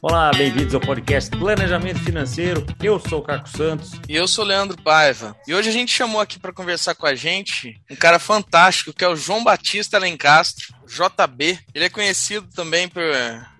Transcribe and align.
Olá, 0.00 0.30
bem-vindos 0.30 0.72
ao 0.76 0.80
podcast 0.80 1.28
Planejamento 1.36 1.98
Financeiro. 1.98 2.64
Eu 2.80 3.00
sou 3.00 3.18
o 3.18 3.22
Caco 3.22 3.48
Santos. 3.48 3.90
E 4.08 4.14
eu 4.14 4.28
sou 4.28 4.44
o 4.44 4.46
Leandro 4.46 4.80
Paiva. 4.80 5.36
E 5.44 5.52
hoje 5.52 5.70
a 5.70 5.72
gente 5.72 5.92
chamou 5.92 6.20
aqui 6.20 6.38
para 6.38 6.52
conversar 6.52 6.94
com 6.94 7.04
a 7.04 7.16
gente 7.16 7.80
um 7.90 7.96
cara 7.96 8.20
fantástico 8.20 8.92
que 8.92 9.04
é 9.04 9.08
o 9.08 9.16
João 9.16 9.42
Batista 9.42 9.98
Lencastro. 9.98 10.72
JB. 10.88 11.58
Ele 11.74 11.84
é 11.84 11.90
conhecido 11.90 12.48
também 12.54 12.88
por 12.88 13.02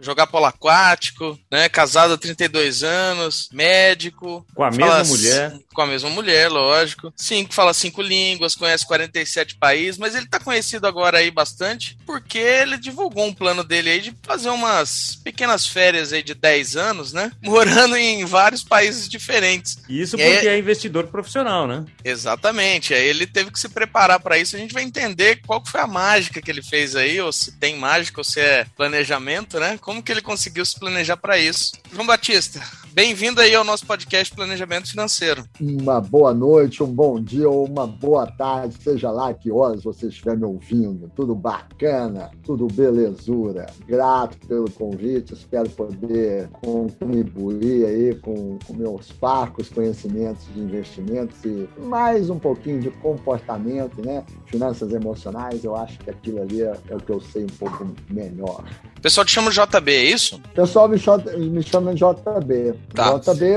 jogar 0.00 0.27
polo 0.27 0.46
aquático, 0.46 1.38
né? 1.50 1.68
Casado 1.68 2.14
há 2.14 2.18
32 2.18 2.82
anos, 2.82 3.48
médico. 3.52 4.45
Com 4.54 4.64
a 4.64 4.70
mesma 4.70 5.04
mulher. 5.04 5.59
Com 5.72 5.82
a 5.82 5.86
mesma 5.86 6.10
mulher, 6.10 6.48
lógico. 6.48 7.12
Sim, 7.16 7.46
fala 7.50 7.74
cinco 7.74 8.02
línguas, 8.02 8.54
conhece 8.54 8.86
47 8.86 9.56
países, 9.56 9.98
mas 9.98 10.14
ele 10.14 10.27
tá 10.27 10.41
conhecido 10.41 10.86
agora 10.86 11.19
aí 11.19 11.30
bastante 11.30 11.98
porque 12.06 12.38
ele 12.38 12.78
divulgou 12.78 13.27
um 13.27 13.34
plano 13.34 13.62
dele 13.62 13.91
aí 13.91 14.00
de 14.00 14.14
fazer 14.22 14.48
umas 14.48 15.16
pequenas 15.22 15.66
férias 15.66 16.12
aí 16.12 16.22
de 16.22 16.34
10 16.34 16.77
anos, 16.77 17.12
né? 17.12 17.30
Morando 17.42 17.97
em 17.97 18.24
vários 18.24 18.64
países 18.64 19.08
diferentes. 19.08 19.78
Isso 19.88 20.16
porque 20.16 20.47
é... 20.48 20.55
é 20.55 20.58
investidor 20.58 21.08
profissional, 21.08 21.66
né? 21.66 21.84
Exatamente. 22.05 22.95
Aí 22.95 23.06
ele 23.06 23.27
teve 23.27 23.50
que 23.50 23.60
se 23.60 23.69
preparar 23.69 24.20
para 24.20 24.38
isso. 24.38 24.56
A 24.56 24.58
gente 24.58 24.74
vai 24.74 24.83
entender 24.83 25.41
qual 25.47 25.64
foi 25.64 25.80
a 25.80 25.86
mágica 25.86 26.41
que 26.41 26.50
ele 26.50 26.62
fez 26.62 26.97
aí 26.97 27.17
ou 27.20 27.32
se 27.32 27.52
tem 27.52 27.77
mágica, 27.77 28.20
ou 28.20 28.24
se 28.24 28.40
é 28.40 28.66
planejamento, 28.77 29.58
né? 29.58 29.78
Como 29.80 30.02
que 30.02 30.12
ele 30.12 30.22
conseguiu 30.22 30.64
se 30.64 30.78
planejar 30.78 31.16
para 31.16 31.38
isso? 31.38 31.72
João 31.92 32.06
Batista, 32.06 32.62
bem-vindo 32.98 33.41
aí 33.41 33.55
ao 33.55 33.62
nosso 33.62 33.87
podcast 33.87 34.34
Planejamento 34.34 34.91
Financeiro. 34.91 35.45
Uma 35.61 36.01
boa 36.01 36.34
noite, 36.34 36.83
um 36.83 36.93
bom 36.93 37.23
dia 37.23 37.48
ou 37.48 37.65
uma 37.65 37.87
boa 37.87 38.27
tarde, 38.27 38.75
seja 38.83 39.09
lá 39.09 39.33
que 39.33 39.52
horas 39.52 39.84
você 39.84 40.09
estiver 40.09 40.37
me 40.37 40.45
ouvindo. 40.45 41.09
Tudo 41.14 41.33
bacana, 41.33 42.28
tudo 42.42 42.67
belezura. 42.67 43.67
Grato 43.87 44.37
pelo 44.48 44.69
convite, 44.72 45.33
espero 45.33 45.70
poder 45.70 46.48
contribuir 46.61 47.87
aí 47.87 48.14
com, 48.17 48.59
com 48.67 48.75
meus 48.75 49.12
parcos 49.12 49.69
conhecimentos 49.69 50.53
de 50.53 50.59
investimentos 50.59 51.37
e 51.44 51.69
mais 51.78 52.28
um 52.28 52.39
pouquinho 52.41 52.81
de 52.81 52.91
comportamento, 52.91 54.05
né? 54.05 54.25
Finanças 54.47 54.92
emocionais, 54.92 55.62
eu 55.62 55.77
acho 55.77 56.00
que 56.00 56.11
aquilo 56.11 56.42
ali 56.42 56.62
é, 56.62 56.77
é 56.89 56.97
o 56.97 56.98
que 56.98 57.12
eu 57.12 57.20
sei 57.20 57.44
um 57.44 57.59
pouco 57.61 57.94
melhor. 58.11 58.65
O 58.97 59.00
pessoal 59.00 59.25
te 59.25 59.31
chama 59.31 59.53
JB, 59.53 59.92
é 59.92 60.03
isso? 60.03 60.42
O 60.44 60.48
pessoal 60.48 60.89
me 60.89 60.98
chama, 60.98 61.22
me 61.37 61.62
chama 61.62 61.94
de 61.94 62.00
JB. 62.00 62.75
Tá. 62.94 63.19
JB, 63.19 63.55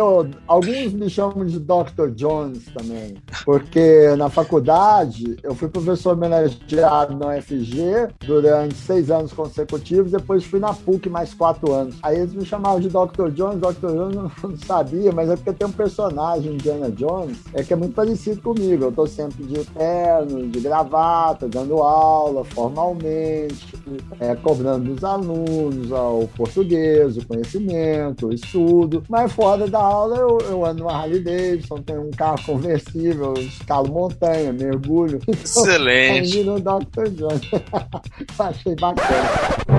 alguns 0.48 0.94
me 0.94 1.10
chamam 1.10 1.46
de 1.46 1.60
Dr. 1.60 2.10
Jones 2.14 2.66
também. 2.74 3.16
Porque 3.46 4.14
na 4.18 4.30
faculdade 4.30 5.38
eu 5.42 5.56
fui 5.56 5.70
professor 5.70 6.14
homenageado 6.14 7.16
na 7.16 7.38
UFG 7.38 8.10
durante 8.26 8.76
seis 8.76 9.10
anos 9.10 9.32
consecutivos, 9.32 10.12
depois 10.12 10.44
fui 10.44 10.60
na 10.60 10.74
PUC 10.74 11.10
mais 11.10 11.34
quatro 11.34 11.72
anos. 11.72 11.96
Aí 12.04 12.18
eles 12.18 12.34
me 12.34 12.46
chamavam 12.46 12.80
de 12.80 12.90
Dr. 12.90 13.30
Jones, 13.32 13.60
Dr. 13.60 13.88
Jones 13.88 14.16
eu 14.16 14.50
não 14.50 14.58
sabia, 14.66 15.12
mas 15.12 15.30
é 15.30 15.36
porque 15.36 15.54
tem 15.54 15.68
um 15.68 15.72
personagem, 15.72 16.54
Indiana 16.54 16.92
Jones, 16.92 17.38
é 17.54 17.64
que 17.64 17.74
é 17.74 17.76
muito 17.76 17.94
parecido 17.94 18.42
comigo. 18.42 18.86
Eu 18.86 18.92
tô 18.92 19.08
sempre 19.08 19.44
de 19.44 19.66
terno, 19.66 20.48
de 20.48 20.60
gravata, 20.60 21.48
dando 21.48 21.78
aula 21.78 22.44
formalmente, 22.44 23.74
é, 24.20 24.36
cobrando 24.36 24.94
dos 24.94 25.04
alunos 25.04 25.92
ao 25.92 26.28
português, 26.36 27.18
o 27.18 27.26
conhecimento, 27.26 28.28
o 28.28 28.34
estudo. 28.34 29.04
Mas 29.10 29.21
fora 29.28 29.68
da 29.68 29.80
aula 29.80 30.18
eu, 30.18 30.38
eu 30.50 30.66
ando 30.66 30.84
numa 30.84 30.94
Harley 30.94 31.20
Davidson, 31.22 31.78
tenho 31.82 32.08
um 32.08 32.12
carro 32.12 32.44
conversível, 32.46 33.34
escalo 33.34 33.90
montanha, 33.90 34.54
mergulho. 34.54 35.20
Excelente. 35.28 36.40
Então, 36.40 36.60
Dr. 36.60 37.10
John. 37.10 37.40
Achei 38.40 38.76
bacana. 38.76 39.71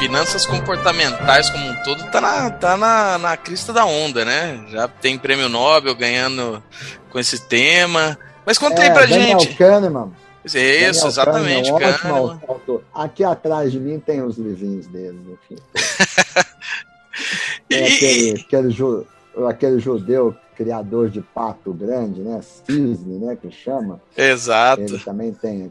Finanças 0.00 0.46
comportamentais 0.46 1.50
como 1.50 1.62
um 1.62 1.74
todo 1.82 2.10
tá 2.10 2.22
na, 2.22 2.50
tá 2.50 2.74
na, 2.74 3.18
na 3.18 3.36
crista 3.36 3.70
da 3.70 3.84
onda, 3.84 4.24
né? 4.24 4.64
Já 4.70 4.88
tem 4.88 5.18
prêmio 5.18 5.46
Nobel 5.46 5.94
ganhando 5.94 6.62
com 7.10 7.18
esse 7.18 7.46
tema. 7.46 8.18
Mas 8.46 8.56
conta 8.56 8.80
é, 8.80 8.86
aí 8.86 8.92
pra 8.92 9.04
Daniel 9.04 9.40
gente. 9.40 9.56
Kahneman. 9.56 10.10
Isso, 10.42 10.56
Daniel 10.56 10.88
exatamente. 10.88 11.70
Kahneman, 11.70 12.38
Kahneman. 12.38 12.80
Aqui 12.94 13.22
atrás 13.22 13.70
de 13.70 13.78
mim 13.78 14.00
tem 14.00 14.22
os 14.22 14.38
livrinhos 14.38 14.86
dele, 14.86 15.20
no 15.22 15.38
fim. 15.46 15.56
é 17.70 17.84
aquele, 17.84 18.40
aquele, 18.40 18.70
ju, 18.70 19.06
aquele 19.46 19.80
judeu 19.80 20.34
criador 20.56 21.10
de 21.10 21.20
pato 21.20 21.74
grande, 21.74 22.22
né? 22.22 22.40
Cisne, 22.42 23.18
né? 23.18 23.36
Que 23.36 23.50
chama. 23.50 24.00
Exato. 24.16 24.80
Ele 24.80 24.98
também 24.98 25.34
tem 25.34 25.70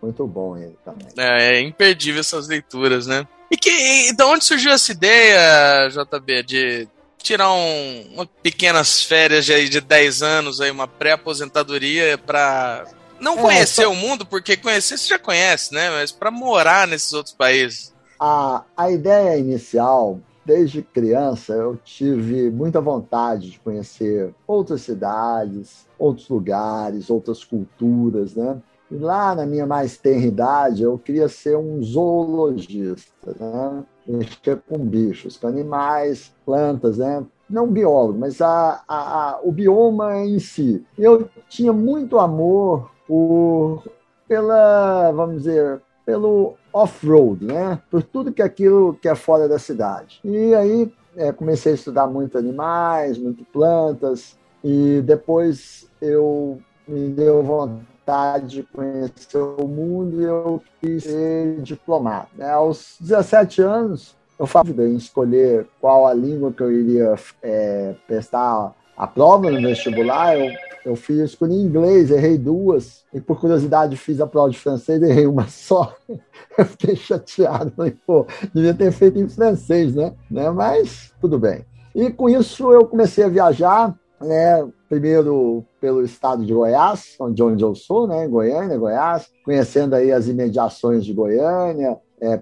muito 0.00 0.26
bom 0.26 0.56
ele 0.56 0.78
também. 0.82 1.08
É, 1.18 1.56
é 1.56 1.60
imperdível 1.60 2.20
essas 2.20 2.48
leituras, 2.48 3.06
né? 3.06 3.28
E 3.50 3.56
que, 3.56 4.12
de 4.12 4.24
onde 4.24 4.44
surgiu 4.44 4.72
essa 4.72 4.92
ideia, 4.92 5.88
JB, 5.88 6.42
de 6.42 6.88
tirar 7.18 7.52
um, 7.52 8.06
uma 8.14 8.26
pequenas 8.26 9.02
férias 9.02 9.44
de, 9.44 9.68
de 9.68 9.80
10 9.80 10.22
anos, 10.22 10.60
aí, 10.60 10.70
uma 10.70 10.86
pré-aposentadoria 10.86 12.18
para 12.18 12.84
não 13.20 13.38
é, 13.38 13.42
conhecer 13.42 13.84
só... 13.84 13.90
o 13.90 13.96
mundo, 13.96 14.24
porque 14.24 14.56
conhecer 14.56 14.98
você 14.98 15.08
já 15.08 15.18
conhece, 15.18 15.74
né? 15.74 15.90
Mas 15.90 16.12
para 16.12 16.30
morar 16.30 16.86
nesses 16.86 17.12
outros 17.12 17.34
países. 17.34 17.94
A, 18.18 18.62
a 18.76 18.90
ideia 18.90 19.38
inicial, 19.38 20.20
desde 20.44 20.82
criança, 20.82 21.52
eu 21.52 21.78
tive 21.84 22.50
muita 22.50 22.80
vontade 22.80 23.50
de 23.50 23.58
conhecer 23.58 24.32
outras 24.46 24.82
cidades, 24.82 25.86
outros 25.98 26.28
lugares, 26.28 27.10
outras 27.10 27.44
culturas, 27.44 28.34
né? 28.34 28.56
Lá 28.90 29.34
na 29.34 29.44
minha 29.46 29.66
mais 29.66 29.96
tenra 29.96 30.26
idade, 30.26 30.82
eu 30.82 30.98
queria 30.98 31.28
ser 31.28 31.56
um 31.56 31.82
zoologista, 31.82 33.34
né? 33.38 33.84
mexer 34.06 34.62
com 34.68 34.78
bichos, 34.78 35.36
com 35.36 35.48
animais, 35.48 36.32
plantas, 36.44 36.98
né? 36.98 37.26
não 37.48 37.66
biólogo, 37.66 38.18
mas 38.18 38.40
a, 38.40 38.82
a, 38.86 39.30
a, 39.30 39.40
o 39.42 39.52
bioma 39.52 40.16
em 40.18 40.38
si. 40.38 40.84
Eu 40.98 41.28
tinha 41.48 41.72
muito 41.72 42.18
amor 42.18 42.90
por, 43.06 43.84
pela, 44.28 45.12
vamos 45.12 45.38
dizer, 45.38 45.80
pelo 46.04 46.54
off-road, 46.72 47.44
né? 47.44 47.80
Por 47.90 48.02
tudo 48.02 48.32
que 48.32 48.42
aquilo 48.42 48.94
que 48.94 49.08
é 49.08 49.14
fora 49.14 49.48
da 49.48 49.58
cidade. 49.58 50.20
E 50.24 50.54
aí 50.54 50.92
é, 51.16 51.32
comecei 51.32 51.72
a 51.72 51.74
estudar 51.76 52.06
muito 52.06 52.36
animais, 52.36 53.16
muito 53.16 53.44
plantas, 53.44 54.36
e 54.62 55.00
depois 55.02 55.88
eu 56.00 56.58
me 56.86 57.08
deu 57.10 57.42
vontade 57.42 57.95
vontade 58.06 58.46
de 58.46 58.62
conhecer 58.62 59.36
o 59.36 59.66
mundo 59.66 60.22
e 60.22 60.24
eu 60.24 60.62
quis 60.80 61.02
ser 61.02 61.60
diplomata. 61.62 62.28
É, 62.38 62.50
aos 62.50 62.96
17 63.00 63.60
anos, 63.62 64.14
eu 64.38 64.46
faço 64.46 64.70
em 64.80 64.96
escolher 64.96 65.66
qual 65.80 66.06
a 66.06 66.14
língua 66.14 66.52
que 66.52 66.62
eu 66.62 66.70
iria 66.70 67.16
é, 67.42 67.96
prestar 68.06 68.72
a 68.96 69.06
prova 69.08 69.50
no 69.50 69.60
vestibular. 69.60 70.38
Eu, 70.38 70.52
eu 70.84 70.94
fiz, 70.94 71.18
escolhi 71.18 71.54
inglês, 71.54 72.12
errei 72.12 72.38
duas, 72.38 73.04
e 73.12 73.20
por 73.20 73.40
curiosidade 73.40 73.96
fiz 73.96 74.20
a 74.20 74.26
prova 74.26 74.50
de 74.50 74.58
francês, 74.58 75.02
errei 75.02 75.26
uma 75.26 75.48
só. 75.48 75.92
Eu 76.56 76.64
fiquei 76.64 76.96
chateado, 76.96 77.70
falei, 77.76 77.94
pô, 78.06 78.26
devia 78.54 78.72
ter 78.72 78.90
feito 78.90 79.18
em 79.18 79.28
francês, 79.28 79.94
né? 79.94 80.14
né? 80.30 80.48
Mas 80.48 81.12
tudo 81.20 81.38
bem. 81.38 81.66
E 81.94 82.10
com 82.10 82.30
isso 82.30 82.72
eu 82.72 82.86
comecei 82.86 83.24
a 83.24 83.28
viajar, 83.28 83.94
né? 84.20 84.66
Primeiro 84.88 85.64
pelo 85.80 86.02
estado 86.04 86.44
de 86.44 86.52
Goiás, 86.52 87.16
onde, 87.20 87.42
eu 87.62 87.74
sou, 87.74 88.06
né? 88.06 88.26
Goiânia, 88.26 88.78
Goiás, 88.78 89.28
conhecendo 89.44 89.94
aí 89.94 90.12
as 90.12 90.28
imediações 90.28 91.04
de 91.04 91.12
Goiânia, 91.12 91.98
é, 92.20 92.36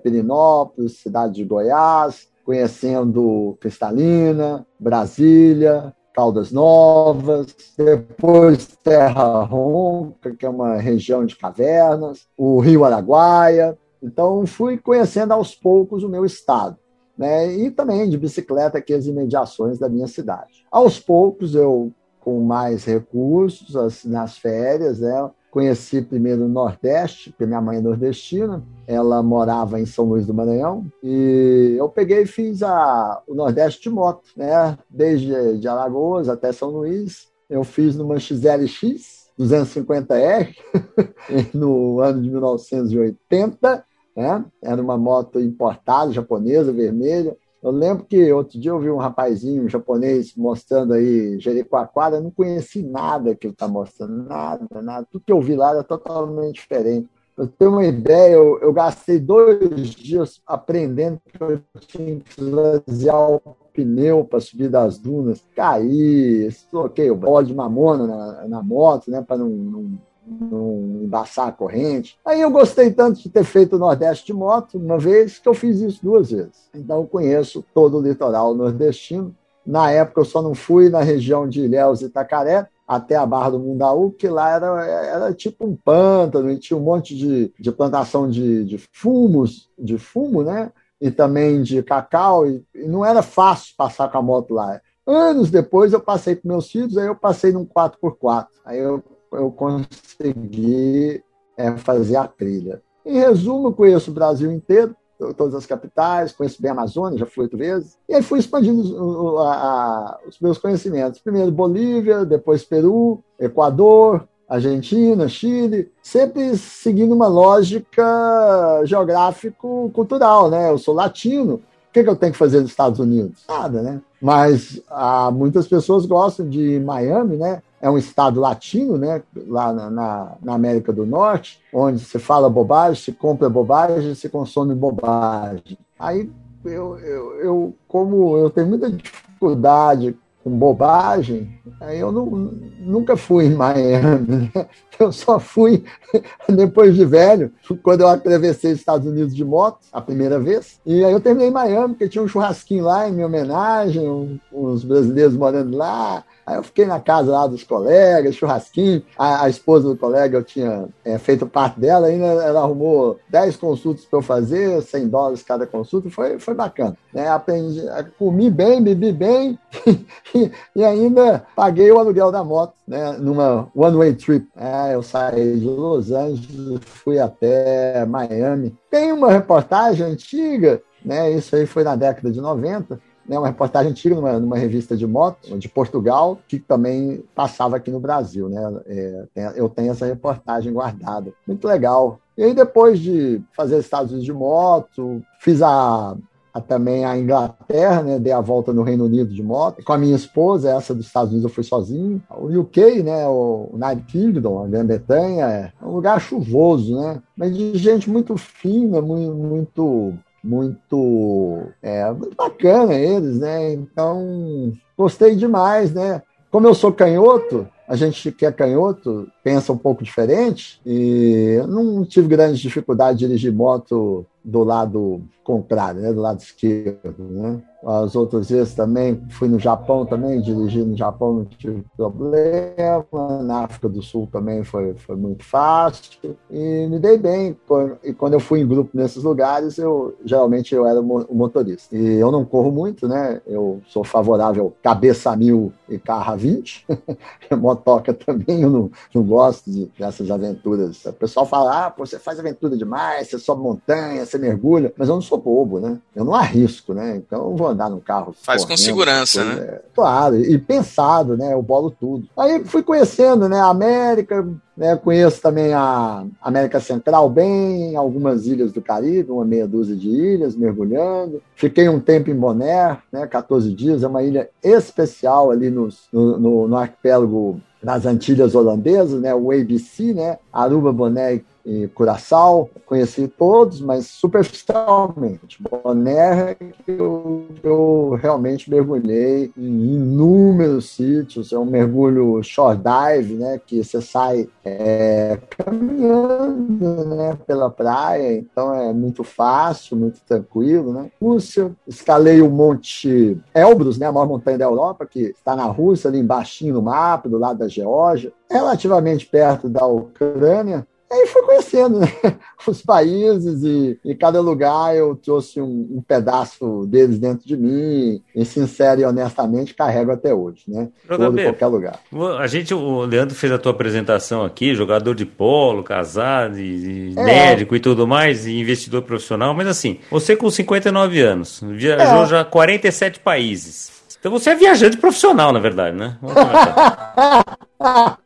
cidade 0.88 1.34
de 1.34 1.44
Goiás, 1.44 2.28
conhecendo 2.44 3.56
Cristalina, 3.60 4.66
Brasília, 4.78 5.94
Caldas 6.14 6.52
Novas, 6.52 7.54
depois 7.76 8.68
Terra 8.82 9.42
Ronca, 9.42 10.34
que 10.36 10.46
é 10.46 10.48
uma 10.48 10.76
região 10.76 11.24
de 11.24 11.36
cavernas, 11.36 12.28
o 12.36 12.60
Rio 12.60 12.84
Araguaia. 12.84 13.76
Então, 14.02 14.46
fui 14.46 14.78
conhecendo 14.78 15.32
aos 15.32 15.54
poucos 15.54 16.04
o 16.04 16.08
meu 16.08 16.24
estado 16.24 16.76
né? 17.16 17.52
E 17.52 17.70
também 17.70 18.08
de 18.08 18.18
bicicleta 18.18 18.78
aqui 18.78 18.92
as 18.92 19.06
imediações 19.06 19.78
da 19.78 19.88
minha 19.88 20.06
cidade. 20.06 20.64
Aos 20.70 20.98
poucos 20.98 21.54
eu 21.54 21.92
com 22.20 22.40
mais 22.40 22.84
recursos 22.84 23.76
as, 23.76 24.04
nas 24.04 24.38
férias, 24.38 25.00
né? 25.00 25.30
Conheci 25.50 26.02
primeiro 26.02 26.46
o 26.46 26.48
Nordeste, 26.48 27.30
porque 27.30 27.46
minha 27.46 27.60
mãe 27.60 27.76
é 27.76 27.80
nordestina, 27.80 28.64
ela 28.88 29.22
morava 29.22 29.78
em 29.78 29.86
São 29.86 30.06
Luís 30.06 30.26
do 30.26 30.34
Maranhão, 30.34 30.84
e 31.00 31.76
eu 31.78 31.88
peguei 31.88 32.22
e 32.22 32.26
fiz 32.26 32.60
a, 32.62 33.22
o 33.28 33.34
Nordeste 33.34 33.82
de 33.82 33.90
moto, 33.90 34.30
né? 34.36 34.76
Desde 34.90 35.58
de 35.58 35.68
Alagoas 35.68 36.28
até 36.28 36.50
São 36.50 36.70
Luís. 36.70 37.28
Eu 37.48 37.62
fiz 37.62 37.94
numa 37.94 38.18
XLX 38.18 39.24
250R 39.38 40.54
no 41.52 42.00
ano 42.00 42.22
de 42.22 42.30
1980, 42.30 43.84
né? 44.16 44.44
Era 44.62 44.80
uma 44.80 44.96
moto 44.96 45.40
importada, 45.40 46.12
japonesa, 46.12 46.72
vermelha. 46.72 47.36
Eu 47.62 47.70
lembro 47.70 48.04
que 48.04 48.30
outro 48.30 48.60
dia 48.60 48.70
eu 48.70 48.78
vi 48.78 48.90
um 48.90 48.98
rapazinho, 48.98 49.64
um 49.64 49.68
japonês, 49.68 50.34
mostrando 50.36 50.92
aí 50.92 51.40
Jericoacoara, 51.40 52.16
eu 52.16 52.22
não 52.22 52.30
conheci 52.30 52.82
nada 52.82 53.34
que 53.34 53.46
ele 53.46 53.54
está 53.54 53.66
mostrando, 53.66 54.24
nada, 54.24 54.66
nada. 54.82 55.06
Tudo 55.10 55.24
que 55.24 55.32
eu 55.32 55.40
vi 55.40 55.56
lá 55.56 55.70
era 55.70 55.82
totalmente 55.82 56.56
diferente. 56.56 57.08
Eu 57.36 57.48
tenho 57.48 57.72
uma 57.72 57.84
ideia, 57.84 58.34
eu, 58.34 58.60
eu 58.60 58.72
gastei 58.72 59.18
dois 59.18 59.90
dias 59.90 60.40
aprendendo 60.46 61.20
que 61.26 61.42
eu 61.42 61.60
tinha 61.80 62.20
que 62.20 62.40
esvaziar 62.40 63.30
o 63.32 63.40
pneu 63.72 64.24
para 64.24 64.38
subir 64.40 64.68
das 64.68 64.98
dunas, 64.98 65.44
caí, 65.56 66.48
troquei 66.70 67.10
o 67.10 67.16
bode 67.16 67.48
de 67.48 67.54
mamona 67.54 68.06
na, 68.06 68.48
na 68.48 68.62
moto, 68.62 69.10
né, 69.10 69.20
para 69.20 69.38
não, 69.38 69.48
não 69.48 69.98
não 70.26 71.02
embaçar 71.02 71.48
a 71.48 71.52
corrente. 71.52 72.18
Aí 72.24 72.40
eu 72.40 72.50
gostei 72.50 72.90
tanto 72.90 73.20
de 73.20 73.28
ter 73.28 73.44
feito 73.44 73.76
o 73.76 73.78
Nordeste 73.78 74.26
de 74.26 74.32
moto 74.32 74.78
uma 74.78 74.98
vez 74.98 75.38
que 75.38 75.48
eu 75.48 75.54
fiz 75.54 75.80
isso 75.80 76.00
duas 76.02 76.30
vezes. 76.30 76.68
Então 76.74 77.00
eu 77.00 77.06
conheço 77.06 77.64
todo 77.74 77.98
o 77.98 78.02
litoral 78.02 78.54
nordestino. 78.54 79.34
Na 79.66 79.90
época 79.90 80.20
eu 80.20 80.24
só 80.24 80.42
não 80.42 80.54
fui 80.54 80.88
na 80.88 81.00
região 81.00 81.48
de 81.48 81.62
Ilhéus 81.62 82.02
e 82.02 82.06
Itacaré, 82.06 82.68
até 82.86 83.16
a 83.16 83.24
Barra 83.24 83.50
do 83.50 83.58
Mundaú, 83.58 84.10
que 84.10 84.28
lá 84.28 84.50
era, 84.50 84.86
era 84.86 85.32
tipo 85.32 85.66
um 85.66 85.74
pântano, 85.74 86.50
e 86.50 86.58
tinha 86.58 86.76
um 86.76 86.82
monte 86.82 87.16
de, 87.16 87.52
de 87.58 87.72
plantação 87.72 88.28
de, 88.28 88.64
de 88.64 88.78
fumos, 88.92 89.70
de 89.78 89.96
fumo, 89.96 90.42
né? 90.42 90.70
E 91.00 91.10
também 91.10 91.62
de 91.62 91.82
cacau, 91.82 92.46
e, 92.46 92.62
e 92.74 92.86
não 92.86 93.04
era 93.04 93.22
fácil 93.22 93.74
passar 93.76 94.10
com 94.10 94.18
a 94.18 94.22
moto 94.22 94.52
lá. 94.52 94.80
Anos 95.06 95.50
depois 95.50 95.92
eu 95.92 96.00
passei 96.00 96.36
com 96.36 96.48
meus 96.48 96.70
filhos, 96.70 96.96
aí 96.96 97.06
eu 97.06 97.16
passei 97.16 97.52
num 97.52 97.64
4x4. 97.64 98.46
Aí 98.64 98.78
eu 98.78 99.02
eu 99.36 99.50
consegui 99.50 101.22
é, 101.56 101.76
fazer 101.76 102.16
a 102.16 102.26
trilha. 102.26 102.82
Em 103.04 103.18
resumo, 103.18 103.72
conheço 103.72 104.10
o 104.10 104.14
Brasil 104.14 104.50
inteiro, 104.50 104.94
todas 105.36 105.54
as 105.54 105.66
capitais, 105.66 106.32
conheço 106.32 106.60
bem 106.60 106.70
a 106.70 106.74
Amazônia, 106.74 107.18
já 107.18 107.26
fui 107.26 107.44
oito 107.44 107.56
vezes, 107.56 107.96
e 108.08 108.14
aí 108.14 108.22
fui 108.22 108.38
expandindo 108.38 108.80
os, 108.80 109.40
a, 109.40 109.52
a, 109.52 110.18
os 110.28 110.38
meus 110.40 110.58
conhecimentos. 110.58 111.20
Primeiro 111.20 111.50
Bolívia, 111.50 112.24
depois 112.24 112.64
Peru, 112.64 113.22
Equador, 113.38 114.26
Argentina, 114.48 115.28
Chile, 115.28 115.90
sempre 116.02 116.56
seguindo 116.56 117.14
uma 117.14 117.26
lógica 117.26 118.82
geográfico-cultural, 118.84 120.50
né? 120.50 120.70
Eu 120.70 120.78
sou 120.78 120.94
latino, 120.94 121.54
o 121.54 121.92
que, 121.92 122.02
que 122.02 122.10
eu 122.10 122.16
tenho 122.16 122.32
que 122.32 122.38
fazer 122.38 122.60
nos 122.60 122.70
Estados 122.70 122.98
Unidos? 122.98 123.44
Nada, 123.48 123.82
né? 123.82 124.00
Mas 124.20 124.82
ah, 124.90 125.30
muitas 125.30 125.66
pessoas 125.66 126.06
gostam 126.06 126.48
de 126.48 126.80
Miami, 126.80 127.36
né? 127.36 127.62
É 127.84 127.90
um 127.90 127.98
estado 127.98 128.40
latino, 128.40 128.96
né, 128.96 129.22
lá 129.46 129.70
na, 129.70 129.90
na, 129.90 130.32
na, 130.42 130.54
América 130.54 130.90
do 130.90 131.04
Norte, 131.04 131.60
onde 131.70 131.98
se 131.98 132.18
fala 132.18 132.48
bobagem, 132.48 132.94
se 132.94 133.12
compra 133.12 133.46
bobagem, 133.46 134.14
se 134.14 134.26
consome 134.30 134.74
bobagem. 134.74 135.76
Aí 135.98 136.30
eu, 136.64 136.98
eu, 136.98 137.40
eu 137.40 137.74
como 137.86 138.38
eu 138.38 138.48
tenho 138.48 138.68
muita 138.68 138.90
dificuldade 138.90 140.16
com 140.42 140.50
bobagem, 140.50 141.58
aí 141.78 142.00
eu 142.00 142.10
não, 142.10 142.24
nunca 142.24 143.18
fui 143.18 143.46
em 143.46 143.54
Miami. 143.54 144.50
Né? 144.54 144.66
Eu 144.98 145.10
só 145.10 145.40
fui 145.40 145.82
depois 146.48 146.94
de 146.94 147.04
velho, 147.04 147.52
quando 147.82 148.02
eu 148.02 148.08
atravessei 148.08 148.72
os 148.72 148.78
Estados 148.78 149.06
Unidos 149.06 149.34
de 149.34 149.44
moto, 149.44 149.80
a 149.92 150.00
primeira 150.00 150.38
vez. 150.38 150.78
E 150.86 151.04
aí 151.04 151.12
eu 151.12 151.20
terminei 151.20 151.48
em 151.48 151.52
Miami, 151.52 151.94
porque 151.94 152.08
tinha 152.08 152.22
um 152.22 152.28
churrasquinho 152.28 152.84
lá 152.84 153.08
em 153.08 153.12
minha 153.12 153.26
homenagem, 153.26 154.40
uns 154.52 154.84
brasileiros 154.84 155.36
morando 155.36 155.76
lá. 155.76 156.22
Aí 156.46 156.56
eu 156.56 156.62
fiquei 156.62 156.84
na 156.84 157.00
casa 157.00 157.32
lá 157.32 157.46
dos 157.46 157.64
colegas, 157.64 158.34
churrasquinho. 158.34 159.02
A, 159.18 159.44
a 159.44 159.48
esposa 159.48 159.88
do 159.88 159.96
colega, 159.96 160.38
eu 160.38 160.44
tinha 160.44 160.88
é, 161.04 161.18
feito 161.18 161.46
parte 161.46 161.80
dela, 161.80 162.08
ainda 162.08 162.26
ela 162.26 162.60
arrumou 162.60 163.18
10 163.30 163.56
consultas 163.56 164.04
para 164.04 164.18
eu 164.18 164.22
fazer, 164.22 164.82
100 164.82 165.08
dólares 165.08 165.42
cada 165.42 165.66
consulta, 165.66 166.10
foi, 166.10 166.38
foi 166.38 166.54
bacana. 166.54 166.96
Né? 167.12 167.28
Aprendi, 167.28 167.82
comi 168.18 168.50
bem, 168.50 168.82
bebi 168.82 169.12
bem 169.12 169.58
e, 170.74 170.84
ainda 170.84 171.46
paguei 171.56 171.90
o 171.90 171.98
aluguel 171.98 172.30
da 172.30 172.44
moto, 172.44 172.74
né? 172.86 173.12
numa 173.18 173.68
one-way 173.74 174.14
trip. 174.14 174.46
É, 174.56 174.94
eu 174.94 175.02
saí 175.02 175.58
de 175.58 175.66
Los 175.66 176.10
Angeles, 176.10 176.80
fui 176.84 177.18
até 177.18 178.04
Miami. 178.04 178.76
Tem 178.90 179.12
uma 179.12 179.30
reportagem 179.30 180.04
antiga, 180.04 180.82
né? 181.04 181.30
isso 181.30 181.56
aí 181.56 181.66
foi 181.66 181.84
na 181.84 181.96
década 181.96 182.30
de 182.30 182.40
90, 182.40 183.00
né, 183.26 183.38
uma 183.38 183.48
reportagem 183.48 183.90
antiga 183.90 184.14
numa, 184.14 184.38
numa, 184.38 184.56
revista 184.56 184.96
de 184.96 185.06
moto 185.06 185.58
de 185.58 185.68
Portugal, 185.68 186.38
que 186.46 186.58
também 186.58 187.24
passava 187.34 187.76
aqui 187.76 187.90
no 187.90 188.00
Brasil. 188.00 188.48
Né? 188.48 188.80
É, 188.86 189.52
eu 189.56 189.68
tenho 189.68 189.92
essa 189.92 190.06
reportagem 190.06 190.72
guardada. 190.72 191.32
Muito 191.46 191.66
legal. 191.66 192.18
E 192.36 192.42
aí, 192.42 192.54
depois 192.54 192.98
de 192.98 193.40
fazer 193.56 193.78
Estados 193.78 194.10
Unidos 194.10 194.24
de 194.24 194.32
moto, 194.32 195.22
fiz 195.38 195.62
a, 195.62 196.16
a, 196.52 196.60
também 196.60 197.04
a 197.04 197.16
Inglaterra, 197.16 198.02
né? 198.02 198.18
dei 198.18 198.32
a 198.32 198.40
volta 198.40 198.72
no 198.72 198.82
Reino 198.82 199.04
Unido 199.04 199.32
de 199.32 199.42
moto, 199.42 199.82
com 199.84 199.92
a 199.92 199.98
minha 199.98 200.16
esposa, 200.16 200.70
essa 200.70 200.94
dos 200.94 201.06
Estados 201.06 201.30
Unidos 201.30 201.48
eu 201.48 201.54
fui 201.54 201.64
sozinho. 201.64 202.22
O 202.30 202.46
UK, 202.60 203.02
né? 203.02 203.26
o 203.26 203.70
United 203.72 204.02
Kingdom, 204.06 204.64
a 204.64 204.68
Grã-Bretanha, 204.68 205.46
é 205.46 205.72
um 205.84 205.92
lugar 205.92 206.20
chuvoso, 206.20 207.00
né? 207.00 207.22
mas 207.36 207.56
de 207.56 207.76
gente 207.78 208.10
muito 208.10 208.36
fina, 208.36 209.00
muito, 209.00 209.34
muito 209.34 210.14
muito, 210.44 211.62
é, 211.82 212.04
bacana 212.36 212.94
eles, 212.94 213.38
né? 213.38 213.72
Então, 213.72 214.72
gostei 214.96 215.34
demais, 215.34 215.92
né? 215.92 216.20
Como 216.50 216.68
eu 216.68 216.74
sou 216.74 216.92
canhoto, 216.92 217.66
a 217.88 217.96
gente 217.96 218.30
que 218.30 218.44
é 218.44 218.52
canhoto 218.52 219.26
pensa 219.42 219.72
um 219.72 219.76
pouco 219.78 220.04
diferente 220.04 220.80
e 220.84 221.58
não 221.66 222.04
tive 222.04 222.28
grande 222.28 222.60
dificuldade 222.60 223.18
de 223.18 223.26
dirigir 223.26 223.52
moto 223.52 224.26
do 224.44 224.62
lado 224.62 225.22
contrário, 225.42 226.00
né? 226.00 226.12
do 226.12 226.20
lado 226.20 226.40
esquerdo. 226.40 227.16
Né? 227.18 227.62
As 227.86 228.16
outras 228.16 228.48
vezes 228.48 228.74
também 228.74 229.20
fui 229.30 229.48
no 229.48 229.58
Japão 229.58 230.06
também, 230.06 230.40
dirigi 230.40 230.82
no 230.82 230.96
Japão 230.96 231.34
não 231.34 231.44
tive 231.44 231.84
problema, 231.96 233.42
na 233.42 233.64
África 233.64 233.88
do 233.88 234.02
Sul 234.02 234.28
também 234.30 234.64
foi, 234.64 234.94
foi 234.94 235.16
muito 235.16 235.44
fácil 235.44 236.36
e 236.50 236.86
me 236.88 236.98
dei 236.98 237.18
bem. 237.18 237.56
E 238.02 238.12
quando 238.12 238.34
eu 238.34 238.40
fui 238.40 238.60
em 238.60 238.66
grupo 238.66 238.90
nesses 238.94 239.22
lugares, 239.22 239.78
eu 239.78 240.16
geralmente 240.24 240.74
eu 240.74 240.86
era 240.86 241.00
o 241.00 241.34
motorista. 241.34 241.94
E 241.94 242.14
eu 242.14 242.30
não 242.30 242.44
corro 242.44 242.70
muito, 242.70 243.06
né? 243.06 243.40
Eu 243.46 243.80
sou 243.86 244.04
favorável 244.04 244.74
cabeça 244.82 245.34
mil 245.36 245.72
e 245.88 245.98
carro 245.98 246.32
a 246.32 246.36
20. 246.36 246.86
Motoca 247.58 248.12
também, 248.12 248.62
eu 248.62 248.70
não, 248.70 248.90
não 249.14 249.22
gosto 249.22 249.70
de, 249.70 249.90
dessas 249.98 250.30
aventuras. 250.30 251.04
O 251.04 251.12
pessoal 251.12 251.46
fala, 251.46 251.86
ah, 251.86 251.90
pô, 251.90 252.04
você 252.04 252.18
faz 252.18 252.38
aventura 252.38 252.76
demais, 252.76 253.28
você 253.28 253.38
sobe 253.38 253.62
montanha, 253.62 254.24
você 254.24 254.38
mergulha, 254.38 254.92
mas 254.96 255.08
eu 255.08 255.14
não 255.14 255.22
sou 255.22 255.38
bobo, 255.38 255.80
né? 255.80 255.98
Eu 256.14 256.24
não 256.24 256.34
arrisco, 256.34 256.94
né? 256.94 257.16
Então 257.16 257.50
eu 257.50 257.56
vou 257.56 257.73
andar 257.74 257.90
num 257.90 258.00
carro. 258.00 258.34
Faz 258.42 258.62
correndo, 258.62 258.78
com 258.78 258.82
segurança, 258.82 259.44
coisa, 259.44 259.60
né? 259.60 259.66
É, 259.66 259.82
claro, 259.94 260.36
e 260.36 260.58
pensado, 260.58 261.36
né? 261.36 261.52
Eu 261.52 261.62
bolo 261.62 261.90
tudo. 261.90 262.26
Aí 262.36 262.64
fui 262.64 262.82
conhecendo, 262.82 263.48
né? 263.48 263.60
A 263.60 263.68
América, 263.68 264.46
né, 264.76 264.96
conheço 264.96 265.40
também 265.40 265.72
a 265.72 266.24
América 266.42 266.80
Central 266.80 267.30
bem, 267.30 267.94
algumas 267.94 268.46
ilhas 268.46 268.72
do 268.72 268.82
Caribe, 268.82 269.30
uma 269.30 269.44
meia 269.44 269.68
dúzia 269.68 269.94
de 269.94 270.08
ilhas, 270.08 270.56
mergulhando. 270.56 271.40
Fiquei 271.54 271.88
um 271.88 272.00
tempo 272.00 272.30
em 272.30 272.34
Bonaire, 272.34 272.98
né, 273.12 273.26
14 273.26 273.72
dias, 273.72 274.02
é 274.02 274.08
uma 274.08 274.22
ilha 274.22 274.48
especial 274.62 275.50
ali 275.50 275.70
no, 275.70 275.88
no, 276.12 276.68
no 276.68 276.76
arquipélago 276.76 277.60
das 277.82 278.06
Antilhas 278.06 278.54
Holandesas, 278.54 279.20
né, 279.20 279.34
o 279.34 279.52
ABC, 279.52 280.14
né, 280.14 280.38
Aruba, 280.52 280.92
Bonaire 280.92 281.44
e 281.64 281.88
Curaçao, 281.88 282.68
conheci 282.84 283.26
todos, 283.26 283.80
mas 283.80 284.06
superficialmente. 284.06 285.62
Bonaire, 285.62 286.56
eu, 286.86 287.46
eu 287.62 288.18
realmente 288.20 288.70
mergulhei 288.70 289.50
em 289.56 289.94
inúmeros 289.94 290.90
sítios, 290.90 291.52
é 291.52 291.58
um 291.58 291.64
mergulho 291.64 292.42
shore 292.42 292.78
dive, 292.78 293.34
né, 293.34 293.60
que 293.64 293.82
você 293.82 294.00
sai 294.00 294.48
é, 294.64 295.38
caminhando 295.56 297.04
né, 297.16 297.38
pela 297.46 297.70
praia, 297.70 298.36
então 298.36 298.74
é 298.74 298.92
muito 298.92 299.24
fácil, 299.24 299.96
muito 299.96 300.20
tranquilo. 300.26 300.92
Né? 300.92 301.10
Rússia, 301.20 301.74
escalei 301.86 302.42
o 302.42 302.50
Monte 302.50 303.40
Elbrus, 303.54 303.98
né, 303.98 304.06
a 304.06 304.12
maior 304.12 304.26
montanha 304.26 304.58
da 304.58 304.64
Europa, 304.64 305.06
que 305.06 305.20
está 305.20 305.56
na 305.56 305.64
Rússia, 305.64 306.08
ali 306.08 306.18
embaixo 306.18 306.54
no 306.72 306.82
mapa, 306.82 307.28
do 307.28 307.38
lado 307.38 307.58
da 307.58 307.68
Geórgia, 307.68 308.32
relativamente 308.48 309.26
perto 309.26 309.68
da 309.68 309.86
Ucrânia, 309.86 310.86
aí 311.10 311.26
fui 311.26 311.42
conhecendo 311.42 312.00
né? 312.00 312.08
os 312.66 312.82
países 312.82 313.62
e 313.62 313.98
em 314.04 314.16
cada 314.16 314.40
lugar 314.40 314.96
eu 314.96 315.14
trouxe 315.14 315.60
um, 315.60 315.96
um, 315.96 316.02
pedaço 316.06 316.86
deles 316.86 317.18
dentro 317.18 317.46
de 317.46 317.56
mim 317.56 318.22
e 318.34 318.44
sincero 318.44 319.00
e 319.00 319.04
honestamente 319.04 319.74
carrego 319.74 320.12
até 320.12 320.34
hoje, 320.34 320.64
né? 320.68 320.88
Todo 321.06 321.42
qualquer 321.42 321.66
lugar. 321.66 322.00
A 322.38 322.46
gente, 322.46 322.74
o 322.74 323.02
Leandro 323.02 323.34
fez 323.34 323.52
a 323.52 323.58
tua 323.58 323.72
apresentação 323.72 324.44
aqui, 324.44 324.74
jogador 324.74 325.14
de 325.14 325.26
polo, 325.26 325.82
casado, 325.82 326.58
e, 326.58 327.10
e 327.10 327.18
é. 327.18 327.22
médico 327.22 327.76
e 327.76 327.80
tudo 327.80 328.06
mais, 328.06 328.46
e 328.46 328.58
investidor 328.58 329.02
profissional, 329.02 329.54
mas 329.54 329.68
assim, 329.68 329.98
você 330.10 330.36
com 330.36 330.50
59 330.50 331.20
anos, 331.20 331.60
viajou 331.62 332.22
é. 332.22 332.26
já 332.26 332.44
47 332.44 333.20
países. 333.20 333.92
Então 334.18 334.32
você 334.32 334.50
é 334.50 334.54
viajante 334.54 334.96
profissional, 334.96 335.52
na 335.52 335.60
verdade, 335.60 335.96
né? 335.96 336.16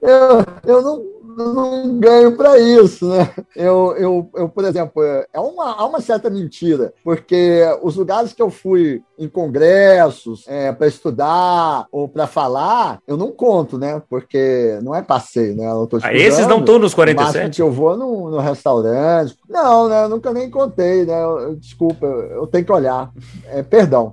eu, 0.00 0.46
eu 0.66 0.82
não 0.82 1.15
não 1.36 1.98
ganho 1.98 2.36
para 2.36 2.58
isso, 2.58 3.08
né? 3.08 3.32
Eu, 3.54 3.94
eu, 3.96 4.30
eu, 4.34 4.48
por 4.48 4.64
exemplo, 4.64 5.02
é 5.02 5.40
uma, 5.40 5.72
há 5.72 5.86
uma 5.86 6.00
certa 6.00 6.30
mentira, 6.30 6.92
porque 7.04 7.62
os 7.82 7.96
lugares 7.96 8.32
que 8.32 8.42
eu 8.42 8.50
fui 8.50 9.02
em 9.18 9.28
congressos 9.28 10.44
é, 10.46 10.72
para 10.72 10.86
estudar 10.86 11.86
ou 11.90 12.08
para 12.08 12.26
falar, 12.26 12.98
eu 13.06 13.16
não 13.16 13.30
conto, 13.30 13.78
né? 13.78 14.02
Porque 14.08 14.78
não 14.82 14.94
é 14.94 15.02
passeio, 15.02 15.56
né? 15.56 15.66
Eu 15.70 15.86
tô 15.86 15.98
ah, 16.02 16.14
esses 16.14 16.46
não 16.46 16.60
estão 16.60 16.78
nos 16.78 16.94
47? 16.94 17.56
que 17.56 17.62
eu 17.62 17.70
vou 17.70 17.96
no, 17.96 18.30
no 18.30 18.38
restaurante. 18.38 19.36
Não, 19.48 19.88
né? 19.88 20.04
Eu 20.04 20.08
nunca 20.08 20.32
nem 20.32 20.50
contei, 20.50 21.04
né? 21.04 21.22
Eu, 21.22 21.56
desculpa, 21.56 22.06
eu 22.06 22.46
tenho 22.46 22.64
que 22.64 22.72
olhar. 22.72 23.10
É, 23.46 23.62
perdão. 23.62 24.12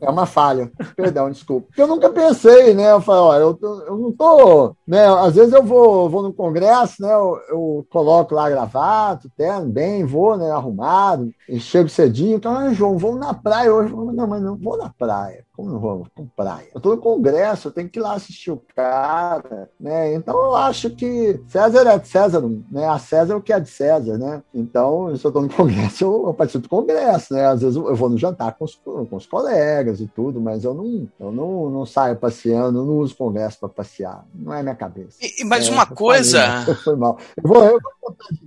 É 0.00 0.08
uma 0.08 0.26
falha. 0.26 0.70
Perdão, 0.96 1.30
desculpa. 1.30 1.66
Porque 1.68 1.82
eu 1.82 1.86
nunca 1.86 2.10
pensei, 2.10 2.74
né? 2.74 2.92
Eu 2.92 3.00
falo, 3.00 3.26
ó, 3.26 3.36
eu, 3.36 3.58
eu 3.86 3.96
não 3.96 4.12
tô. 4.12 4.74
Né? 4.86 5.04
Às 5.06 5.34
vezes 5.34 5.52
eu 5.52 5.62
vou, 5.62 6.08
vou 6.10 6.22
no 6.22 6.32
congresso, 6.32 6.61
né? 7.00 7.12
Eu, 7.12 7.40
eu 7.48 7.86
coloco 7.90 8.34
lá 8.34 8.48
gravata, 8.48 9.28
terno, 9.36 9.68
bem, 9.70 10.04
vou, 10.04 10.36
né? 10.36 10.50
Arrumado, 10.50 11.32
e 11.48 11.58
chego 11.60 11.88
cedinho. 11.88 12.36
Então, 12.36 12.56
ah, 12.56 12.72
João, 12.72 12.98
vamos 12.98 13.20
na 13.20 13.34
praia 13.34 13.72
hoje. 13.72 13.92
Não, 13.94 14.26
mas 14.26 14.42
não 14.42 14.56
vou 14.56 14.76
na 14.76 14.90
praia. 14.90 15.44
Como 15.54 15.70
não 15.70 15.78
vou 15.78 16.06
com 16.14 16.26
praia? 16.26 16.68
Eu 16.72 16.78
estou 16.78 16.96
no 16.96 17.02
congresso, 17.02 17.68
eu 17.68 17.72
tenho 17.72 17.88
que 17.88 17.98
ir 17.98 18.02
lá 18.02 18.14
assistir 18.14 18.50
o 18.50 18.62
cara, 18.74 19.68
né? 19.78 20.14
Então 20.14 20.34
eu 20.34 20.56
acho 20.56 20.88
que 20.90 21.40
César 21.46 21.86
é 21.86 21.98
de 21.98 22.08
César, 22.08 22.42
né? 22.70 22.88
A 22.88 22.98
César 22.98 23.34
é 23.34 23.36
o 23.36 23.42
que 23.42 23.52
é 23.52 23.60
de 23.60 23.68
César, 23.68 24.16
né? 24.16 24.42
Então, 24.54 25.14
se 25.14 25.24
eu 25.24 25.28
estou 25.28 25.42
no 25.42 25.48
congresso, 25.54 26.04
eu, 26.04 26.26
eu, 26.26 26.34
participo 26.34 26.62
do 26.62 26.70
congresso, 26.70 27.34
né? 27.34 27.46
Às 27.46 27.60
vezes 27.60 27.76
eu, 27.76 27.94
vou 27.94 28.08
no 28.08 28.16
jantar 28.16 28.56
com 28.56 28.64
os, 28.64 28.76
com 28.76 29.16
os 29.16 29.26
colegas 29.26 30.00
e 30.00 30.06
tudo, 30.06 30.40
mas 30.40 30.64
eu 30.64 30.72
não, 30.72 31.06
eu 31.20 31.30
não, 31.30 31.68
não 31.68 31.84
saio 31.84 32.16
passeando, 32.16 32.84
não 32.84 32.98
uso 32.98 33.14
congresso 33.14 33.60
para 33.60 33.68
passear. 33.68 34.24
Não 34.34 34.54
é 34.54 34.62
minha 34.62 34.74
cabeça. 34.74 35.18
E, 35.20 35.44
mas 35.44 35.68
é, 35.68 35.70
uma 35.70 35.84
coisa. 35.84 36.62
Falei, 36.62 36.74
foi 36.82 36.96
mal. 36.96 37.18
Eu 37.36 37.48
vou, 37.48 37.62
eu 37.62 37.78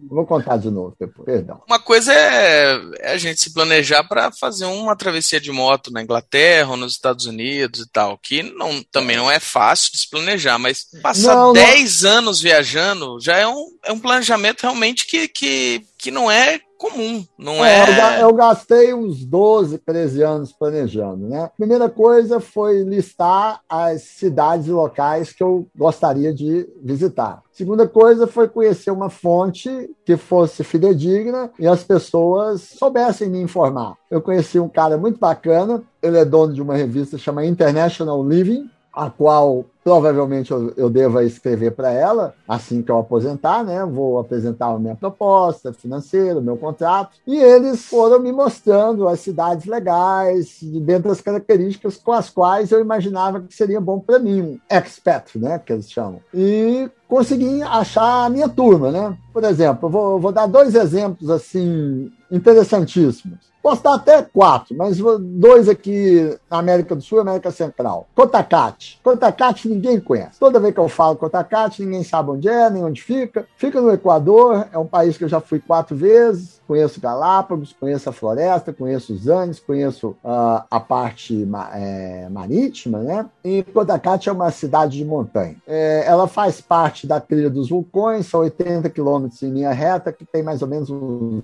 vou, 0.10 0.26
contar, 0.26 0.58
de 0.58 0.70
novo 0.70 0.96
depois, 1.00 1.26
perdão. 1.26 1.62
Uma 1.68 1.80
coisa 1.80 2.14
é, 2.14 2.80
é 3.00 3.14
a 3.14 3.18
gente 3.18 3.40
se 3.40 3.54
planejar 3.54 4.04
para 4.04 4.32
fazer 4.32 4.66
uma 4.66 4.96
travessia 4.96 5.40
de 5.40 5.52
moto 5.52 5.92
na 5.92 6.02
Inglaterra 6.02 6.72
ou 6.72 6.78
nos 6.78 6.94
Estados 6.94 7.26
Unidos 7.26 7.82
e 7.82 7.90
tal, 7.90 8.18
que 8.18 8.44
não, 8.44 8.84
também 8.92 9.16
não 9.16 9.32
é 9.32 9.40
fácil 9.40 9.92
de 9.92 10.00
se 10.00 10.10
planejar, 10.10 10.58
mas 10.58 10.86
passar 11.02 11.52
10 11.54 12.06
anos 12.06 12.42
viajando 12.42 13.20
já 13.20 13.38
é 13.38 13.48
um, 13.48 13.78
é 13.84 13.92
um 13.92 14.00
planejamento 14.00 14.62
realmente 14.62 15.06
que, 15.06 15.28
que, 15.28 15.86
que 16.06 16.12
não 16.12 16.30
é 16.30 16.60
comum, 16.78 17.26
não 17.36 17.66
é? 17.66 18.20
é... 18.20 18.22
Eu 18.22 18.32
gastei 18.32 18.94
uns 18.94 19.26
12, 19.26 19.80
13 19.80 20.22
anos 20.22 20.54
planejando, 20.54 21.28
né? 21.28 21.50
Primeira 21.58 21.90
coisa 21.90 22.40
foi 22.40 22.84
listar 22.84 23.60
as 23.68 24.04
cidades 24.04 24.68
e 24.68 24.72
locais 24.72 25.34
que 25.34 25.42
eu 25.42 25.66
gostaria 25.76 26.32
de 26.32 26.70
visitar. 26.80 27.42
Segunda 27.52 27.88
coisa 27.88 28.28
foi 28.28 28.48
conhecer 28.48 28.92
uma 28.92 29.10
fonte 29.10 29.90
que 30.06 30.16
fosse 30.16 30.64
fidedigna 30.64 31.50
e 31.58 31.66
as 31.66 31.84
pessoas 31.84 32.62
soubessem 32.62 33.28
me 33.28 33.42
informar. 33.42 33.96
Eu 34.12 34.22
conheci 34.22 34.60
um 34.60 34.70
cara 34.70 35.00
muito 35.00 35.18
bacana, 35.18 35.82
ele 36.04 36.20
é 36.20 36.24
dono 36.24 36.54
de 36.54 36.62
uma 36.62 36.76
revista 36.76 37.18
chamada 37.18 37.48
International 37.48 38.24
Living, 38.24 38.70
a 38.94 39.10
qual 39.10 39.66
provavelmente 39.86 40.52
eu, 40.52 40.74
eu 40.76 40.90
deva 40.90 41.24
escrever 41.24 41.70
para 41.70 41.92
ela 41.92 42.34
assim 42.48 42.82
que 42.82 42.92
eu 42.92 42.98
aposentar, 42.98 43.64
né? 43.64 43.86
Vou 43.86 44.18
apresentar 44.18 44.74
a 44.74 44.80
minha 44.80 44.96
proposta 44.96 45.72
financeira, 45.72 46.42
meu 46.42 46.58
contrato, 46.58 47.12
e 47.26 47.38
eles 47.38 47.86
foram 47.86 48.20
me 48.20 48.32
mostrando 48.32 49.08
as 49.08 49.20
cidades 49.20 49.68
legais, 49.68 50.58
dentro 50.64 51.10
das 51.10 51.22
características 51.22 51.98
com 51.98 52.12
as 52.12 52.32
quais 52.32 52.72
eu 52.72 52.82
imaginava 52.82 53.42
que 53.42 53.54
seria 53.54 53.80
bom 53.80 54.00
para 54.00 54.18
mim, 54.18 54.42
um 54.42 54.60
expat, 54.68 55.38
né? 55.38 55.60
Que 55.60 55.74
eles 55.74 55.92
chamam. 55.92 56.20
E 56.34 56.90
consegui 57.08 57.62
achar 57.62 58.26
a 58.26 58.30
minha 58.30 58.50
turma, 58.50 58.92
né? 58.92 59.16
Por 59.32 59.44
exemplo, 59.44 59.88
vou, 59.88 60.20
vou 60.20 60.32
dar 60.32 60.48
dois 60.48 60.74
exemplos 60.74 61.30
assim 61.30 62.12
interessantíssimos. 62.32 63.54
Posso 63.66 63.82
dar 63.82 63.96
até 63.96 64.22
quatro, 64.22 64.78
mas 64.78 65.00
dois 65.20 65.68
aqui 65.68 66.38
na 66.48 66.60
América 66.60 66.96
do 66.96 67.02
Sul 67.02 67.18
e 67.18 67.22
América 67.22 67.50
Central. 67.50 68.08
Cotacate. 68.14 69.00
Cotacate 69.04 69.68
ninguém 69.68 70.00
conhece. 70.00 70.40
Toda 70.40 70.60
vez 70.60 70.72
que 70.72 70.80
eu 70.80 70.88
falo 70.88 71.16
Cotacate, 71.16 71.84
ninguém 71.84 72.04
sabe 72.04 72.30
onde 72.30 72.48
é, 72.48 72.70
nem 72.70 72.84
onde 72.84 73.02
fica. 73.02 73.48
Fica 73.58 73.82
no 73.82 73.92
Equador, 73.92 74.68
é 74.72 74.78
um 74.78 74.86
país 74.86 75.18
que 75.18 75.24
eu 75.24 75.28
já 75.28 75.42
fui 75.42 75.60
quatro 75.60 75.96
vezes. 75.96 76.55
Conheço 76.68 77.00
Galápagos, 77.00 77.74
conheço 77.74 78.10
a 78.10 78.14
floresta, 78.14 78.74
conheço 78.74 79.14
os 79.14 79.28
Andes, 79.28 79.60
conheço 79.60 80.10
uh, 80.24 80.64
a 80.70 80.80
parte 80.80 81.48
é, 81.74 82.28
marítima, 82.30 83.00
né? 83.00 83.26
E 83.44 83.64
Cotacate 83.64 84.30
é 84.30 84.32
uma 84.32 84.50
cidade 84.52 84.98
de 84.98 85.06
montanha. 85.06 85.56
É, 85.68 86.04
ela 86.06 86.28
faz 86.28 86.62
parte 86.62 87.06
da 87.06 87.20
trilha 87.20 87.50
dos 87.50 87.70
vulcões, 87.70 88.26
são 88.26 88.40
80 88.42 88.90
quilômetros 88.90 89.42
em 89.44 89.52
linha 89.52 89.72
reta, 89.72 90.12
que 90.12 90.26
tem 90.26 90.42
mais 90.42 90.62
ou 90.62 90.68
menos 90.68 90.90
uns 90.90 91.44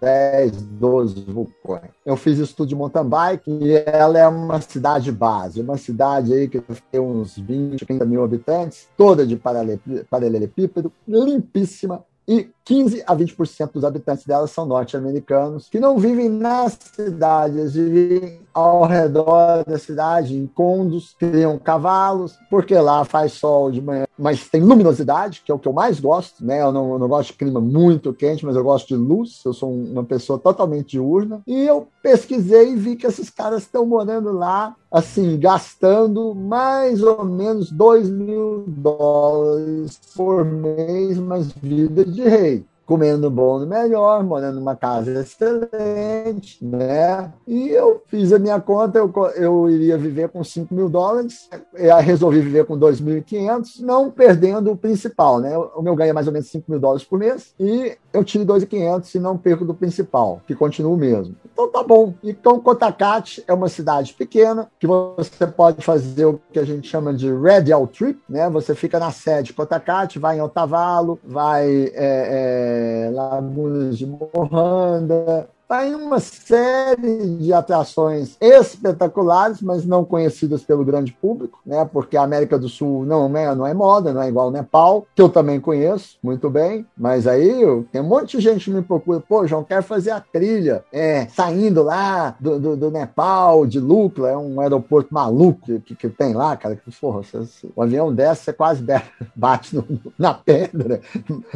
10, 0.00 0.62
12 0.62 1.24
vulcões. 1.24 1.90
Eu 2.04 2.16
fiz 2.16 2.38
estudo 2.38 2.68
de 2.68 2.74
mountain 2.74 3.04
bike 3.04 3.50
e 3.50 3.72
ela 3.86 4.18
é 4.18 4.28
uma 4.28 4.60
cidade 4.60 5.10
base, 5.10 5.60
uma 5.60 5.76
cidade 5.76 6.32
aí 6.32 6.48
que 6.48 6.62
tem 6.90 7.00
uns 7.00 7.38
20, 7.38 7.86
30 7.86 8.04
mil 8.04 8.22
habitantes, 8.22 8.88
toda 8.96 9.26
de 9.26 9.36
paralelepípedo, 9.36 10.92
limpíssima, 11.06 12.04
e 12.30 12.48
15 12.64 13.02
a 13.08 13.16
20% 13.16 13.72
dos 13.72 13.82
habitantes 13.82 14.24
dela 14.24 14.46
são 14.46 14.64
norte-americanos, 14.64 15.68
que 15.68 15.80
não 15.80 15.98
vivem 15.98 16.28
nas 16.28 16.78
cidades, 16.94 17.74
vivem 17.74 18.40
ao 18.60 18.84
redor 18.84 19.64
da 19.66 19.78
cidade, 19.78 20.36
em 20.36 20.46
condos, 20.46 21.14
criam 21.18 21.58
cavalos, 21.58 22.38
porque 22.48 22.74
lá 22.74 23.04
faz 23.04 23.32
sol 23.32 23.70
de 23.70 23.80
manhã, 23.80 24.06
mas 24.18 24.48
tem 24.48 24.60
luminosidade, 24.62 25.42
que 25.44 25.50
é 25.50 25.54
o 25.54 25.58
que 25.58 25.68
eu 25.68 25.72
mais 25.72 25.98
gosto, 25.98 26.44
né? 26.44 26.62
Eu 26.62 26.72
não, 26.72 26.92
eu 26.92 26.98
não 26.98 27.08
gosto 27.08 27.28
de 27.28 27.38
clima 27.38 27.60
muito 27.60 28.12
quente, 28.12 28.44
mas 28.44 28.56
eu 28.56 28.62
gosto 28.62 28.88
de 28.88 28.96
luz, 28.96 29.40
eu 29.44 29.52
sou 29.52 29.72
uma 29.72 30.04
pessoa 30.04 30.38
totalmente 30.38 30.90
diurna, 30.90 31.40
e 31.46 31.66
eu 31.66 31.88
pesquisei 32.02 32.72
e 32.72 32.76
vi 32.76 32.96
que 32.96 33.06
esses 33.06 33.30
caras 33.30 33.62
estão 33.62 33.86
morando 33.86 34.32
lá, 34.32 34.74
assim, 34.90 35.38
gastando 35.38 36.34
mais 36.34 37.02
ou 37.02 37.24
menos 37.24 37.70
2 37.70 38.10
mil 38.10 38.64
dólares 38.66 40.00
por 40.14 40.44
mês, 40.44 41.18
mas 41.18 41.52
vida 41.52 42.04
de 42.04 42.22
rei 42.22 42.69
comendo 42.90 43.30
bom 43.30 43.60
no 43.60 43.68
melhor, 43.68 44.24
morando 44.24 44.56
numa 44.56 44.74
casa 44.74 45.20
excelente, 45.20 46.58
né? 46.60 47.32
E 47.46 47.68
eu 47.68 48.02
fiz 48.08 48.32
a 48.32 48.38
minha 48.40 48.60
conta, 48.60 48.98
eu, 48.98 49.12
eu 49.36 49.70
iria 49.70 49.96
viver 49.96 50.28
com 50.28 50.42
5 50.42 50.74
mil 50.74 50.88
dólares, 50.88 51.48
eu 51.72 51.96
resolvi 51.98 52.40
viver 52.40 52.64
com 52.64 52.76
2.500, 52.76 53.78
não 53.78 54.10
perdendo 54.10 54.72
o 54.72 54.76
principal, 54.76 55.38
né? 55.38 55.56
O 55.56 55.80
meu 55.82 55.94
ganho 55.94 56.10
é 56.10 56.12
mais 56.12 56.26
ou 56.26 56.32
menos 56.32 56.48
5 56.48 56.68
mil 56.68 56.80
dólares 56.80 57.04
por 57.04 57.16
mês 57.16 57.54
e 57.60 57.96
eu 58.12 58.24
tiro 58.24 58.44
2.500 58.44 59.14
e 59.14 59.18
não 59.20 59.38
perco 59.38 59.64
do 59.64 59.72
principal, 59.72 60.40
que 60.44 60.56
continua 60.56 60.92
o 60.92 60.96
mesmo. 60.96 61.36
Então 61.52 61.68
tá 61.68 61.84
bom. 61.84 62.12
Então 62.24 62.58
Cotacate 62.58 63.44
é 63.46 63.54
uma 63.54 63.68
cidade 63.68 64.14
pequena 64.14 64.68
que 64.80 64.86
você 64.88 65.46
pode 65.46 65.84
fazer 65.84 66.24
o 66.24 66.40
que 66.52 66.58
a 66.58 66.64
gente 66.64 66.88
chama 66.88 67.14
de 67.14 67.32
radial 67.32 67.86
trip, 67.86 68.20
né? 68.28 68.50
Você 68.50 68.74
fica 68.74 68.98
na 68.98 69.12
sede 69.12 69.52
Cotacate, 69.52 70.18
vai 70.18 70.38
em 70.38 70.40
Otavalo, 70.40 71.20
vai 71.24 71.68
é, 71.68 71.90
é, 71.94 72.79
Lagunas 73.12 73.98
de 73.98 74.06
Morranda, 74.06 75.48
Está 75.70 75.86
em 75.86 75.94
uma 75.94 76.18
série 76.18 77.36
de 77.36 77.52
atrações 77.52 78.36
espetaculares, 78.40 79.62
mas 79.62 79.86
não 79.86 80.04
conhecidas 80.04 80.64
pelo 80.64 80.84
grande 80.84 81.12
público, 81.12 81.60
né? 81.64 81.88
Porque 81.92 82.16
a 82.16 82.24
América 82.24 82.58
do 82.58 82.68
Sul 82.68 83.06
não 83.06 83.36
é, 83.36 83.54
não 83.54 83.64
é 83.64 83.72
moda, 83.72 84.12
não 84.12 84.20
é 84.20 84.28
igual 84.28 84.46
ao 84.46 84.50
Nepal, 84.50 85.06
que 85.14 85.22
eu 85.22 85.28
também 85.28 85.60
conheço 85.60 86.18
muito 86.20 86.50
bem, 86.50 86.84
mas 86.98 87.24
aí 87.24 87.62
tem 87.92 88.00
um 88.00 88.08
monte 88.08 88.36
de 88.36 88.42
gente 88.42 88.64
que 88.64 88.70
me 88.72 88.82
procura, 88.82 89.20
pô, 89.20 89.46
João, 89.46 89.62
quero 89.62 89.84
fazer 89.84 90.10
a 90.10 90.18
trilha, 90.18 90.84
é, 90.92 91.28
saindo 91.28 91.84
lá 91.84 92.34
do, 92.40 92.58
do, 92.58 92.76
do 92.76 92.90
Nepal, 92.90 93.64
de 93.64 93.78
Lukla, 93.78 94.28
é 94.28 94.36
um 94.36 94.60
aeroporto 94.60 95.14
maluco 95.14 95.78
que, 95.82 95.94
que 95.94 96.08
tem 96.08 96.34
lá, 96.34 96.56
cara, 96.56 96.74
que 96.74 96.90
porra, 97.00 97.22
você, 97.22 97.68
o 97.76 97.80
avião 97.80 98.12
desce, 98.12 98.42
você 98.42 98.52
quase 98.52 98.84
bate 99.36 99.76
no, 99.76 99.86
na 100.18 100.34
pedra. 100.34 101.00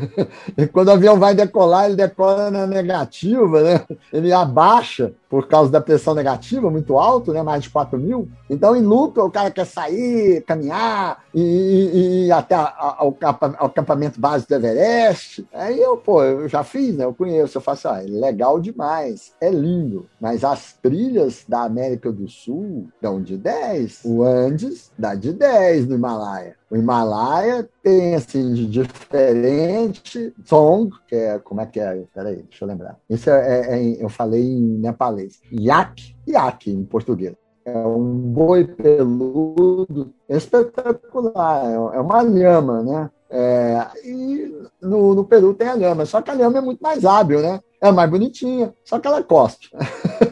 e 0.56 0.68
quando 0.68 0.86
o 0.86 0.92
avião 0.92 1.18
vai 1.18 1.34
decolar, 1.34 1.86
ele 1.86 1.96
decola 1.96 2.48
na 2.48 2.64
negativa, 2.64 3.60
né? 3.60 3.84
Ele 4.12 4.32
abaixa 4.32 5.12
por 5.28 5.48
causa 5.48 5.70
da 5.70 5.80
pressão 5.80 6.14
negativa 6.14 6.70
muito 6.70 6.96
alto, 6.96 7.32
né, 7.32 7.42
mais 7.42 7.64
de 7.64 7.70
4 7.70 7.98
mil. 7.98 8.28
Então, 8.48 8.76
em 8.76 8.82
luta, 8.82 9.22
o 9.22 9.30
cara 9.30 9.50
quer 9.50 9.66
sair, 9.66 10.42
caminhar 10.42 11.24
e, 11.34 11.40
e, 11.42 12.26
e 12.26 12.32
até 12.32 12.54
ao, 12.54 13.16
acampamento 13.58 14.20
base 14.20 14.46
do 14.46 14.54
Everest. 14.54 15.44
Aí 15.52 15.80
eu, 15.80 15.96
pô, 15.96 16.22
eu 16.22 16.48
já 16.48 16.62
fiz, 16.62 16.94
né, 16.96 17.04
eu 17.04 17.12
conheço, 17.12 17.58
eu 17.58 17.62
faço, 17.62 17.88
ah, 17.88 18.00
é 18.02 18.06
legal 18.06 18.60
demais, 18.60 19.32
é 19.40 19.50
lindo. 19.50 20.06
Mas 20.20 20.44
as 20.44 20.74
trilhas 20.74 21.44
da 21.48 21.64
América 21.64 22.12
do 22.12 22.28
Sul 22.28 22.86
dão 23.02 23.20
de 23.20 23.36
10, 23.36 24.02
o 24.04 24.22
Andes 24.22 24.92
dá 24.96 25.16
de 25.16 25.32
10 25.32 25.88
no 25.88 25.96
Himalaia. 25.96 26.54
O 26.74 26.76
Himalaia 26.76 27.70
tem, 27.84 28.16
assim, 28.16 28.52
de 28.52 28.66
diferente 28.66 30.34
Song, 30.44 30.90
que 31.06 31.14
é, 31.14 31.38
como 31.38 31.60
é 31.60 31.66
que 31.66 31.78
é? 31.78 32.02
Peraí, 32.12 32.42
deixa 32.42 32.64
eu 32.64 32.68
lembrar. 32.68 32.98
Isso 33.08 33.30
é, 33.30 33.60
é, 33.60 33.78
é 33.78 34.04
eu 34.04 34.08
falei 34.08 34.42
em 34.42 34.78
nepalês. 34.78 35.40
Yak, 35.52 36.16
yak 36.26 36.68
em 36.68 36.84
português. 36.84 37.36
É 37.64 37.78
um 37.78 38.02
boi 38.32 38.64
peludo 38.64 40.12
espetacular, 40.28 41.64
é 41.94 42.00
uma 42.00 42.22
lhama, 42.22 42.82
né? 42.82 43.10
É, 43.30 43.86
e 44.04 44.52
no, 44.82 45.14
no 45.14 45.24
Peru 45.24 45.54
tem 45.54 45.68
a 45.68 45.74
lhama, 45.74 46.04
só 46.04 46.20
que 46.20 46.30
a 46.32 46.34
lhama 46.34 46.58
é 46.58 46.60
muito 46.60 46.80
mais 46.80 47.04
hábil, 47.04 47.40
né? 47.40 47.60
é 47.84 47.92
mais 47.92 48.10
bonitinha, 48.10 48.74
só 48.82 48.98
que 48.98 49.06
ela 49.06 49.22
cospe. 49.22 49.68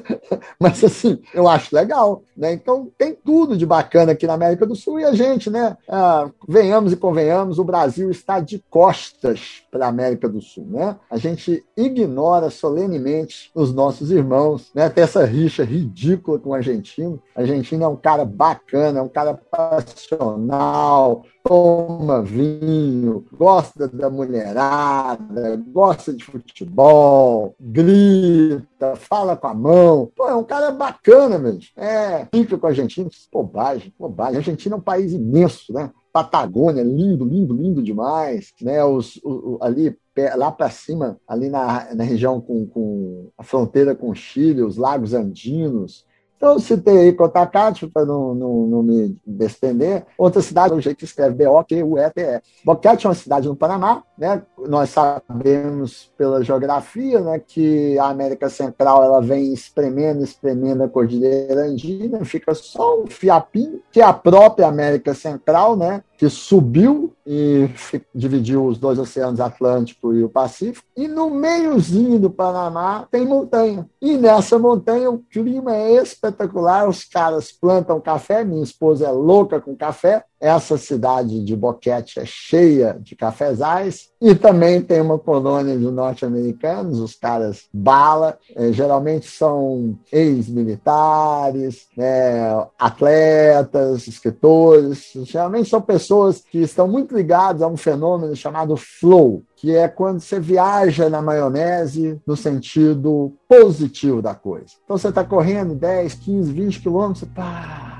Mas 0.62 0.84
assim, 0.84 1.18
eu 1.34 1.48
acho 1.48 1.74
legal, 1.74 2.22
né? 2.36 2.52
Então 2.52 2.88
tem 2.96 3.14
tudo 3.14 3.56
de 3.56 3.66
bacana 3.66 4.12
aqui 4.12 4.26
na 4.26 4.34
América 4.34 4.64
do 4.64 4.76
Sul 4.76 5.00
e 5.00 5.04
a 5.04 5.12
gente, 5.12 5.50
né? 5.50 5.76
Ah, 5.88 6.30
venhamos 6.48 6.92
e 6.92 6.96
convenhamos, 6.96 7.58
o 7.58 7.64
Brasil 7.64 8.10
está 8.10 8.38
de 8.38 8.62
costas 8.70 9.62
para 9.70 9.86
a 9.86 9.88
América 9.88 10.28
do 10.28 10.40
Sul, 10.40 10.66
né? 10.68 10.96
A 11.10 11.16
gente 11.16 11.64
ignora 11.76 12.48
solenemente 12.48 13.50
os 13.54 13.74
nossos 13.74 14.12
irmãos, 14.12 14.70
né? 14.74 14.88
Tem 14.88 15.02
essa 15.02 15.24
rixa 15.24 15.64
ridícula 15.64 16.38
com 16.38 16.50
o 16.50 16.54
argentino. 16.54 17.20
A 17.34 17.40
argentino 17.40 17.82
é 17.82 17.88
um 17.88 17.96
cara 17.96 18.24
bacana, 18.24 19.00
é 19.00 19.02
um 19.02 19.08
cara 19.08 19.34
passional, 19.34 21.24
toma 21.42 22.22
vinho, 22.22 23.24
gosta 23.32 23.88
da 23.88 24.08
mulherada, 24.08 25.56
gosta 25.68 26.12
de 26.12 26.24
futebol, 26.24 27.54
grita, 27.60 28.96
fala 28.96 29.36
com 29.36 29.46
a 29.48 29.54
mão. 29.54 30.10
Pô, 30.14 30.28
é 30.28 30.34
um 30.34 30.44
cara 30.44 30.70
bacana 30.70 31.38
mesmo. 31.38 31.62
É, 31.76 32.26
fica 32.34 32.56
com 32.56 32.66
a 32.66 32.70
Argentina, 32.70 33.08
bobagem, 33.32 33.92
bobagem. 33.98 34.36
A 34.36 34.38
Argentina 34.38 34.76
é 34.76 34.78
um 34.78 34.82
país 34.82 35.12
imenso, 35.12 35.72
né? 35.72 35.90
Patagônia, 36.12 36.82
lindo, 36.82 37.24
lindo, 37.24 37.54
lindo 37.54 37.82
demais, 37.82 38.52
né? 38.60 38.84
Os, 38.84 39.16
o, 39.24 39.58
ali 39.60 39.96
lá 40.36 40.52
para 40.52 40.68
cima, 40.68 41.18
ali 41.26 41.48
na, 41.48 41.94
na 41.94 42.04
região 42.04 42.40
com, 42.40 42.66
com 42.66 43.30
a 43.36 43.42
fronteira 43.42 43.94
com 43.94 44.10
o 44.10 44.14
Chile, 44.14 44.62
os 44.62 44.76
lagos 44.76 45.14
andinos, 45.14 46.04
então, 46.42 46.58
citei 46.58 46.98
aí 46.98 47.12
Cotacate, 47.12 47.86
para 47.86 48.04
não, 48.04 48.34
não, 48.34 48.66
não, 48.66 48.82
me 48.82 49.16
despender. 49.24 50.04
Outra 50.18 50.42
cidade, 50.42 50.74
o 50.74 50.80
jeito 50.80 50.98
que 50.98 51.04
escreve 51.04 51.36
B-O-Q-U-E-T-E. 51.36 52.42
Boquete 52.64 53.06
é 53.06 53.08
uma 53.08 53.14
cidade 53.14 53.46
no 53.46 53.54
Panamá, 53.54 54.02
né? 54.18 54.42
Nós 54.58 54.90
sabemos 54.90 56.12
pela 56.18 56.42
geografia 56.42 57.20
né, 57.20 57.38
que 57.38 57.96
a 57.96 58.06
América 58.06 58.48
Central 58.48 59.04
ela 59.04 59.22
vem 59.22 59.52
espremendo, 59.52 60.24
espremendo 60.24 60.82
a 60.82 60.88
Cordilheira 60.88 61.62
Andina, 61.62 62.24
fica 62.24 62.52
só 62.56 63.02
um 63.02 63.06
fiapinho, 63.06 63.80
que 63.92 64.00
é 64.00 64.04
a 64.04 64.12
própria 64.12 64.66
América 64.66 65.14
Central, 65.14 65.76
né? 65.76 66.02
Que 66.22 66.30
subiu 66.30 67.12
e 67.26 67.68
dividiu 68.14 68.64
os 68.64 68.78
dois 68.78 68.96
oceanos 68.96 69.40
Atlântico 69.40 70.14
e 70.14 70.22
o 70.22 70.28
Pacífico. 70.28 70.86
E 70.96 71.08
no 71.08 71.28
meiozinho 71.28 72.16
do 72.16 72.30
Panamá 72.30 73.08
tem 73.10 73.26
montanha. 73.26 73.90
E 74.00 74.16
nessa 74.16 74.56
montanha 74.56 75.10
o 75.10 75.18
clima 75.18 75.74
é 75.74 75.94
espetacular. 75.94 76.88
Os 76.88 77.02
caras 77.02 77.50
plantam 77.50 78.00
café. 78.00 78.44
Minha 78.44 78.62
esposa 78.62 79.08
é 79.08 79.10
louca 79.10 79.60
com 79.60 79.74
café. 79.74 80.24
Essa 80.42 80.76
cidade 80.76 81.44
de 81.44 81.54
Boquete 81.54 82.18
é 82.18 82.24
cheia 82.26 82.98
de 83.00 83.14
cafezais 83.14 84.08
e 84.20 84.34
também 84.34 84.82
tem 84.82 85.00
uma 85.00 85.16
colônia 85.16 85.78
de 85.78 85.84
norte-americanos, 85.84 86.98
os 86.98 87.14
caras 87.14 87.68
bala, 87.72 88.36
é, 88.56 88.72
geralmente 88.72 89.30
são 89.30 89.96
ex-militares, 90.10 91.86
né, 91.96 92.66
atletas, 92.76 94.08
escritores, 94.08 95.12
geralmente 95.22 95.68
são 95.68 95.80
pessoas 95.80 96.40
que 96.40 96.58
estão 96.58 96.88
muito 96.88 97.14
ligadas 97.14 97.62
a 97.62 97.68
um 97.68 97.76
fenômeno 97.76 98.34
chamado 98.34 98.76
flow, 98.76 99.44
que 99.54 99.76
é 99.76 99.86
quando 99.86 100.18
você 100.18 100.40
viaja 100.40 101.08
na 101.08 101.22
maionese 101.22 102.20
no 102.26 102.36
sentido 102.36 103.32
positivo 103.48 104.20
da 104.20 104.34
coisa. 104.34 104.72
Então 104.84 104.98
você 104.98 105.08
está 105.08 105.22
correndo 105.22 105.76
10, 105.76 106.14
15, 106.14 106.52
20 106.52 106.80
quilômetros, 106.80 107.28
pá, 107.32 107.91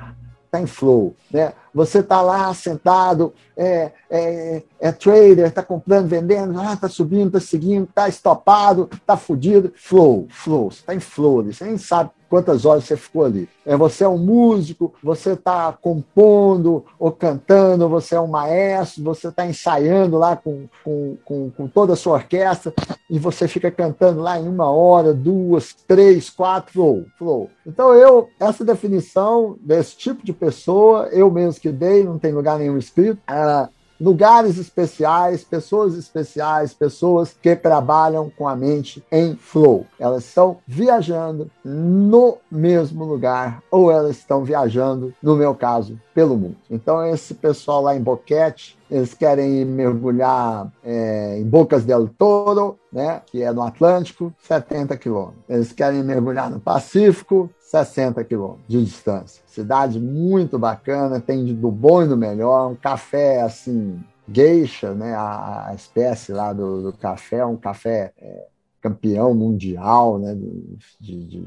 está 0.52 0.60
em 0.60 0.66
flow. 0.66 1.16
Né? 1.30 1.54
Você 1.74 2.00
está 2.00 2.20
lá 2.20 2.52
sentado, 2.52 3.32
é, 3.56 3.90
é, 4.10 4.62
é 4.78 4.92
trader, 4.92 5.46
está 5.46 5.62
comprando, 5.62 6.06
vendendo, 6.06 6.52
está 6.52 6.72
ah, 6.72 6.76
tá 6.76 6.88
subindo, 6.90 7.28
está 7.28 7.40
seguindo, 7.40 7.84
está 7.84 8.06
estopado, 8.06 8.90
está 8.92 9.16
fudido. 9.16 9.72
Flow, 9.74 10.26
flow, 10.28 10.70
você 10.70 10.80
está 10.80 10.94
em 10.94 11.00
flow, 11.00 11.42
você 11.42 11.64
nem 11.64 11.78
sabe 11.78 12.10
quantas 12.32 12.64
horas 12.64 12.84
você 12.84 12.96
ficou 12.96 13.26
ali. 13.26 13.46
É, 13.66 13.76
você 13.76 14.04
é 14.04 14.08
um 14.08 14.16
músico, 14.16 14.94
você 15.02 15.34
está 15.34 15.70
compondo 15.70 16.82
ou 16.98 17.12
cantando, 17.12 17.86
você 17.90 18.14
é 18.14 18.20
um 18.20 18.26
maestro, 18.26 19.04
você 19.04 19.28
está 19.28 19.44
ensaiando 19.44 20.16
lá 20.16 20.34
com, 20.34 20.66
com, 20.82 21.18
com, 21.26 21.50
com, 21.50 21.68
toda 21.68 21.92
a 21.92 21.96
sua 21.96 22.14
orquestra 22.14 22.72
e 23.10 23.18
você 23.18 23.46
fica 23.46 23.70
cantando 23.70 24.22
lá 24.22 24.40
em 24.40 24.48
uma 24.48 24.70
hora, 24.70 25.12
duas, 25.12 25.74
três, 25.86 26.30
quatro, 26.30 26.72
flow, 26.72 27.04
flow. 27.18 27.50
Então 27.66 27.92
eu, 27.92 28.30
essa 28.40 28.64
definição 28.64 29.54
desse 29.60 29.94
tipo 29.98 30.24
de 30.24 30.32
pessoa, 30.32 31.10
eu 31.12 31.30
mesmo 31.30 31.60
que 31.60 31.70
dei, 31.70 32.02
não 32.02 32.18
tem 32.18 32.32
lugar 32.32 32.58
nenhum 32.58 32.78
escrito, 32.78 33.20
ah, 33.26 33.68
lugares 34.02 34.58
especiais, 34.58 35.44
pessoas 35.44 35.94
especiais, 35.94 36.74
pessoas 36.74 37.32
que 37.40 37.54
trabalham 37.54 38.28
com 38.36 38.48
a 38.48 38.56
mente 38.56 39.02
em 39.12 39.36
flow. 39.36 39.86
Elas 39.96 40.24
estão 40.24 40.56
viajando 40.66 41.48
no 41.64 42.38
mesmo 42.50 43.04
lugar 43.04 43.62
ou 43.70 43.92
elas 43.92 44.18
estão 44.18 44.42
viajando, 44.42 45.14
no 45.22 45.36
meu 45.36 45.54
caso, 45.54 46.00
pelo 46.12 46.36
mundo. 46.36 46.56
Então, 46.68 47.06
esse 47.06 47.34
pessoal 47.34 47.80
lá 47.80 47.94
em 47.94 48.02
Boquete, 48.02 48.76
eles 48.92 49.14
querem 49.14 49.64
mergulhar 49.64 50.70
é, 50.84 51.38
em 51.38 51.44
Bocas 51.44 51.82
del 51.82 52.06
Toro, 52.08 52.78
né, 52.92 53.22
que 53.24 53.42
é 53.42 53.50
no 53.50 53.62
Atlântico, 53.62 54.34
70 54.42 54.98
quilômetros. 54.98 55.42
Eles 55.48 55.72
querem 55.72 56.02
mergulhar 56.02 56.50
no 56.50 56.60
Pacífico, 56.60 57.48
60 57.58 58.22
quilômetros 58.24 58.68
de 58.68 58.84
distância. 58.84 59.42
Cidade 59.46 59.98
muito 59.98 60.58
bacana, 60.58 61.18
tem 61.20 61.54
do 61.54 61.70
bom 61.70 62.02
e 62.02 62.06
do 62.06 62.18
melhor, 62.18 62.70
um 62.70 62.74
café 62.74 63.40
assim, 63.40 63.98
geisha, 64.30 64.92
né? 64.92 65.14
A, 65.14 65.72
espécie 65.74 66.32
lá 66.32 66.52
do, 66.52 66.82
do, 66.82 66.92
café, 66.92 67.44
um 67.46 67.56
café 67.56 68.12
é, 68.20 68.46
campeão 68.82 69.32
mundial 69.32 70.18
né, 70.18 70.34
de, 70.34 71.24
de, 71.24 71.40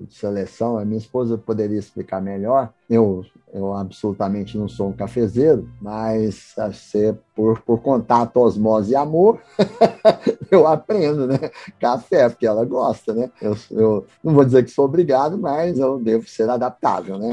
de, 0.00 0.14
seleção. 0.14 0.76
A 0.76 0.84
minha 0.84 0.98
esposa 0.98 1.38
poderia 1.38 1.78
explicar 1.78 2.20
melhor. 2.20 2.72
Eu, 2.88 3.24
eu 3.54 3.72
absolutamente 3.74 4.58
não 4.58 4.68
sou 4.68 4.88
um 4.88 4.92
cafezeiro, 4.92 5.70
mas 5.80 6.52
ser 6.74 7.16
por, 7.34 7.60
por 7.60 7.80
contato, 7.80 8.38
osmose 8.38 8.90
e 8.90 8.96
amor, 8.96 9.40
eu 10.50 10.66
aprendo, 10.66 11.28
né? 11.28 11.38
Café, 11.78 12.28
porque 12.28 12.46
ela 12.46 12.64
gosta, 12.64 13.14
né? 13.14 13.30
Eu, 13.40 13.56
eu 13.70 14.06
não 14.22 14.34
vou 14.34 14.44
dizer 14.44 14.64
que 14.64 14.70
sou 14.70 14.84
obrigado, 14.84 15.38
mas 15.38 15.78
eu 15.78 16.00
devo 16.00 16.28
ser 16.28 16.50
adaptável, 16.50 17.16
né? 17.16 17.30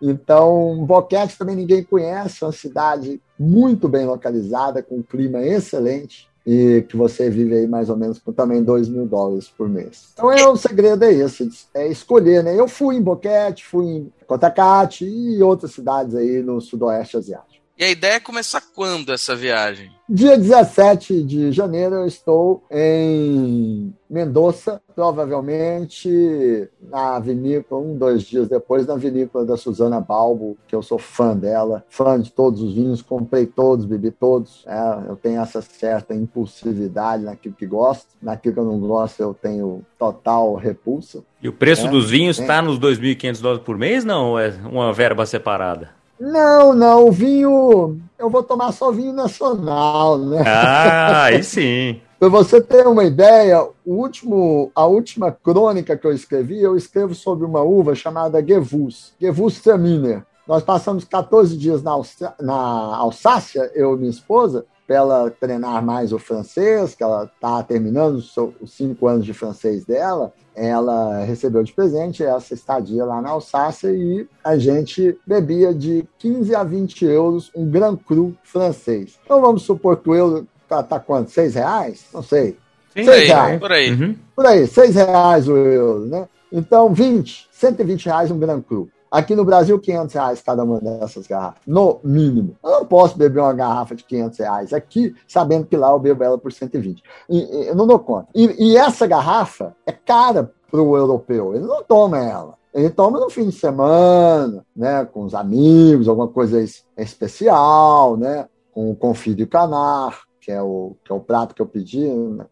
Então, 0.00 0.84
Boquete 0.84 1.36
também 1.36 1.56
ninguém 1.56 1.82
conhece, 1.82 2.44
é 2.44 2.46
uma 2.46 2.52
cidade 2.52 3.20
muito 3.38 3.88
bem 3.88 4.04
localizada, 4.06 4.82
com 4.82 4.96
um 4.96 5.02
clima 5.02 5.40
excelente 5.42 6.28
e 6.50 6.80
que 6.88 6.96
você 6.96 7.28
vive 7.28 7.54
aí 7.54 7.66
mais 7.66 7.90
ou 7.90 7.96
menos 7.96 8.18
com 8.18 8.32
também 8.32 8.62
2 8.62 8.88
mil 8.88 9.04
dólares 9.04 9.48
por 9.50 9.68
mês. 9.68 10.08
Então 10.14 10.32
é, 10.32 10.48
o 10.48 10.56
segredo 10.56 11.04
é 11.04 11.12
esse, 11.12 11.46
é 11.74 11.86
escolher, 11.88 12.42
né? 12.42 12.58
Eu 12.58 12.66
fui 12.66 12.96
em 12.96 13.02
Boquete, 13.02 13.66
fui 13.66 13.84
em 13.84 14.12
Cotacate 14.26 15.04
e 15.04 15.42
outras 15.42 15.72
cidades 15.72 16.14
aí 16.14 16.42
no 16.42 16.58
sudoeste 16.58 17.18
asiático. 17.18 17.57
E 17.78 17.84
a 17.84 17.90
ideia 17.90 18.14
é 18.14 18.20
começar 18.20 18.60
quando 18.74 19.12
essa 19.12 19.36
viagem? 19.36 19.92
Dia 20.08 20.36
17 20.36 21.22
de 21.22 21.52
janeiro 21.52 21.94
eu 21.94 22.06
estou 22.06 22.64
em 22.68 23.94
Mendoza, 24.10 24.82
provavelmente 24.96 26.68
na 26.90 27.20
vinícola, 27.20 27.80
um, 27.80 27.96
dois 27.96 28.22
dias 28.22 28.48
depois, 28.48 28.84
na 28.84 28.96
vinícola 28.96 29.44
da 29.44 29.56
Suzana 29.56 30.00
Balbo, 30.00 30.58
que 30.66 30.74
eu 30.74 30.82
sou 30.82 30.98
fã 30.98 31.36
dela, 31.36 31.84
fã 31.88 32.20
de 32.20 32.32
todos 32.32 32.60
os 32.62 32.74
vinhos, 32.74 33.00
comprei 33.00 33.46
todos, 33.46 33.84
bebi 33.84 34.10
todos. 34.10 34.64
É, 34.66 35.10
eu 35.10 35.14
tenho 35.14 35.40
essa 35.40 35.62
certa 35.62 36.12
impulsividade 36.14 37.22
naquilo 37.22 37.54
que 37.54 37.66
gosto, 37.66 38.08
naquilo 38.20 38.54
que 38.54 38.60
eu 38.60 38.64
não 38.64 38.80
gosto 38.80 39.20
eu 39.20 39.34
tenho 39.34 39.86
total 39.96 40.56
repulsa. 40.56 41.22
E 41.40 41.48
o 41.48 41.52
preço 41.52 41.86
é, 41.86 41.90
dos 41.90 42.10
vinhos 42.10 42.40
está 42.40 42.60
nos 42.60 42.80
2.500 42.80 43.40
dólares 43.40 43.64
por 43.64 43.78
mês, 43.78 44.04
não? 44.04 44.30
Ou 44.30 44.40
é 44.40 44.52
uma 44.68 44.92
verba 44.92 45.24
separada? 45.24 45.97
Não, 46.20 46.72
não, 46.74 47.06
o 47.06 47.12
vinho. 47.12 48.00
Eu 48.18 48.28
vou 48.28 48.42
tomar 48.42 48.72
só 48.72 48.90
vinho 48.90 49.12
nacional, 49.12 50.18
né? 50.18 50.42
Ah, 50.46 51.24
aí 51.24 51.42
sim. 51.42 52.00
Para 52.18 52.28
você 52.28 52.60
ter 52.60 52.84
uma 52.86 53.04
ideia, 53.04 53.62
o 53.86 53.94
último, 53.94 54.72
a 54.74 54.84
última 54.86 55.30
crônica 55.30 55.96
que 55.96 56.04
eu 56.04 56.12
escrevi, 56.12 56.60
eu 56.60 56.76
escrevo 56.76 57.14
sobre 57.14 57.46
uma 57.46 57.62
uva 57.62 57.94
chamada 57.94 58.44
Gewurz, 58.44 59.14
Gewurztraminer. 59.20 60.24
Nós 60.46 60.64
passamos 60.64 61.04
14 61.04 61.56
dias 61.56 61.82
na, 61.82 61.92
na 62.40 62.96
Alsácia, 62.96 63.70
eu 63.74 63.94
e 63.94 63.98
minha 63.98 64.10
esposa, 64.10 64.66
para 64.88 64.96
ela 64.96 65.30
treinar 65.30 65.84
mais 65.84 66.14
o 66.14 66.18
francês, 66.18 66.94
que 66.94 67.02
ela 67.02 67.24
está 67.24 67.62
terminando 67.62 68.16
os 68.16 68.72
cinco 68.72 69.06
anos 69.06 69.26
de 69.26 69.34
francês 69.34 69.84
dela, 69.84 70.32
ela 70.56 71.24
recebeu 71.24 71.62
de 71.62 71.74
presente 71.74 72.24
essa 72.24 72.54
estadia 72.54 73.04
lá 73.04 73.20
na 73.20 73.28
Alsácia 73.28 73.92
e 73.92 74.26
a 74.42 74.56
gente 74.56 75.14
bebia 75.26 75.74
de 75.74 76.08
15 76.18 76.54
a 76.54 76.64
20 76.64 77.04
euros 77.04 77.50
um 77.54 77.70
Grand 77.70 77.96
Cru 77.96 78.34
francês. 78.42 79.18
Então 79.22 79.42
vamos 79.42 79.62
supor 79.62 79.98
que 79.98 80.08
o 80.08 80.14
euro 80.14 80.48
está 80.62 80.82
tá 80.82 80.98
quanto? 80.98 81.30
6 81.30 81.54
reais? 81.54 82.06
Não 82.12 82.22
sei. 82.22 82.56
Sim, 82.96 83.04
6 83.04 83.28
reais. 83.28 83.60
Por 83.60 83.72
aí. 83.72 83.90
Uhum. 83.92 84.16
Por 84.34 84.46
aí, 84.46 84.66
6 84.66 84.94
reais 84.94 85.48
o 85.48 85.56
euro, 85.56 86.06
né? 86.06 86.26
Então, 86.50 86.94
20, 86.94 87.46
120 87.52 88.06
reais 88.06 88.30
um 88.30 88.38
Grand 88.38 88.62
Cru. 88.62 88.88
Aqui 89.10 89.34
no 89.34 89.44
Brasil, 89.44 89.78
500 89.78 90.14
reais 90.14 90.42
cada 90.42 90.64
uma 90.64 90.80
dessas 90.80 91.26
garrafas, 91.26 91.60
no 91.66 91.98
mínimo. 92.04 92.56
Eu 92.62 92.70
não 92.70 92.84
posso 92.84 93.16
beber 93.16 93.40
uma 93.40 93.54
garrafa 93.54 93.94
de 93.94 94.04
500 94.04 94.38
reais 94.38 94.72
aqui, 94.72 95.14
sabendo 95.26 95.66
que 95.66 95.76
lá 95.76 95.90
eu 95.90 95.98
bebo 95.98 96.22
ela 96.22 96.38
por 96.38 96.52
120. 96.52 97.02
E, 97.28 97.68
eu 97.68 97.74
não 97.74 97.86
dou 97.86 97.98
conta. 97.98 98.28
E, 98.34 98.72
e 98.72 98.76
essa 98.76 99.06
garrafa 99.06 99.74
é 99.86 99.92
cara 99.92 100.52
para 100.70 100.82
o 100.82 100.96
europeu, 100.96 101.54
ele 101.54 101.64
não 101.64 101.82
toma 101.82 102.18
ela. 102.18 102.58
Ele 102.74 102.90
toma 102.90 103.18
no 103.18 103.30
fim 103.30 103.48
de 103.48 103.52
semana, 103.52 104.64
né, 104.76 105.04
com 105.06 105.24
os 105.24 105.34
amigos, 105.34 106.06
alguma 106.06 106.28
coisa 106.28 106.62
especial, 106.96 108.16
né, 108.16 108.46
com 108.72 108.90
o 108.90 108.96
confit 108.96 109.46
canar, 109.46 110.20
que 110.40 110.52
é 110.52 110.62
o, 110.62 110.94
que 111.02 111.10
é 111.10 111.14
o 111.14 111.20
prato 111.20 111.54
que 111.54 111.62
eu 111.62 111.66
pedi 111.66 112.06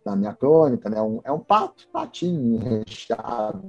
na, 0.04 0.16
minha 0.16 0.32
crônica, 0.32 0.88
né, 0.88 1.00
um, 1.00 1.20
é 1.22 1.30
um 1.30 1.38
pato, 1.38 1.86
patinho 1.92 2.58
recheado, 2.58 3.62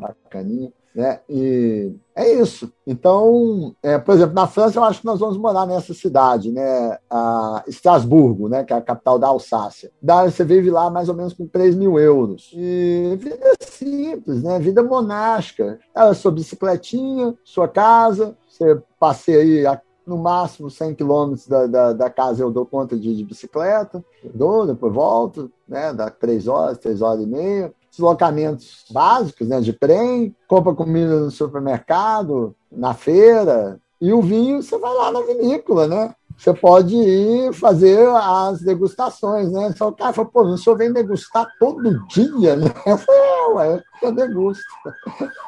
bacaninha. 0.00 0.72
Né? 0.94 1.20
E 1.28 1.94
é 2.14 2.30
isso. 2.34 2.70
Então, 2.86 3.74
é, 3.82 3.96
por 3.98 4.14
exemplo, 4.14 4.34
na 4.34 4.46
França, 4.46 4.78
eu 4.78 4.84
acho 4.84 5.00
que 5.00 5.06
nós 5.06 5.18
vamos 5.18 5.38
morar 5.38 5.66
nessa 5.66 5.94
cidade, 5.94 6.52
né? 6.52 6.98
A 7.08 7.64
Estrasburgo, 7.66 8.48
né? 8.48 8.62
que 8.62 8.72
é 8.72 8.76
a 8.76 8.82
capital 8.82 9.18
da 9.18 9.28
Alsácia. 9.28 9.90
Daí 10.00 10.30
você 10.30 10.44
vive 10.44 10.70
lá 10.70 10.90
mais 10.90 11.08
ou 11.08 11.14
menos 11.14 11.32
com 11.32 11.46
3 11.46 11.74
mil 11.74 11.98
euros. 11.98 12.50
E 12.54 13.16
vida 13.18 13.52
simples, 13.60 14.42
né? 14.42 14.58
vida 14.58 14.82
monástica. 14.82 15.78
É 15.94 16.12
sua 16.12 16.30
bicicletinha, 16.30 17.34
sua 17.42 17.66
casa, 17.66 18.36
você 18.46 18.80
passeia 19.00 19.70
aí 19.70 19.78
no 20.06 20.18
máximo 20.18 20.68
100 20.68 20.96
quilômetros 20.96 21.46
da, 21.46 21.66
da, 21.66 21.92
da, 21.92 22.10
casa 22.10 22.42
eu 22.42 22.50
dou 22.50 22.66
conta 22.66 22.98
de, 22.98 23.16
de 23.16 23.24
bicicleta, 23.24 24.04
dou, 24.34 24.66
depois 24.66 24.92
volto, 24.92 25.50
né? 25.66 25.92
dá 25.92 26.10
três 26.10 26.48
horas, 26.48 26.76
três 26.78 27.00
horas 27.00 27.22
e 27.22 27.26
meia 27.26 27.72
deslocamentos 27.92 28.84
básicos, 28.90 29.46
né, 29.46 29.60
de 29.60 29.72
trem, 29.72 30.34
compra 30.48 30.74
comida 30.74 31.20
no 31.20 31.30
supermercado, 31.30 32.56
na 32.70 32.94
feira, 32.94 33.78
e 34.00 34.12
o 34.12 34.20
vinho 34.20 34.60
você 34.62 34.76
vai 34.78 34.92
lá 34.92 35.12
na 35.12 35.20
vinícola, 35.22 35.86
né? 35.86 36.14
Você 36.36 36.52
pode 36.52 36.96
ir 36.96 37.52
fazer 37.52 38.08
as 38.08 38.60
degustações, 38.60 39.52
né? 39.52 39.72
Só 39.76 39.88
o 39.88 39.92
cara 39.92 40.12
falou, 40.12 40.30
pô, 40.30 40.42
o 40.42 40.58
senhor 40.58 40.76
vem 40.76 40.92
degustar 40.92 41.46
todo 41.60 42.04
dia, 42.08 42.56
né? 42.56 42.66
Eu 42.84 42.98
falei, 42.98 43.20
é, 43.20 43.46
ué, 43.46 43.82
eu 44.02 44.12
degusto. 44.12 44.64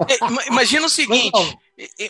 É, 0.08 0.46
imagina 0.46 0.86
o 0.86 0.90
seguinte, 0.90 1.58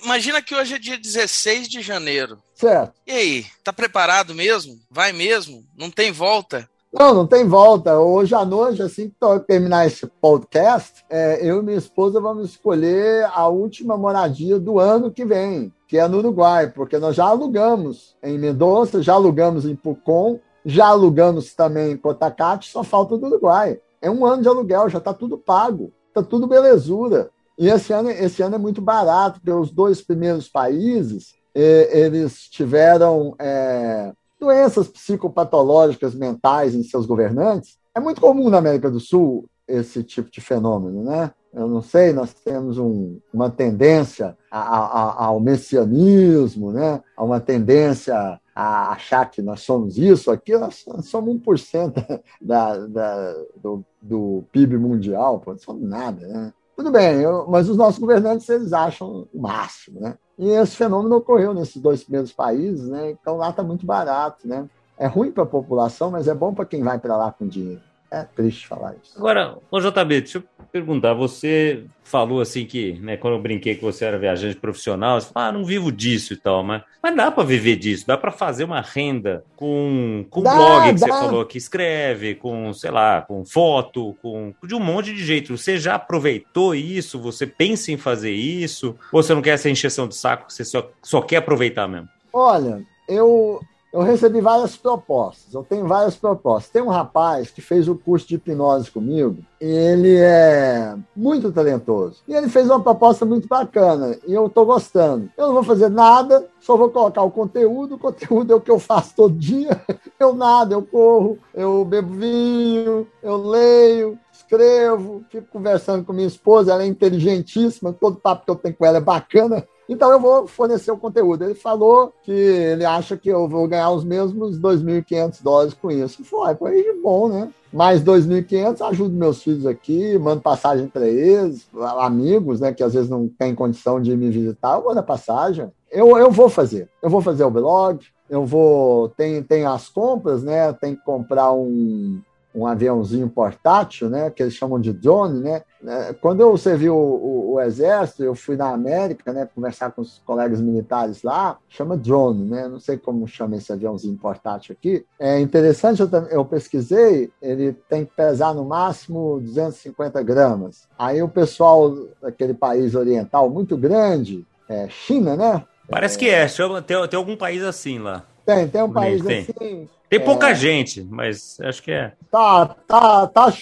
imagina 0.02 0.42
que 0.42 0.54
hoje 0.54 0.74
é 0.74 0.78
dia 0.78 0.98
16 0.98 1.66
de 1.66 1.80
janeiro. 1.80 2.38
Certo. 2.54 2.92
E 3.06 3.12
aí, 3.12 3.46
tá 3.62 3.72
preparado 3.72 4.34
mesmo? 4.34 4.78
Vai 4.90 5.12
mesmo? 5.12 5.64
Não 5.78 5.90
tem 5.90 6.12
volta? 6.12 6.68
Não, 6.96 7.12
não 7.12 7.26
tem 7.26 7.44
volta. 7.44 7.98
Hoje 7.98 8.36
à 8.36 8.44
noite, 8.44 8.80
assim 8.80 9.08
que 9.08 9.40
terminar 9.48 9.84
esse 9.84 10.06
podcast, 10.06 11.04
é, 11.10 11.44
eu 11.44 11.58
e 11.58 11.62
minha 11.62 11.76
esposa 11.76 12.20
vamos 12.20 12.50
escolher 12.50 13.28
a 13.34 13.48
última 13.48 13.96
moradia 13.96 14.60
do 14.60 14.78
ano 14.78 15.10
que 15.10 15.24
vem, 15.24 15.72
que 15.88 15.98
é 15.98 16.06
no 16.06 16.18
Uruguai, 16.18 16.70
porque 16.70 16.96
nós 16.96 17.16
já 17.16 17.24
alugamos 17.24 18.14
em 18.22 18.38
Mendonça, 18.38 19.02
já 19.02 19.14
alugamos 19.14 19.66
em 19.66 19.74
Pucon, 19.74 20.38
já 20.64 20.86
alugamos 20.86 21.52
também 21.52 21.90
em 21.90 21.96
Cotacate, 21.96 22.70
só 22.70 22.84
falta 22.84 23.18
do 23.18 23.26
Uruguai. 23.26 23.80
É 24.00 24.08
um 24.08 24.24
ano 24.24 24.42
de 24.42 24.48
aluguel, 24.48 24.88
já 24.88 24.98
está 24.98 25.12
tudo 25.12 25.36
pago, 25.36 25.92
está 26.06 26.22
tudo 26.22 26.46
belezura. 26.46 27.28
E 27.58 27.68
esse 27.68 27.92
ano, 27.92 28.08
esse 28.08 28.40
ano 28.40 28.54
é 28.54 28.58
muito 28.58 28.80
barato, 28.80 29.40
porque 29.40 29.50
os 29.50 29.72
dois 29.72 30.00
primeiros 30.00 30.48
países, 30.48 31.34
eh, 31.52 31.90
eles 31.92 32.42
tiveram... 32.48 33.34
É, 33.36 34.12
doenças 34.38 34.88
psicopatológicas 34.88 36.14
mentais 36.14 36.74
em 36.74 36.82
seus 36.82 37.06
governantes. 37.06 37.78
É 37.94 38.00
muito 38.00 38.20
comum 38.20 38.50
na 38.50 38.58
América 38.58 38.90
do 38.90 39.00
Sul 39.00 39.48
esse 39.66 40.02
tipo 40.02 40.30
de 40.30 40.40
fenômeno, 40.40 41.02
né? 41.02 41.32
Eu 41.54 41.68
não 41.68 41.80
sei, 41.80 42.12
nós 42.12 42.34
temos 42.34 42.78
um, 42.78 43.20
uma 43.32 43.48
tendência 43.48 44.36
a, 44.50 44.58
a, 44.58 45.24
ao 45.26 45.38
messianismo, 45.38 46.72
né? 46.72 47.00
a 47.16 47.22
uma 47.22 47.38
tendência 47.38 48.40
a 48.54 48.90
achar 48.90 49.30
que 49.30 49.40
nós 49.40 49.60
somos 49.60 49.96
isso, 49.96 50.32
aqui 50.32 50.56
nós, 50.58 50.84
somos 51.02 51.36
1% 51.36 52.22
da, 52.42 52.86
da, 52.86 53.32
do, 53.56 53.84
do 54.02 54.44
PIB 54.50 54.76
mundial, 54.78 55.38
pô, 55.38 55.52
não 55.52 55.58
somos 55.58 55.88
nada, 55.88 56.26
né? 56.26 56.52
Tudo 56.76 56.90
bem, 56.90 57.20
eu, 57.20 57.46
mas 57.48 57.68
os 57.68 57.76
nossos 57.76 58.00
governantes 58.00 58.48
eles 58.48 58.72
acham 58.72 59.28
o 59.32 59.40
máximo, 59.40 60.00
né? 60.00 60.16
E 60.38 60.48
esse 60.50 60.76
fenômeno 60.76 61.16
ocorreu 61.16 61.54
nesses 61.54 61.80
dois 61.80 62.02
primeiros 62.02 62.32
países, 62.32 62.88
né? 62.88 63.10
Então 63.10 63.36
lá 63.36 63.50
está 63.50 63.62
muito 63.62 63.86
barato, 63.86 64.46
né? 64.46 64.68
É 64.98 65.06
ruim 65.06 65.30
para 65.30 65.44
a 65.44 65.46
população, 65.46 66.10
mas 66.10 66.28
é 66.28 66.34
bom 66.34 66.54
para 66.54 66.64
quem 66.64 66.82
vai 66.82 66.98
para 66.98 67.16
lá 67.16 67.32
com 67.32 67.46
dinheiro. 67.46 67.82
É 68.10 68.22
triste 68.22 68.66
falar 68.66 68.94
isso. 69.02 69.16
Agora, 69.16 69.56
ô 69.70 69.80
JB, 69.80 70.20
deixa 70.20 70.38
eu 70.38 70.44
perguntar. 70.70 71.14
Você 71.14 71.84
falou 72.04 72.40
assim 72.40 72.64
que, 72.64 72.92
né, 73.00 73.16
quando 73.16 73.34
eu 73.34 73.42
brinquei 73.42 73.74
que 73.74 73.82
você 73.82 74.04
era 74.04 74.18
viajante 74.18 74.56
profissional, 74.56 75.20
você 75.20 75.32
falou, 75.32 75.48
ah, 75.48 75.52
não 75.52 75.64
vivo 75.64 75.90
disso 75.90 76.32
e 76.32 76.36
tal, 76.36 76.62
mas, 76.62 76.82
mas 77.02 77.16
dá 77.16 77.30
para 77.30 77.42
viver 77.42 77.76
disso, 77.76 78.06
dá 78.06 78.16
para 78.16 78.30
fazer 78.30 78.64
uma 78.64 78.80
renda 78.80 79.44
com, 79.56 80.24
com 80.30 80.42
dá, 80.42 80.54
blog 80.54 80.94
que 80.94 81.00
dá. 81.00 81.06
você 81.06 81.12
falou 81.12 81.44
que 81.44 81.58
escreve, 81.58 82.34
com, 82.36 82.72
sei 82.72 82.90
lá, 82.90 83.22
com 83.22 83.44
foto, 83.44 84.16
com 84.22 84.54
de 84.62 84.74
um 84.74 84.80
monte 84.80 85.12
de 85.12 85.24
jeito. 85.24 85.56
Você 85.56 85.76
já 85.78 85.96
aproveitou 85.96 86.74
isso? 86.74 87.20
Você 87.20 87.46
pensa 87.46 87.90
em 87.90 87.96
fazer 87.96 88.32
isso? 88.32 88.96
Ou 89.10 89.22
você 89.22 89.34
não 89.34 89.42
quer 89.42 89.50
essa 89.50 89.70
encheção 89.70 90.06
de 90.06 90.14
saco, 90.14 90.52
você 90.52 90.64
só, 90.64 90.88
só 91.02 91.20
quer 91.20 91.38
aproveitar 91.38 91.88
mesmo? 91.88 92.08
Olha, 92.32 92.80
eu 93.08 93.60
eu 93.94 94.02
recebi 94.02 94.40
várias 94.40 94.76
propostas. 94.76 95.54
Eu 95.54 95.62
tenho 95.62 95.86
várias 95.86 96.16
propostas. 96.16 96.68
Tem 96.68 96.82
um 96.82 96.88
rapaz 96.88 97.52
que 97.52 97.62
fez 97.62 97.86
o 97.86 97.94
curso 97.94 98.26
de 98.26 98.34
hipnose 98.34 98.90
comigo. 98.90 99.36
Ele 99.60 100.16
é 100.16 100.96
muito 101.14 101.52
talentoso. 101.52 102.20
E 102.26 102.34
ele 102.34 102.48
fez 102.48 102.66
uma 102.66 102.82
proposta 102.82 103.24
muito 103.24 103.46
bacana. 103.46 104.18
E 104.26 104.34
eu 104.34 104.46
estou 104.46 104.66
gostando. 104.66 105.30
Eu 105.36 105.46
não 105.46 105.54
vou 105.54 105.62
fazer 105.62 105.88
nada, 105.88 106.44
só 106.58 106.76
vou 106.76 106.90
colocar 106.90 107.22
o 107.22 107.30
conteúdo. 107.30 107.94
O 107.94 107.98
conteúdo 107.98 108.52
é 108.52 108.56
o 108.56 108.60
que 108.60 108.70
eu 108.70 108.80
faço 108.80 109.14
todo 109.14 109.32
dia. 109.32 109.80
Eu 110.18 110.32
nada, 110.32 110.74
eu 110.74 110.80
corro, 110.80 111.38
eu 111.52 111.84
bebo 111.84 112.14
vinho, 112.14 113.06
eu 113.22 113.36
leio, 113.36 114.18
escrevo, 114.32 115.24
fico 115.28 115.46
conversando 115.50 116.04
com 116.04 116.12
minha 116.12 116.26
esposa, 116.26 116.72
ela 116.72 116.84
é 116.84 116.86
inteligentíssima, 116.86 117.92
todo 117.92 118.20
papo 118.20 118.44
que 118.44 118.50
eu 118.50 118.56
tenho 118.56 118.74
com 118.74 118.86
ela 118.86 118.98
é 118.98 119.00
bacana. 119.00 119.66
Então 119.88 120.10
eu 120.10 120.18
vou 120.18 120.46
fornecer 120.46 120.90
o 120.90 120.96
conteúdo. 120.96 121.44
Ele 121.44 121.54
falou 121.54 122.12
que 122.22 122.32
ele 122.32 122.84
acha 122.84 123.16
que 123.16 123.28
eu 123.28 123.48
vou 123.48 123.68
ganhar 123.68 123.90
os 123.90 124.04
mesmos 124.04 124.58
2.500 124.58 125.42
dólares 125.42 125.74
com 125.74 125.90
isso. 125.90 126.24
Foi, 126.24 126.54
foi 126.54 126.82
de 126.82 126.92
bom, 127.02 127.28
né? 127.28 127.50
Mais 127.72 128.02
2.500, 128.02 128.80
ajudo 128.88 129.14
meus 129.14 129.42
filhos 129.42 129.66
aqui, 129.66 130.16
mando 130.18 130.40
passagem 130.40 130.86
para 130.86 131.08
eles, 131.08 131.66
amigos, 131.98 132.60
né, 132.60 132.72
que 132.72 132.84
às 132.84 132.94
vezes 132.94 133.10
não 133.10 133.28
têm 133.28 133.52
condição 133.52 134.00
de 134.00 134.16
me 134.16 134.30
visitar, 134.30 134.76
eu 134.76 134.84
mando 134.84 135.00
a 135.00 135.02
passagem. 135.02 135.68
Eu, 135.90 136.16
eu 136.16 136.30
vou 136.30 136.48
fazer. 136.48 136.88
Eu 137.02 137.10
vou 137.10 137.20
fazer 137.20 137.42
o 137.42 137.50
blog, 137.50 137.98
eu 138.30 138.44
vou. 138.44 139.08
Tem, 139.10 139.42
tem 139.42 139.64
as 139.64 139.88
compras, 139.88 140.42
né? 140.42 140.72
Tem 140.72 140.94
que 140.94 141.04
comprar 141.04 141.52
um, 141.52 142.20
um 142.54 142.66
aviãozinho 142.66 143.28
portátil, 143.28 144.08
né, 144.08 144.30
que 144.30 144.42
eles 144.42 144.54
chamam 144.54 144.80
de 144.80 144.92
drone, 144.92 145.40
né? 145.40 145.62
É, 145.86 146.14
quando 146.14 146.40
eu 146.40 146.56
servi 146.56 146.88
o, 146.88 146.94
o, 146.94 147.54
o, 147.54 147.60
exército, 147.60 148.22
eu 148.22 148.34
fui 148.34 148.56
na 148.56 148.70
América, 148.70 149.32
né, 149.32 149.48
conversar 149.52 149.90
com 149.90 150.00
os 150.00 150.22
colegas 150.24 150.60
militares 150.60 151.22
lá, 151.22 151.58
chama 151.68 151.96
drone, 151.96 152.48
né? 152.48 152.68
Não 152.68 152.78
sei 152.78 152.96
como 152.96 153.26
chama 153.26 153.56
esse 153.56 153.72
aviãozinho 153.72 154.16
portátil 154.16 154.74
aqui. 154.78 155.04
É 155.18 155.40
interessante, 155.40 156.00
eu, 156.00 156.08
eu 156.30 156.44
pesquisei, 156.44 157.30
ele 157.42 157.72
tem 157.88 158.04
que 158.04 158.12
pesar 158.14 158.54
no 158.54 158.64
máximo 158.64 159.40
250 159.40 160.22
gramas. 160.22 160.88
Aí 160.96 161.20
o 161.22 161.28
pessoal 161.28 161.92
daquele 162.22 162.54
país 162.54 162.94
oriental 162.94 163.50
muito 163.50 163.76
grande, 163.76 164.46
é, 164.68 164.88
China, 164.88 165.36
né? 165.36 165.64
Parece 165.90 166.16
é, 166.16 166.18
que 166.18 166.28
é, 166.30 166.46
tem, 166.82 167.08
tem 167.08 167.18
algum 167.18 167.36
país 167.36 167.62
assim 167.62 167.98
lá. 167.98 168.24
Tem, 168.46 168.68
tem 168.68 168.82
um 168.82 168.92
país 168.92 169.22
tem. 169.22 169.40
assim 169.40 169.88
tem 170.18 170.24
pouca 170.24 170.50
é... 170.50 170.54
gente, 170.54 171.02
mas 171.02 171.58
acho 171.60 171.82
que 171.82 171.90
é. 171.90 172.12
Tá, 172.30 172.66
tá, 172.86 173.26
tá, 173.26 173.52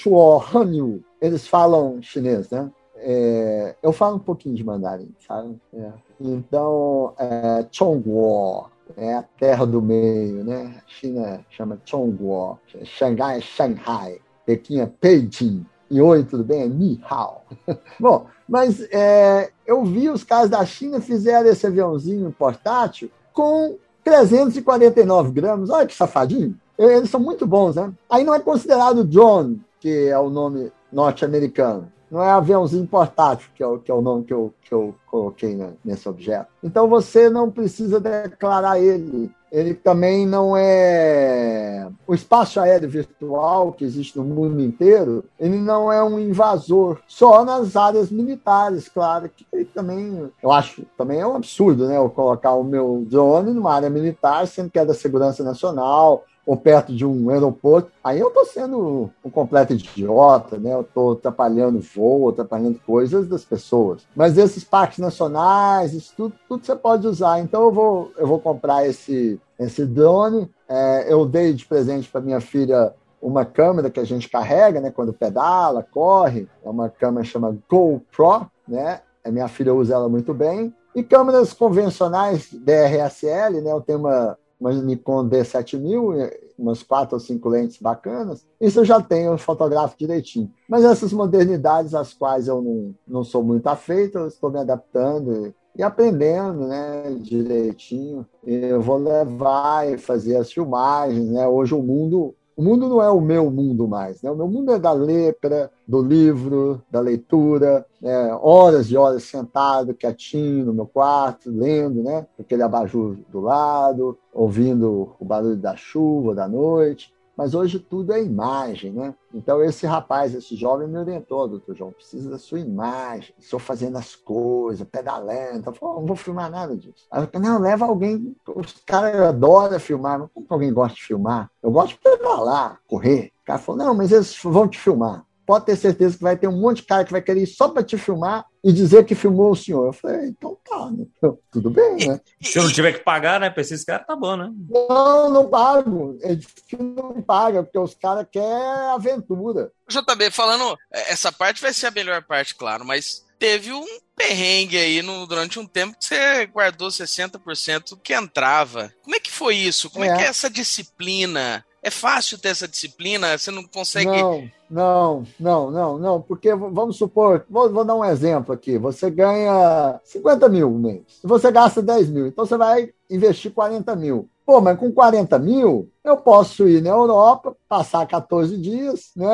Hanyu. 0.54 1.02
Eles 1.20 1.46
falam 1.46 2.02
chinês, 2.02 2.50
né? 2.50 2.70
É, 2.96 3.74
eu 3.82 3.92
falo 3.92 4.16
um 4.16 4.20
pouquinho 4.20 4.54
de 4.54 4.62
mandarim, 4.62 5.14
sabe? 5.26 5.58
É. 5.74 5.90
Então, 6.20 7.14
é, 7.18 7.66
Chongguo 7.70 8.70
é 8.96 9.14
a 9.14 9.22
terra 9.22 9.66
do 9.66 9.80
meio, 9.80 10.44
né? 10.44 10.76
A 10.78 10.88
China 10.88 11.44
chama 11.50 11.80
Chongguo, 11.84 12.58
Xangai 12.84 13.38
é 13.38 13.40
Shanghai, 13.40 14.20
Pequim 14.44 14.80
é 14.80 14.90
Beijing. 15.00 15.64
E 15.90 16.00
oi, 16.00 16.24
tudo 16.24 16.44
bem? 16.44 16.62
É 16.62 16.66
Ni 16.66 17.00
Hao. 17.08 17.44
Bom, 17.98 18.26
mas 18.48 18.80
é, 18.92 19.50
eu 19.66 19.84
vi 19.84 20.08
os 20.08 20.22
caras 20.22 20.50
da 20.50 20.64
China 20.64 21.00
fizeram 21.00 21.48
esse 21.48 21.66
aviãozinho 21.66 22.34
portátil 22.38 23.10
com 23.32 23.78
349 24.04 25.30
gramas, 25.32 25.70
olha 25.70 25.86
que 25.86 25.94
safadinho. 25.94 26.56
Eles 26.78 27.10
são 27.10 27.20
muito 27.20 27.46
bons, 27.46 27.76
né? 27.76 27.92
Aí 28.10 28.24
não 28.24 28.34
é 28.34 28.40
considerado 28.40 29.04
John, 29.04 29.56
que 29.80 30.08
é 30.08 30.18
o 30.18 30.30
nome 30.30 30.72
norte-americano. 30.92 31.90
Não 32.12 32.22
é 32.22 32.30
aviãozinho 32.30 32.86
portátil, 32.86 33.48
que 33.54 33.62
é 33.62 33.66
o, 33.66 33.78
que 33.78 33.90
é 33.90 33.94
o 33.94 34.02
nome 34.02 34.24
que 34.24 34.34
eu, 34.34 34.52
que 34.60 34.70
eu 34.70 34.94
coloquei 35.06 35.58
nesse 35.82 36.06
objeto. 36.06 36.48
Então 36.62 36.86
você 36.86 37.30
não 37.30 37.50
precisa 37.50 37.98
declarar 37.98 38.78
ele. 38.78 39.30
Ele 39.50 39.72
também 39.72 40.26
não 40.26 40.54
é. 40.54 41.88
O 42.06 42.14
espaço 42.14 42.60
aéreo 42.60 42.88
virtual 42.88 43.72
que 43.72 43.84
existe 43.84 44.18
no 44.18 44.24
mundo 44.24 44.60
inteiro, 44.60 45.24
ele 45.40 45.58
não 45.58 45.90
é 45.90 46.02
um 46.02 46.18
invasor, 46.18 47.00
só 47.06 47.44
nas 47.44 47.76
áreas 47.76 48.10
militares, 48.10 48.88
claro, 48.88 49.30
que 49.30 49.46
também, 49.74 50.30
eu 50.42 50.52
acho, 50.52 50.84
também 50.96 51.20
é 51.20 51.26
um 51.26 51.36
absurdo, 51.36 51.86
né? 51.86 51.96
Eu 51.96 52.10
colocar 52.10 52.52
o 52.52 52.64
meu 52.64 53.06
drone 53.08 53.52
numa 53.52 53.74
área 53.74 53.90
militar, 53.90 54.46
sendo 54.46 54.70
que 54.70 54.78
é 54.78 54.84
da 54.84 54.94
segurança 54.94 55.42
nacional, 55.42 56.24
ou 56.44 56.56
perto 56.56 56.94
de 56.94 57.06
um 57.06 57.30
aeroporto, 57.30 57.90
aí 58.02 58.18
eu 58.18 58.28
estou 58.28 58.44
sendo 58.44 59.10
um 59.24 59.30
completo 59.30 59.72
idiota, 59.72 60.58
né? 60.58 60.74
Eu 60.74 60.80
estou 60.80 61.12
atrapalhando 61.12 61.80
voo, 61.80 62.28
atrapalhando 62.28 62.80
coisas 62.84 63.28
das 63.28 63.44
pessoas. 63.44 64.02
Mas 64.14 64.36
esses 64.36 64.64
parques 64.64 64.98
nacionais, 64.98 65.94
isso 65.94 66.12
tudo, 66.16 66.34
tudo 66.48 66.66
você 66.66 66.74
pode 66.74 67.06
usar. 67.06 67.40
Então 67.40 67.62
eu 67.62 67.72
vou, 67.72 68.12
eu 68.16 68.26
vou 68.26 68.40
comprar 68.40 68.86
esse, 68.86 69.40
esse 69.58 69.86
drone. 69.86 70.50
É, 70.68 71.12
eu 71.12 71.24
dei 71.24 71.52
de 71.52 71.64
presente 71.64 72.08
para 72.08 72.20
minha 72.20 72.40
filha 72.40 72.92
uma 73.20 73.44
câmera 73.44 73.88
que 73.88 74.00
a 74.00 74.04
gente 74.04 74.28
carrega, 74.28 74.80
né? 74.80 74.90
Quando 74.90 75.12
pedala, 75.12 75.86
corre. 75.88 76.48
É 76.64 76.68
uma 76.68 76.88
câmera 76.88 77.24
chama 77.24 77.56
GoPro, 77.70 78.50
né? 78.66 79.00
A 79.24 79.30
minha 79.30 79.46
filha 79.46 79.72
usa 79.72 79.94
ela 79.94 80.08
muito 80.08 80.34
bem. 80.34 80.74
E 80.94 81.04
câmeras 81.04 81.52
convencionais 81.52 82.52
DRSL, 82.52 83.60
né? 83.62 83.70
Eu 83.70 83.80
tenho 83.80 84.00
uma 84.00 84.36
uma 84.62 84.72
Nikon 84.72 85.28
D7000, 85.28 86.32
umas 86.56 86.82
quatro 86.82 87.16
ou 87.16 87.20
cinco 87.20 87.48
lentes 87.48 87.78
bacanas, 87.80 88.46
isso 88.60 88.78
eu 88.78 88.84
já 88.84 89.00
tenho, 89.02 89.32
eu 89.32 89.38
fotografo 89.38 89.98
direitinho. 89.98 90.50
Mas 90.68 90.84
essas 90.84 91.12
modernidades 91.12 91.94
às 91.94 92.14
quais 92.14 92.46
eu 92.46 92.62
não, 92.62 92.94
não 93.06 93.24
sou 93.24 93.42
muito 93.42 93.66
afeito, 93.66 94.18
eu 94.18 94.28
estou 94.28 94.50
me 94.50 94.60
adaptando 94.60 95.52
e 95.74 95.82
aprendendo 95.82 96.68
né, 96.68 97.16
direitinho. 97.20 98.24
Eu 98.46 98.80
vou 98.80 98.98
levar 98.98 99.90
e 99.90 99.98
fazer 99.98 100.36
as 100.36 100.52
filmagens. 100.52 101.28
Né? 101.30 101.46
Hoje 101.48 101.74
o 101.74 101.82
mundo 101.82 102.34
o 102.56 102.62
mundo 102.62 102.88
não 102.88 103.02
é 103.02 103.10
o 103.10 103.20
meu 103.20 103.50
mundo 103.50 103.88
mais, 103.88 104.22
né? 104.22 104.30
O 104.30 104.36
meu 104.36 104.46
mundo 104.46 104.72
é 104.72 104.78
da 104.78 104.92
letra, 104.92 105.70
do 105.86 106.02
livro, 106.02 106.82
da 106.90 107.00
leitura, 107.00 107.86
né? 108.00 108.34
horas 108.40 108.90
e 108.90 108.96
horas 108.96 109.24
sentado, 109.24 109.94
quietinho 109.94 110.66
no 110.66 110.74
meu 110.74 110.86
quarto, 110.86 111.50
lendo, 111.50 112.02
né? 112.02 112.26
Aquele 112.38 112.62
abajur 112.62 113.16
do 113.30 113.40
lado, 113.40 114.18
ouvindo 114.32 115.14
o 115.18 115.24
barulho 115.24 115.56
da 115.56 115.76
chuva, 115.76 116.34
da 116.34 116.46
noite. 116.46 117.12
Mas 117.42 117.54
hoje 117.54 117.80
tudo 117.80 118.12
é 118.12 118.22
imagem, 118.22 118.92
né? 118.92 119.12
Então 119.34 119.60
esse 119.64 119.84
rapaz, 119.84 120.32
esse 120.32 120.54
jovem 120.54 120.86
me 120.86 120.96
orientou, 120.96 121.48
doutor 121.48 121.74
João, 121.74 121.90
precisa 121.90 122.30
da 122.30 122.38
sua 122.38 122.60
imagem, 122.60 123.34
estou 123.36 123.58
fazendo 123.58 123.98
as 123.98 124.14
coisas, 124.14 124.86
pedalando. 124.86 125.68
Eu 125.68 125.74
não 125.80 126.06
vou 126.06 126.14
filmar 126.14 126.48
nada 126.48 126.76
disso. 126.76 127.04
Aí 127.10 127.20
eu 127.20 127.26
falei, 127.26 127.48
não, 127.48 127.58
leva 127.58 127.84
alguém, 127.84 128.36
os 128.46 128.74
caras 128.86 129.20
adoram 129.22 129.80
filmar, 129.80 130.20
mas 130.20 130.28
como 130.32 130.46
alguém 130.50 130.72
gosta 130.72 130.94
de 130.94 131.02
filmar? 131.02 131.50
Eu 131.60 131.72
gosto 131.72 131.94
de 131.94 131.98
pedalar, 131.98 132.80
correr. 132.86 133.32
O 133.42 133.44
cara 133.44 133.58
falou, 133.58 133.84
não, 133.84 133.92
mas 133.92 134.12
eles 134.12 134.38
vão 134.40 134.68
te 134.68 134.78
filmar 134.78 135.26
pode 135.44 135.66
ter 135.66 135.76
certeza 135.76 136.16
que 136.16 136.22
vai 136.22 136.36
ter 136.36 136.46
um 136.46 136.60
monte 136.60 136.76
de 136.76 136.84
cara 136.84 137.04
que 137.04 137.10
vai 137.10 137.20
querer 137.20 137.42
ir 137.42 137.46
só 137.48 137.68
para 137.68 137.82
te 137.82 137.98
filmar 137.98 138.46
e 138.64 138.72
dizer 138.72 139.04
que 139.04 139.14
filmou 139.14 139.50
o 139.50 139.56
senhor. 139.56 139.86
Eu 139.86 139.92
falei, 139.92 140.28
então 140.28 140.56
tá, 140.64 140.90
né? 140.90 141.04
tudo 141.50 141.70
bem, 141.70 142.06
né? 142.06 142.20
Se 142.40 142.58
eu 142.58 142.64
não 142.64 142.72
tiver 142.72 142.92
que 142.92 143.00
pagar, 143.00 143.40
né, 143.40 143.50
para 143.50 143.60
esses 143.60 143.84
caras, 143.84 144.06
tá 144.06 144.14
bom, 144.14 144.36
né? 144.36 144.50
Não, 144.70 145.30
não 145.30 145.48
pago. 145.48 146.16
Ele 146.22 146.46
não 146.78 147.20
paga, 147.20 147.62
porque 147.62 147.78
os 147.78 147.94
caras 147.94 148.26
querem 148.30 148.48
aventura. 148.94 149.72
JB, 149.88 150.30
falando, 150.30 150.78
é, 150.92 151.12
essa 151.12 151.32
parte 151.32 151.60
vai 151.60 151.72
ser 151.72 151.88
a 151.88 151.90
melhor 151.90 152.22
parte, 152.22 152.54
claro, 152.54 152.84
mas 152.84 153.24
teve 153.38 153.72
um 153.72 153.84
perrengue 154.16 154.78
aí 154.78 155.02
no, 155.02 155.26
durante 155.26 155.58
um 155.58 155.66
tempo 155.66 155.98
que 155.98 156.04
você 156.04 156.46
guardou 156.46 156.88
60% 156.88 157.98
que 158.00 158.14
entrava. 158.14 158.94
Como 159.02 159.16
é 159.16 159.20
que 159.20 159.32
foi 159.32 159.56
isso? 159.56 159.90
Como 159.90 160.04
é, 160.04 160.08
é 160.08 160.16
que 160.16 160.22
é 160.22 160.26
essa 160.26 160.48
disciplina? 160.48 161.64
É 161.82 161.90
fácil 161.90 162.38
ter 162.38 162.50
essa 162.50 162.68
disciplina? 162.68 163.36
Você 163.36 163.50
não 163.50 163.64
consegue. 163.64 164.08
Não, 164.08 164.48
não, 164.70 165.24
não, 165.38 165.70
não, 165.70 165.98
não. 165.98 166.22
Porque 166.22 166.54
vamos 166.54 166.96
supor, 166.96 167.44
vou, 167.50 167.72
vou 167.72 167.84
dar 167.84 167.96
um 167.96 168.04
exemplo 168.04 168.54
aqui. 168.54 168.78
Você 168.78 169.10
ganha 169.10 170.00
50 170.04 170.48
mil 170.48 170.70
no 170.70 170.78
mês. 170.78 171.02
Você 171.24 171.50
gasta 171.50 171.82
10 171.82 172.08
mil. 172.10 172.26
Então 172.28 172.46
você 172.46 172.56
vai 172.56 172.92
investir 173.10 173.52
40 173.52 173.96
mil. 173.96 174.28
Pô, 174.46 174.60
mas 174.60 174.78
com 174.78 174.92
40 174.92 175.38
mil, 175.40 175.90
eu 176.04 176.16
posso 176.16 176.68
ir 176.68 176.80
na 176.82 176.90
Europa, 176.90 177.56
passar 177.68 178.06
14 178.06 178.56
dias, 178.56 179.10
né? 179.16 179.26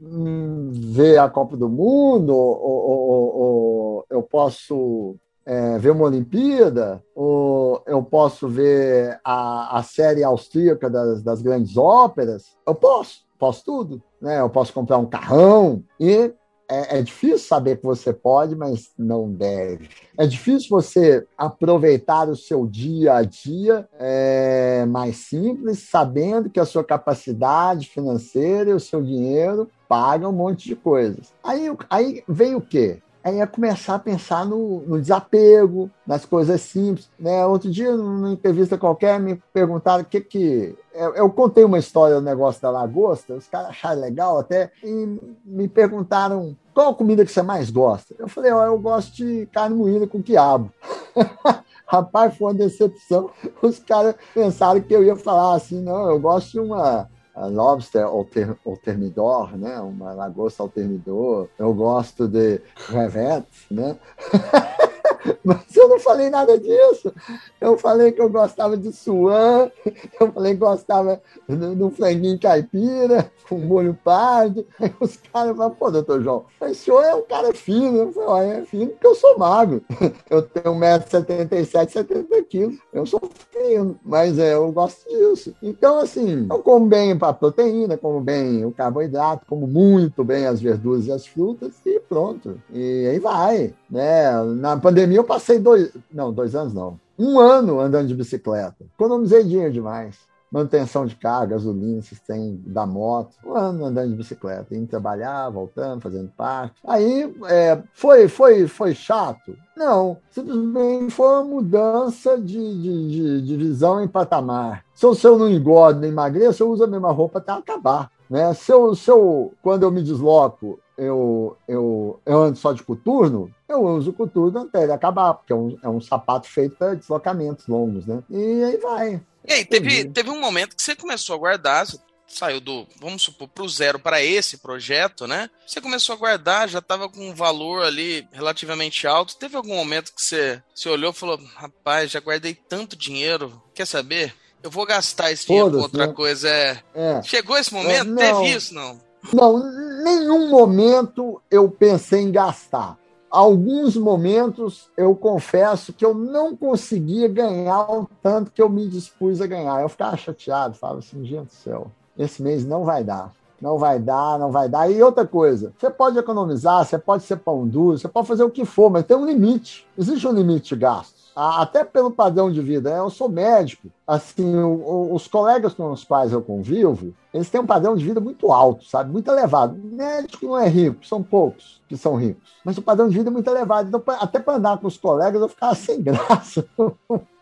Hum, 0.00 0.70
ver 0.72 1.18
a 1.18 1.28
Copa 1.28 1.56
do 1.56 1.68
Mundo, 1.68 2.36
ou, 2.36 2.62
ou, 2.62 3.36
ou 3.36 4.06
eu 4.10 4.22
posso 4.22 5.16
é, 5.46 5.78
ver 5.78 5.90
uma 5.90 6.04
Olimpíada, 6.04 7.02
ou 7.14 7.82
eu 7.86 8.02
posso 8.02 8.48
ver 8.48 9.20
a, 9.24 9.78
a 9.78 9.82
série 9.82 10.24
austríaca 10.24 10.88
das, 10.88 11.22
das 11.22 11.42
grandes 11.42 11.76
óperas, 11.76 12.56
eu 12.66 12.74
posso, 12.74 13.20
posso 13.38 13.64
tudo. 13.64 14.02
Né? 14.20 14.40
Eu 14.40 14.48
posso 14.48 14.72
comprar 14.72 14.98
um 14.98 15.06
carrão 15.06 15.82
e 16.00 16.32
é, 16.68 16.98
é, 16.98 17.02
difícil 17.02 17.38
saber 17.38 17.76
que 17.76 17.84
você 17.84 18.12
pode, 18.12 18.56
mas 18.56 18.90
não 18.98 19.30
deve. 19.30 19.88
É 20.16 20.26
difícil 20.26 20.70
você 20.70 21.26
aproveitar 21.36 22.28
o 22.28 22.36
seu 22.36 22.66
dia 22.66 23.14
a 23.14 23.22
dia 23.22 23.86
é, 23.98 24.86
mais 24.86 25.16
simples, 25.16 25.80
sabendo 25.90 26.48
que 26.48 26.58
a 26.58 26.64
sua 26.64 26.82
capacidade 26.82 27.86
financeira 27.86 28.70
e 28.70 28.74
o 28.74 28.80
seu 28.80 29.02
dinheiro 29.02 29.68
pagam 29.86 30.30
um 30.30 30.34
monte 30.34 30.68
de 30.68 30.76
coisas. 30.76 31.32
Aí, 31.42 31.70
aí 31.90 32.24
vem 32.26 32.54
o 32.54 32.60
quê? 32.60 33.02
É 33.24 33.46
começar 33.46 33.94
a 33.94 33.98
pensar 33.98 34.44
no, 34.44 34.80
no, 34.80 35.00
desapego, 35.00 35.90
nas 36.06 36.26
coisas 36.26 36.60
simples. 36.60 37.08
Né? 37.18 37.44
Outro 37.46 37.70
dia, 37.70 37.96
numa 37.96 38.32
entrevista 38.32 38.76
qualquer, 38.76 39.18
me 39.18 39.42
perguntaram 39.52 40.02
o 40.02 40.06
que 40.06 40.20
que. 40.20 40.76
Eu, 40.92 41.14
eu 41.14 41.30
contei 41.30 41.64
uma 41.64 41.78
história 41.78 42.16
do 42.16 42.20
negócio 42.20 42.60
da 42.60 42.70
lagosta, 42.70 43.34
os 43.34 43.48
caras 43.48 43.70
acharam 43.70 44.02
legal 44.02 44.38
até, 44.38 44.70
e 44.82 45.18
me 45.44 45.66
perguntaram 45.66 46.54
qual 46.74 46.90
a 46.90 46.94
comida 46.94 47.24
que 47.24 47.32
você 47.32 47.42
mais 47.42 47.70
gosta. 47.70 48.14
Eu 48.18 48.28
falei, 48.28 48.52
ó, 48.52 48.66
eu 48.66 48.78
gosto 48.78 49.14
de 49.14 49.46
carne 49.46 49.74
moída 49.74 50.06
com 50.06 50.22
quiabo. 50.22 50.70
Rapaz, 51.86 52.36
foi 52.36 52.48
uma 52.48 52.54
decepção. 52.54 53.30
Os 53.62 53.78
caras 53.78 54.14
pensaram 54.34 54.80
que 54.80 54.94
eu 54.94 55.02
ia 55.02 55.16
falar 55.16 55.54
assim, 55.54 55.80
não, 55.80 56.10
eu 56.10 56.18
gosto 56.18 56.52
de 56.52 56.60
uma 56.60 57.08
lobster 57.36 58.04
alter, 58.04 58.56
alternidor, 58.64 59.56
né? 59.56 59.78
Uma 59.80 60.12
lagosta 60.12 60.62
alternidor. 60.62 61.48
Eu 61.58 61.74
gosto 61.74 62.28
de 62.28 62.60
crevettes, 62.86 63.66
né? 63.70 63.96
Mas 65.44 65.76
eu 65.76 65.88
não 65.88 65.98
falei 65.98 66.30
nada 66.30 66.58
disso. 66.58 67.12
Eu 67.60 67.76
falei 67.78 68.12
que 68.12 68.20
eu 68.20 68.28
gostava 68.28 68.76
de 68.76 68.92
suã, 68.92 69.70
eu 70.20 70.32
falei 70.32 70.52
que 70.52 70.58
gostava 70.58 71.20
de 71.48 71.82
um 71.82 71.90
franguinho 71.90 72.38
caipira, 72.38 73.30
com 73.48 73.58
molho 73.58 73.98
pardo. 74.04 74.66
Aí 74.80 74.92
os 75.00 75.16
caras 75.32 75.56
falam, 75.56 75.74
pô, 75.74 75.90
doutor 75.90 76.22
João, 76.22 76.44
o 76.60 76.74
senhor 76.74 77.02
é 77.02 77.14
um 77.14 77.22
cara 77.22 77.52
fino. 77.54 77.98
Eu 77.98 78.12
falei, 78.12 78.50
é 78.50 78.62
fino 78.62 78.88
porque 78.88 79.06
eu 79.06 79.14
sou 79.14 79.38
magro. 79.38 79.82
Eu 80.28 80.42
tenho 80.42 80.74
1,77m, 80.76 81.88
70 81.88 82.42
quilos. 82.44 82.78
Eu 82.92 83.06
sou 83.06 83.20
fino, 83.50 83.98
mas 84.04 84.38
é, 84.38 84.54
eu 84.54 84.70
gosto 84.72 85.08
disso. 85.08 85.54
Então, 85.62 85.98
assim, 85.98 86.46
eu 86.50 86.58
como 86.58 86.86
bem 86.86 87.16
a 87.20 87.32
proteína, 87.32 87.96
como 87.96 88.20
bem 88.20 88.64
o 88.64 88.72
carboidrato, 88.72 89.46
como 89.46 89.66
muito 89.66 90.24
bem 90.24 90.46
as 90.46 90.60
verduras 90.60 91.06
e 91.06 91.12
as 91.12 91.26
frutas 91.26 91.72
e 91.84 92.00
pronto. 92.00 92.60
E 92.72 93.06
aí 93.08 93.18
vai, 93.18 93.74
né? 93.90 94.32
Na 94.56 94.76
pandemia 94.76 95.13
eu 95.14 95.24
passei 95.24 95.58
dois, 95.58 95.92
não, 96.12 96.32
dois 96.32 96.54
anos 96.54 96.72
não, 96.72 96.98
um 97.18 97.38
ano 97.38 97.80
andando 97.80 98.08
de 98.08 98.14
bicicleta. 98.14 98.76
Economizei 98.94 99.44
dinheiro 99.44 99.72
demais 99.72 100.16
manutenção 100.54 101.04
de 101.04 101.16
carro, 101.16 101.48
gasolina, 101.48 102.00
sistema 102.00 102.56
da 102.64 102.86
moto, 102.86 103.34
um 103.44 103.56
ano 103.56 103.86
andando 103.86 104.10
de 104.10 104.14
bicicleta, 104.14 104.72
indo 104.72 104.86
trabalhar, 104.86 105.50
voltando, 105.50 106.00
fazendo 106.00 106.30
parte. 106.36 106.76
Aí 106.86 107.34
é, 107.46 107.82
foi, 107.92 108.28
foi, 108.28 108.68
foi 108.68 108.94
chato? 108.94 109.56
Não, 109.76 110.16
simplesmente 110.30 111.12
foi 111.12 111.26
uma 111.26 111.42
mudança 111.42 112.40
de, 112.40 112.80
de, 112.80 113.08
de, 113.08 113.42
de 113.42 113.56
visão 113.56 114.00
em 114.00 114.06
patamar. 114.06 114.84
Se 114.94 115.04
eu, 115.04 115.12
se 115.16 115.26
eu 115.26 115.36
não 115.36 115.50
engordo 115.50 115.98
nem 115.98 116.10
emagreço, 116.10 116.62
eu 116.62 116.70
uso 116.70 116.84
a 116.84 116.86
mesma 116.86 117.10
roupa 117.10 117.40
até 117.40 117.50
acabar. 117.50 118.08
Né? 118.30 118.54
Se, 118.54 118.70
eu, 118.70 118.94
se 118.94 119.10
eu, 119.10 119.52
quando 119.60 119.82
eu 119.82 119.90
me 119.90 120.04
desloco, 120.04 120.78
eu, 120.96 121.56
eu, 121.66 122.20
eu 122.24 122.42
ando 122.42 122.56
só 122.56 122.72
de 122.72 122.82
coturno, 122.82 123.52
eu 123.68 123.82
uso 123.82 124.12
coturno 124.12 124.60
até 124.60 124.82
ele 124.82 124.92
acabar, 124.92 125.34
porque 125.34 125.52
é 125.52 125.56
um, 125.56 125.78
é 125.82 125.88
um 125.88 126.00
sapato 126.00 126.48
feito 126.48 126.76
para 126.76 126.94
deslocamentos 126.94 127.66
longos, 127.66 128.06
né? 128.06 128.22
E 128.30 128.62
aí 128.62 128.76
vai. 128.76 129.20
E 129.46 129.52
aí, 129.52 129.64
teve, 129.64 130.08
teve 130.08 130.30
um 130.30 130.40
momento 130.40 130.74
que 130.74 130.82
você 130.82 130.96
começou 130.96 131.34
a 131.34 131.38
guardar, 131.38 131.86
você 131.86 131.98
saiu 132.26 132.60
do, 132.60 132.86
vamos 133.00 133.22
supor, 133.22 133.48
para 133.48 133.64
o 133.64 133.68
zero 133.68 133.98
para 133.98 134.22
esse 134.22 134.58
projeto, 134.58 135.26
né? 135.26 135.50
Você 135.66 135.80
começou 135.80 136.14
a 136.14 136.18
guardar, 136.18 136.68
já 136.68 136.78
estava 136.78 137.08
com 137.08 137.28
um 137.28 137.34
valor 137.34 137.84
ali 137.84 138.26
relativamente 138.32 139.06
alto. 139.06 139.36
Teve 139.36 139.56
algum 139.56 139.74
momento 139.74 140.12
que 140.14 140.22
você, 140.22 140.62
você 140.74 140.88
olhou 140.88 141.10
e 141.10 141.14
falou: 141.14 141.38
rapaz, 141.54 142.10
já 142.10 142.20
guardei 142.20 142.54
tanto 142.54 142.96
dinheiro, 142.96 143.62
quer 143.74 143.86
saber? 143.86 144.34
Eu 144.62 144.70
vou 144.70 144.86
gastar 144.86 145.30
esse 145.30 145.46
dinheiro 145.46 145.72
com 145.72 145.76
outra 145.76 146.06
né? 146.06 146.12
coisa. 146.14 146.48
É... 146.48 146.82
é... 146.94 147.22
Chegou 147.22 147.56
esse 147.58 147.72
momento? 147.72 148.18
É, 148.18 148.32
teve 148.32 148.56
isso, 148.56 148.74
não? 148.74 148.98
Não, 149.32 149.58
nenhum 150.02 150.50
momento 150.50 151.40
eu 151.50 151.70
pensei 151.70 152.22
em 152.22 152.32
gastar. 152.32 152.98
Alguns 153.30 153.96
momentos 153.96 154.88
eu 154.96 155.14
confesso 155.16 155.92
que 155.92 156.04
eu 156.04 156.14
não 156.14 156.56
conseguia 156.56 157.26
ganhar 157.26 157.90
o 157.90 158.08
tanto 158.22 158.52
que 158.52 158.62
eu 158.62 158.68
me 158.68 158.86
dispus 158.86 159.40
a 159.40 159.46
ganhar. 159.46 159.80
Eu 159.80 159.88
ficava 159.88 160.16
chateado, 160.16 160.76
falava 160.76 161.00
assim, 161.00 161.24
gente 161.24 161.46
do 161.46 161.52
céu, 161.52 161.90
esse 162.16 162.42
mês 162.42 162.64
não 162.64 162.84
vai 162.84 163.02
dar 163.02 163.32
não 163.64 163.78
vai 163.78 163.98
dar, 163.98 164.38
não 164.38 164.52
vai 164.52 164.68
dar. 164.68 164.90
E 164.90 165.02
outra 165.02 165.26
coisa, 165.26 165.72
você 165.78 165.88
pode 165.88 166.18
economizar, 166.18 166.84
você 166.84 166.98
pode 166.98 167.22
ser 167.22 167.36
pão 167.36 167.66
duro, 167.66 167.96
você 167.96 168.06
pode 168.06 168.28
fazer 168.28 168.44
o 168.44 168.50
que 168.50 168.64
for, 168.66 168.90
mas 168.90 169.06
tem 169.06 169.16
um 169.16 169.24
limite. 169.24 169.86
Existe 169.96 170.26
um 170.28 170.32
limite 170.32 170.74
de 170.74 170.80
gastos. 170.80 171.13
Até 171.34 171.82
pelo 171.84 172.10
padrão 172.10 172.50
de 172.50 172.60
vida. 172.60 172.90
Né? 172.90 172.98
Eu 172.98 173.10
sou 173.10 173.28
médico. 173.28 173.88
Assim, 174.06 174.54
os 174.56 175.26
colegas 175.26 175.74
com 175.74 175.90
os 175.90 176.04
quais 176.04 176.32
eu 176.32 176.42
convivo, 176.42 177.14
eles 177.32 177.50
têm 177.50 177.60
um 177.60 177.66
padrão 177.66 177.96
de 177.96 178.04
vida 178.04 178.20
muito 178.20 178.52
alto, 178.52 178.84
sabe? 178.84 179.10
Muito 179.10 179.30
elevado. 179.30 179.76
Médico 179.82 180.46
não 180.46 180.58
é 180.58 180.68
rico, 180.68 181.04
são 181.06 181.22
poucos 181.22 181.82
que 181.88 181.96
são 181.96 182.14
ricos. 182.14 182.52
Mas 182.64 182.78
o 182.78 182.82
padrão 182.82 183.08
de 183.08 183.16
vida 183.16 183.30
é 183.30 183.32
muito 183.32 183.48
elevado. 183.48 183.88
Então, 183.88 184.02
até 184.20 184.38
para 184.38 184.56
andar 184.56 184.78
com 184.78 184.86
os 184.86 184.96
colegas, 184.96 185.40
eu 185.40 185.48
ficava 185.48 185.74
sem 185.76 186.02
graça. 186.02 186.64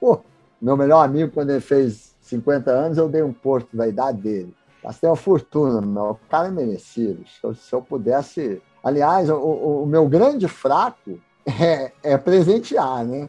Pô, 0.00 0.20
meu 0.60 0.76
melhor 0.76 1.04
amigo, 1.04 1.32
quando 1.32 1.50
ele 1.50 1.60
fez 1.60 2.14
50 2.20 2.70
anos, 2.70 2.98
eu 2.98 3.08
dei 3.08 3.22
um 3.22 3.32
porto 3.32 3.76
da 3.76 3.86
idade 3.86 4.20
dele. 4.22 4.54
Gastei 4.82 5.08
uma 5.08 5.16
fortuna, 5.16 5.80
meu. 5.80 6.10
o 6.10 6.28
cara 6.28 6.48
é 6.48 6.50
merecido. 6.50 7.24
Se 7.28 7.44
eu, 7.44 7.54
se 7.54 7.72
eu 7.72 7.82
pudesse. 7.82 8.60
Aliás, 8.82 9.30
o, 9.30 9.36
o, 9.36 9.86
meu 9.86 10.08
grande 10.08 10.48
fraco 10.48 11.20
é, 11.46 11.92
é 12.02 12.18
presentear, 12.18 13.04
né? 13.04 13.28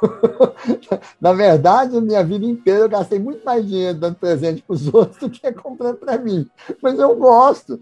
Na 1.20 1.32
verdade, 1.32 2.00
minha 2.00 2.22
vida 2.24 2.44
inteira 2.46 2.80
eu 2.80 2.88
gastei 2.88 3.18
muito 3.18 3.44
mais 3.44 3.66
dinheiro 3.66 3.98
dando 3.98 4.16
presente 4.16 4.62
para 4.62 4.74
os 4.74 4.92
outros 4.92 5.18
do 5.18 5.30
que 5.30 5.52
comprando 5.52 5.96
para 5.96 6.18
mim. 6.18 6.48
Mas 6.82 6.98
eu 6.98 7.14
gosto, 7.16 7.80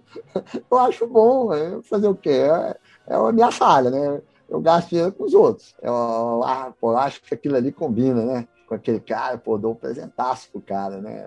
eu 0.70 0.78
acho 0.78 1.06
bom. 1.06 1.50
Né? 1.50 1.80
Fazer 1.82 2.08
o 2.08 2.14
quê? 2.14 2.30
É, 2.30 2.76
é 3.08 3.14
a 3.14 3.32
minha 3.32 3.50
falha, 3.50 3.90
né? 3.90 4.20
Eu 4.48 4.60
gasto 4.60 4.88
dinheiro 4.88 5.12
com 5.12 5.24
os 5.24 5.34
outros. 5.34 5.74
Eu, 5.82 6.42
ah, 6.44 6.72
pô, 6.80 6.92
eu 6.92 6.98
acho 6.98 7.22
que 7.22 7.34
aquilo 7.34 7.56
ali 7.56 7.70
combina, 7.70 8.24
né? 8.24 8.48
com 8.68 8.74
aquele 8.74 9.00
cara, 9.00 9.38
pô, 9.38 9.56
dou 9.56 9.72
um 9.72 9.74
presentaço 9.74 10.50
pro 10.50 10.60
cara, 10.60 11.00
né? 11.00 11.24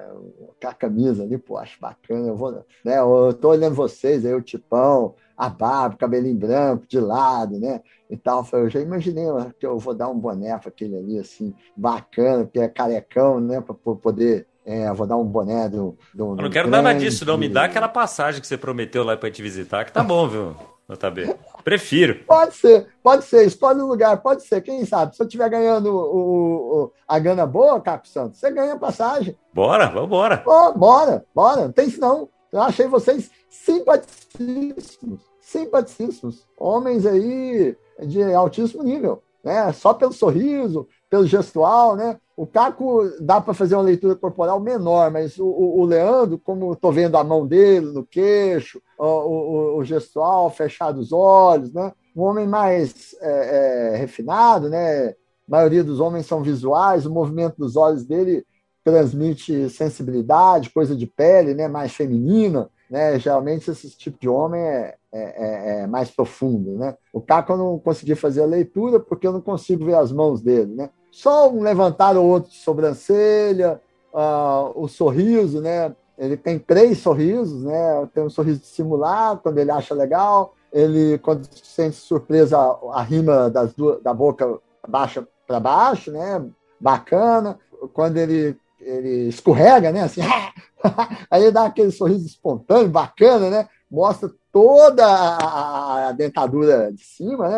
Com 0.61 0.67
a 0.67 0.73
camisa 0.73 1.23
ali, 1.23 1.39
pô, 1.39 1.57
acho 1.57 1.79
bacana. 1.81 2.27
Eu 2.27 2.35
vou, 2.35 2.51
né? 2.51 2.99
Eu 2.99 3.33
tô 3.33 3.49
olhando 3.49 3.75
vocês 3.75 4.23
aí, 4.25 4.33
o 4.33 4.41
tipão, 4.41 5.15
a 5.41 5.49
barba, 5.49 5.97
cabelinho 5.97 6.35
branco, 6.35 6.85
de 6.87 6.99
lado, 6.99 7.59
né? 7.59 7.81
E 8.07 8.15
tal. 8.15 8.47
Eu 8.53 8.69
já 8.69 8.79
imaginei 8.79 9.25
que 9.59 9.65
eu 9.65 9.79
vou 9.79 9.95
dar 9.95 10.07
um 10.07 10.19
boné 10.19 10.55
para 10.59 10.69
aquele 10.69 10.95
ali, 10.95 11.17
assim, 11.17 11.51
bacana, 11.75 12.45
que 12.45 12.59
é 12.59 12.67
carecão, 12.67 13.39
né? 13.39 13.59
Para 13.59 13.73
poder 13.73 14.45
é, 14.63 14.93
vou 14.93 15.07
dar 15.07 15.17
um 15.17 15.25
boné 15.25 15.67
do. 15.67 15.97
do 16.13 16.33
eu 16.33 16.43
não 16.43 16.49
quero 16.51 16.69
nada 16.69 16.93
disso, 16.93 17.25
não. 17.25 17.39
Me 17.39 17.49
dá 17.49 17.63
aquela 17.63 17.87
passagem 17.87 18.39
que 18.39 18.45
você 18.45 18.55
prometeu 18.55 19.03
lá 19.03 19.17
para 19.17 19.31
te 19.31 19.41
visitar, 19.41 19.83
que 19.83 19.91
tá 19.91 20.03
bom, 20.03 20.27
viu? 20.27 20.55
JB. 20.87 21.35
Prefiro. 21.63 22.23
Pode 22.25 22.53
ser, 22.53 22.87
pode 23.01 23.23
ser. 23.23 23.47
Escolhe 23.47 23.81
um 23.81 23.87
lugar, 23.87 24.21
pode 24.21 24.43
ser. 24.43 24.61
Quem 24.61 24.85
sabe? 24.85 25.15
Se 25.15 25.23
eu 25.23 25.25
estiver 25.25 25.49
ganhando 25.49 25.87
o, 25.87 26.83
o, 26.83 26.91
a 27.07 27.17
gana 27.17 27.47
boa, 27.47 27.81
Cap 27.81 28.07
Santos, 28.07 28.39
você 28.39 28.51
ganha 28.51 28.77
passagem. 28.77 29.35
Bora, 29.51 29.87
vamos 29.87 30.05
embora. 30.05 30.43
Oh, 30.45 30.71
bora, 30.77 31.25
bora. 31.33 31.61
Não 31.63 31.71
tem 31.71 31.87
isso 31.87 31.99
não. 31.99 32.29
Eu 32.51 32.61
achei 32.61 32.85
vocês 32.85 33.31
simpaticíssimos. 33.49 35.30
Simpaticíssimos. 35.51 36.47
Homens 36.57 37.05
aí 37.05 37.75
de 38.01 38.23
altíssimo 38.33 38.83
nível. 38.83 39.21
Né? 39.43 39.71
Só 39.73 39.93
pelo 39.93 40.13
sorriso, 40.13 40.87
pelo 41.09 41.25
gestual, 41.25 41.95
né? 41.95 42.17
O 42.37 42.47
Caco 42.47 43.03
dá 43.19 43.41
para 43.41 43.53
fazer 43.53 43.75
uma 43.75 43.83
leitura 43.83 44.15
corporal 44.15 44.59
menor, 44.59 45.11
mas 45.11 45.37
o, 45.37 45.45
o, 45.45 45.81
o 45.81 45.85
Leandro, 45.85 46.39
como 46.39 46.73
estou 46.73 46.91
vendo 46.91 47.17
a 47.17 47.23
mão 47.23 47.45
dele 47.45 47.87
no 47.87 48.05
queixo, 48.05 48.81
o, 48.97 49.05
o, 49.05 49.77
o, 49.77 49.83
gestual, 49.83 50.49
fechado 50.49 50.99
os 50.99 51.11
olhos, 51.11 51.73
né? 51.73 51.91
Um 52.15 52.21
homem 52.21 52.47
mais 52.47 53.13
é, 53.21 53.93
é, 53.93 53.97
refinado, 53.97 54.69
né? 54.69 55.09
A 55.09 55.15
maioria 55.47 55.83
dos 55.83 55.99
homens 55.99 56.25
são 56.25 56.41
visuais, 56.41 57.05
o 57.05 57.11
movimento 57.11 57.57
dos 57.57 57.75
olhos 57.75 58.05
dele 58.05 58.45
transmite 58.83 59.69
sensibilidade, 59.69 60.71
coisa 60.71 60.95
de 60.95 61.05
pele, 61.05 61.53
né? 61.53 61.67
Mais 61.67 61.93
feminina, 61.93 62.69
né? 62.91 63.17
Geralmente 63.17 63.71
esse 63.71 63.89
tipo 63.91 64.19
de 64.19 64.27
homem 64.27 64.61
é, 64.61 64.95
é, 65.13 65.21
é, 65.21 65.81
é 65.83 65.87
mais 65.87 66.11
profundo, 66.11 66.77
né? 66.77 66.97
O 67.13 67.21
Caco 67.21 67.53
eu 67.53 67.57
não 67.57 67.79
consegui 67.79 68.15
fazer 68.15 68.43
a 68.43 68.45
leitura 68.45 68.99
porque 68.99 69.25
eu 69.25 69.31
não 69.31 69.39
consigo 69.39 69.85
ver 69.85 69.95
as 69.95 70.11
mãos 70.11 70.41
dele, 70.41 70.75
né? 70.75 70.89
Só 71.09 71.49
um 71.49 71.61
levantar 71.61 72.17
ou 72.17 72.25
outro 72.25 72.51
de 72.51 72.57
sobrancelha, 72.57 73.81
uh, 74.13 74.71
o 74.75 74.89
sorriso, 74.89 75.61
né? 75.61 75.95
Ele 76.17 76.35
tem 76.35 76.59
três 76.59 76.97
sorrisos, 76.99 77.63
né? 77.63 78.09
Tem 78.13 78.23
um 78.23 78.29
sorriso 78.29 78.59
dissimulado 78.59 79.39
quando 79.41 79.57
ele 79.57 79.71
acha 79.71 79.95
legal. 79.95 80.53
Ele, 80.71 81.17
quando 81.19 81.47
sente 81.63 81.95
surpresa, 81.95 82.57
a 82.93 83.01
rima 83.01 83.49
das 83.49 83.73
duas, 83.73 84.01
da 84.03 84.13
boca 84.13 84.59
baixa 84.87 85.25
para 85.47 85.59
baixo, 85.59 86.11
né? 86.11 86.45
Bacana. 86.79 87.57
Quando 87.93 88.17
ele, 88.17 88.55
ele 88.81 89.27
escorrega, 89.29 89.91
né? 89.91 90.03
Assim, 90.03 90.21
aí 91.29 91.43
ele 91.43 91.51
dá 91.51 91.65
aquele 91.65 91.91
sorriso 91.91 92.25
espontâneo, 92.25 92.89
bacana, 92.89 93.49
né? 93.49 93.69
Mostra 93.89 94.29
toda 94.51 95.05
a 95.05 96.11
dentadura 96.13 96.91
de 96.91 97.03
cima, 97.03 97.47
né? 97.47 97.57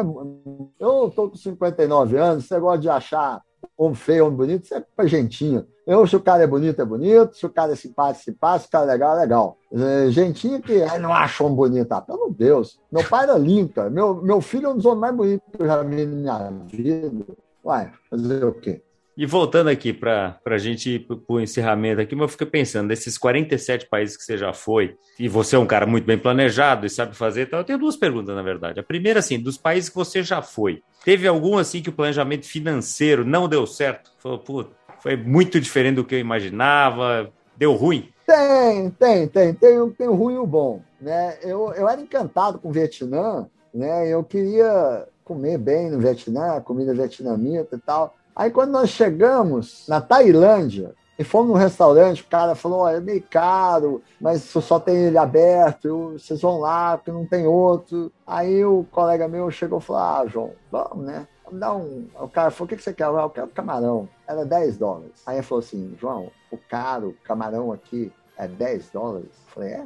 Eu 0.80 1.08
estou 1.08 1.30
com 1.30 1.36
59 1.36 2.18
anos, 2.18 2.46
você 2.46 2.60
gosta 2.60 2.80
de 2.80 2.90
achar 2.90 3.42
homem 3.78 3.96
feio, 3.96 4.26
homem 4.26 4.38
bonito, 4.38 4.66
isso 4.66 4.76
é 4.76 4.84
pra 4.96 5.06
gentinho. 5.06 5.66
Eu, 5.86 6.08
se 6.08 6.16
o 6.16 6.22
cara 6.22 6.44
é 6.44 6.48
bonito, 6.48 6.82
é 6.82 6.86
bonito, 6.86 7.36
se 7.36 7.46
o 7.46 7.50
cara 7.50 7.74
é 7.74 7.76
simpático, 7.76 8.24
simpático, 8.24 8.64
se 8.64 8.68
o 8.68 8.72
cara 8.72 8.86
é 8.86 8.94
legal, 8.94 9.18
é 9.18 9.22
legal. 9.22 9.58
É, 9.72 10.10
gentinho 10.12 10.62
que 10.62 10.82
ai, 10.82 10.98
não 10.98 11.14
acha 11.14 11.44
homem 11.44 11.56
bonito, 11.56 11.92
ah, 11.92 12.02
pelo 12.02 12.30
Deus. 12.30 12.80
Meu 12.92 13.04
pai 13.04 13.24
era 13.24 13.38
lindo. 13.38 13.74
Meu, 13.92 14.16
meu 14.22 14.40
filho 14.40 14.68
é 14.68 14.70
um 14.70 14.78
dos 14.78 14.86
homens 14.86 15.02
mais 15.02 15.16
bonitos 15.16 15.48
que 15.52 15.62
eu 15.62 15.68
já 15.68 15.84
vi 15.84 16.06
na 16.06 16.16
minha 16.16 16.52
vida. 16.68 17.26
Uai, 17.64 17.92
fazer 18.10 18.46
o 18.46 18.54
quê? 18.54 18.82
E 19.16 19.28
voltando 19.28 19.70
aqui 19.70 19.94
para 19.94 20.40
a 20.44 20.58
gente 20.58 20.96
ir 20.96 21.00
para 21.08 21.18
o 21.28 21.40
encerramento 21.40 22.02
aqui, 22.02 22.16
eu 22.16 22.28
fico 22.28 22.48
pensando, 22.48 22.88
desses 22.88 23.16
47 23.18 23.88
países 23.88 24.18
que 24.18 24.24
você 24.24 24.38
já 24.38 24.54
foi, 24.54 24.98
e 25.20 25.30
você 25.30 25.56
é 25.56 25.60
um 25.60 25.68
cara 25.68 25.86
muito 25.86 26.06
bem 26.06 26.18
planejado 26.18 26.86
e 26.86 26.90
sabe 26.90 27.16
fazer, 27.16 27.44
então 27.44 27.60
eu 27.60 27.66
tenho 27.66 27.78
duas 27.78 27.96
perguntas, 27.96 28.36
na 28.36 28.42
verdade. 28.42 28.80
A 28.80 28.84
primeira, 28.84 29.20
assim, 29.20 29.40
dos 29.40 29.56
países 29.56 29.90
que 29.90 29.96
você 29.96 30.24
já 30.24 30.42
foi, 30.42 30.82
teve 31.06 31.28
algum, 31.28 31.60
assim, 31.60 31.82
que 31.82 31.90
o 31.90 31.94
planejamento 31.94 32.48
financeiro 32.48 33.24
não 33.24 33.48
deu 33.48 33.68
certo? 33.68 34.12
Falou, 34.18 34.40
pô, 34.40 34.66
foi 35.00 35.16
muito 35.16 35.62
diferente 35.62 35.96
do 35.96 36.06
que 36.06 36.16
eu 36.16 36.20
imaginava, 36.20 37.32
deu 37.56 37.74
ruim? 37.74 38.10
Tem, 38.26 38.90
tem, 38.92 39.28
tem. 39.28 39.54
Tem, 39.54 39.90
tem 39.92 40.08
o 40.08 40.16
ruim 40.16 40.36
e 40.36 40.40
o 40.40 40.48
bom. 40.48 40.82
Né? 41.00 41.38
Eu, 41.44 41.72
eu 41.74 41.88
era 41.88 42.02
encantado 42.02 42.58
com 42.58 42.70
o 42.70 42.72
Vietnã, 42.72 43.48
né? 43.74 44.08
eu 44.08 44.24
queria 44.24 45.08
comer 45.24 45.58
bem 45.58 45.92
no 45.92 46.00
Vietnã, 46.00 46.60
comida 46.62 46.94
vietnamita 46.94 47.76
e 47.76 47.80
tal. 47.80 48.16
Aí 48.36 48.50
quando 48.50 48.72
nós 48.72 48.90
chegamos 48.90 49.86
na 49.88 50.02
Tailândia 50.02 50.94
e 51.18 51.24
fomos 51.24 51.50
num 51.50 51.58
restaurante, 51.58 52.24
o 52.24 52.28
cara 52.28 52.56
falou, 52.56 52.84
oh, 52.84 52.88
é 52.88 53.00
meio 53.00 53.24
caro, 53.30 54.02
mas 54.20 54.42
só 54.42 54.80
tem 54.80 54.96
ele 54.96 55.18
aberto, 55.18 56.14
vocês 56.14 56.42
vão 56.42 56.60
lá, 56.60 56.98
porque 56.98 57.12
não 57.12 57.26
tem 57.26 57.46
outro. 57.46 58.12
Aí 58.26 58.66
o 58.66 58.86
colega 58.92 59.28
meu 59.28 59.52
chegou 59.52 59.80
e 59.80 59.82
falou, 59.82 60.02
ah, 60.02 60.26
João, 60.28 60.52
vamos, 60.72 61.06
né? 61.06 61.28
Dar 61.52 61.76
um... 61.76 62.08
O 62.20 62.28
cara 62.28 62.50
falou, 62.50 62.66
o 62.66 62.76
que 62.76 62.82
você 62.82 62.94
quer? 62.94 63.06
Eu 63.06 63.30
quero 63.30 63.48
camarão. 63.50 64.10
Era 64.28 64.44
10 64.44 64.78
dólares. 64.78 65.22
Aí 65.26 65.36
ele 65.36 65.44
falou 65.44 65.64
assim, 65.64 65.96
João, 66.00 66.32
o 66.50 66.58
caro 66.58 67.16
camarão 67.24 67.72
aqui 67.72 68.12
é 68.36 68.48
10 68.48 68.90
dólares? 68.90 69.30
Eu 69.30 69.54
falei, 69.54 69.74
é, 69.74 69.86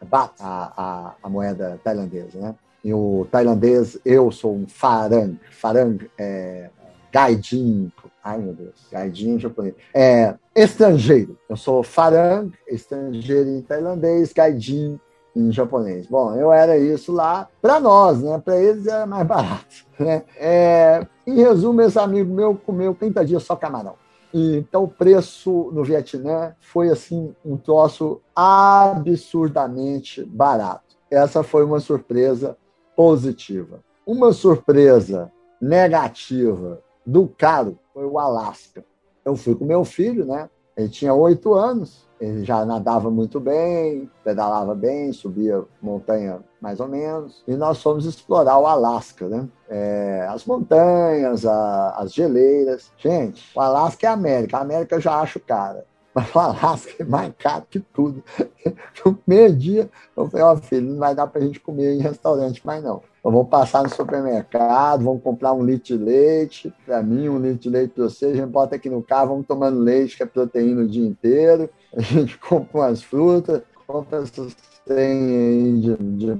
é 0.00 0.04
bata 0.04 0.34
a, 0.38 0.72
a, 0.76 1.14
a 1.20 1.28
moeda 1.28 1.80
tailandesa, 1.82 2.38
né? 2.38 2.54
E 2.82 2.94
o 2.94 3.26
tailandês, 3.30 3.98
eu 4.04 4.30
sou 4.30 4.54
um 4.54 4.66
farang. 4.66 5.38
Farang 5.50 6.08
é 6.16 6.70
gaidin, 7.12 7.92
ai 8.22 8.38
meu 8.38 8.54
Deus, 8.54 8.86
gaidin 8.90 9.34
em 9.34 9.38
japonês, 9.38 9.74
é 9.94 10.34
estrangeiro. 10.54 11.38
Eu 11.48 11.56
sou 11.56 11.82
farang, 11.82 12.52
estrangeiro 12.68 13.48
em 13.48 13.62
tailandês, 13.62 14.32
gaidin 14.32 14.98
em 15.34 15.52
japonês. 15.52 16.06
Bom, 16.06 16.34
eu 16.34 16.52
era 16.52 16.76
isso 16.76 17.12
lá 17.12 17.48
para 17.62 17.80
nós, 17.80 18.22
né? 18.22 18.40
Para 18.44 18.58
eles 18.58 18.86
era 18.86 19.06
mais 19.06 19.26
barato, 19.28 19.86
né? 19.98 20.24
É, 20.36 21.06
em 21.26 21.36
resumo, 21.36 21.80
esse 21.82 21.98
amigo 21.98 22.32
meu 22.32 22.54
comeu 22.54 22.94
30 22.94 23.24
dias 23.24 23.42
só 23.42 23.56
camarão. 23.56 23.94
Então 24.32 24.84
o 24.84 24.88
preço 24.88 25.70
no 25.72 25.82
Vietnã 25.82 26.54
foi 26.60 26.88
assim 26.88 27.34
um 27.44 27.56
troço 27.56 28.20
absurdamente 28.34 30.24
barato. 30.24 30.96
Essa 31.10 31.42
foi 31.42 31.64
uma 31.64 31.80
surpresa 31.80 32.56
positiva. 32.94 33.80
Uma 34.06 34.32
surpresa 34.32 35.32
negativa 35.60 36.80
do 37.10 37.26
caro 37.26 37.78
foi 37.92 38.04
o 38.04 38.18
Alasca. 38.18 38.84
Eu 39.24 39.36
fui 39.36 39.54
com 39.54 39.64
meu 39.64 39.84
filho, 39.84 40.24
né? 40.24 40.48
Ele 40.76 40.88
tinha 40.88 41.12
oito 41.12 41.52
anos, 41.52 42.08
ele 42.20 42.44
já 42.44 42.64
nadava 42.64 43.10
muito 43.10 43.40
bem, 43.40 44.08
pedalava 44.24 44.74
bem, 44.74 45.12
subia 45.12 45.62
montanha 45.82 46.40
mais 46.60 46.78
ou 46.78 46.88
menos, 46.88 47.42
e 47.46 47.54
nós 47.56 47.82
fomos 47.82 48.04
explorar 48.04 48.58
o 48.58 48.66
Alasca, 48.66 49.28
né? 49.28 49.48
É, 49.68 50.26
as 50.28 50.44
montanhas, 50.44 51.44
a, 51.44 51.90
as 51.96 52.12
geleiras. 52.12 52.92
Gente, 52.96 53.50
o 53.54 53.60
Alasca 53.60 54.06
é 54.06 54.10
América, 54.10 54.58
a 54.58 54.60
América 54.60 54.96
eu 54.96 55.00
já 55.00 55.20
acho 55.20 55.40
cara. 55.40 55.84
Mas 56.14 56.34
o 56.34 56.38
Alasca 56.38 57.02
é 57.02 57.04
mais 57.04 57.32
caro 57.38 57.66
que 57.68 57.80
tudo. 57.80 58.22
No 59.04 59.14
primeiro 59.14 59.56
dia, 59.56 59.90
eu 60.14 60.28
falei, 60.28 60.44
ó, 60.44 60.52
oh, 60.52 60.56
filho, 60.58 60.90
não 60.90 60.98
vai 60.98 61.14
dar 61.14 61.26
pra 61.26 61.40
gente 61.40 61.58
comer 61.58 61.94
em 61.94 62.02
restaurante 62.02 62.64
mais 62.66 62.82
não. 62.84 63.02
Vou 63.22 63.44
passar 63.44 63.82
no 63.82 63.90
supermercado, 63.90 65.04
vamos 65.04 65.22
comprar 65.22 65.52
um 65.52 65.62
litro 65.62 65.96
de 65.96 66.02
leite 66.02 66.72
para 66.86 67.02
mim, 67.02 67.28
um 67.28 67.38
litro 67.38 67.58
de 67.58 67.68
leite 67.68 67.92
para 67.92 68.04
você. 68.04 68.26
A 68.26 68.34
gente 68.34 68.46
bota 68.46 68.76
aqui 68.76 68.88
no 68.88 69.02
carro, 69.02 69.28
vamos 69.28 69.46
tomando 69.46 69.78
leite, 69.78 70.16
que 70.16 70.22
é 70.22 70.26
proteína 70.26 70.82
o 70.82 70.88
dia 70.88 71.06
inteiro. 71.06 71.68
A 71.94 72.00
gente 72.00 72.38
compra 72.40 72.80
umas 72.80 73.02
frutas, 73.02 73.62
compra 73.86 74.22
essas 74.22 74.56
tem 74.86 75.80
de, 75.80 75.96
de 75.96 76.38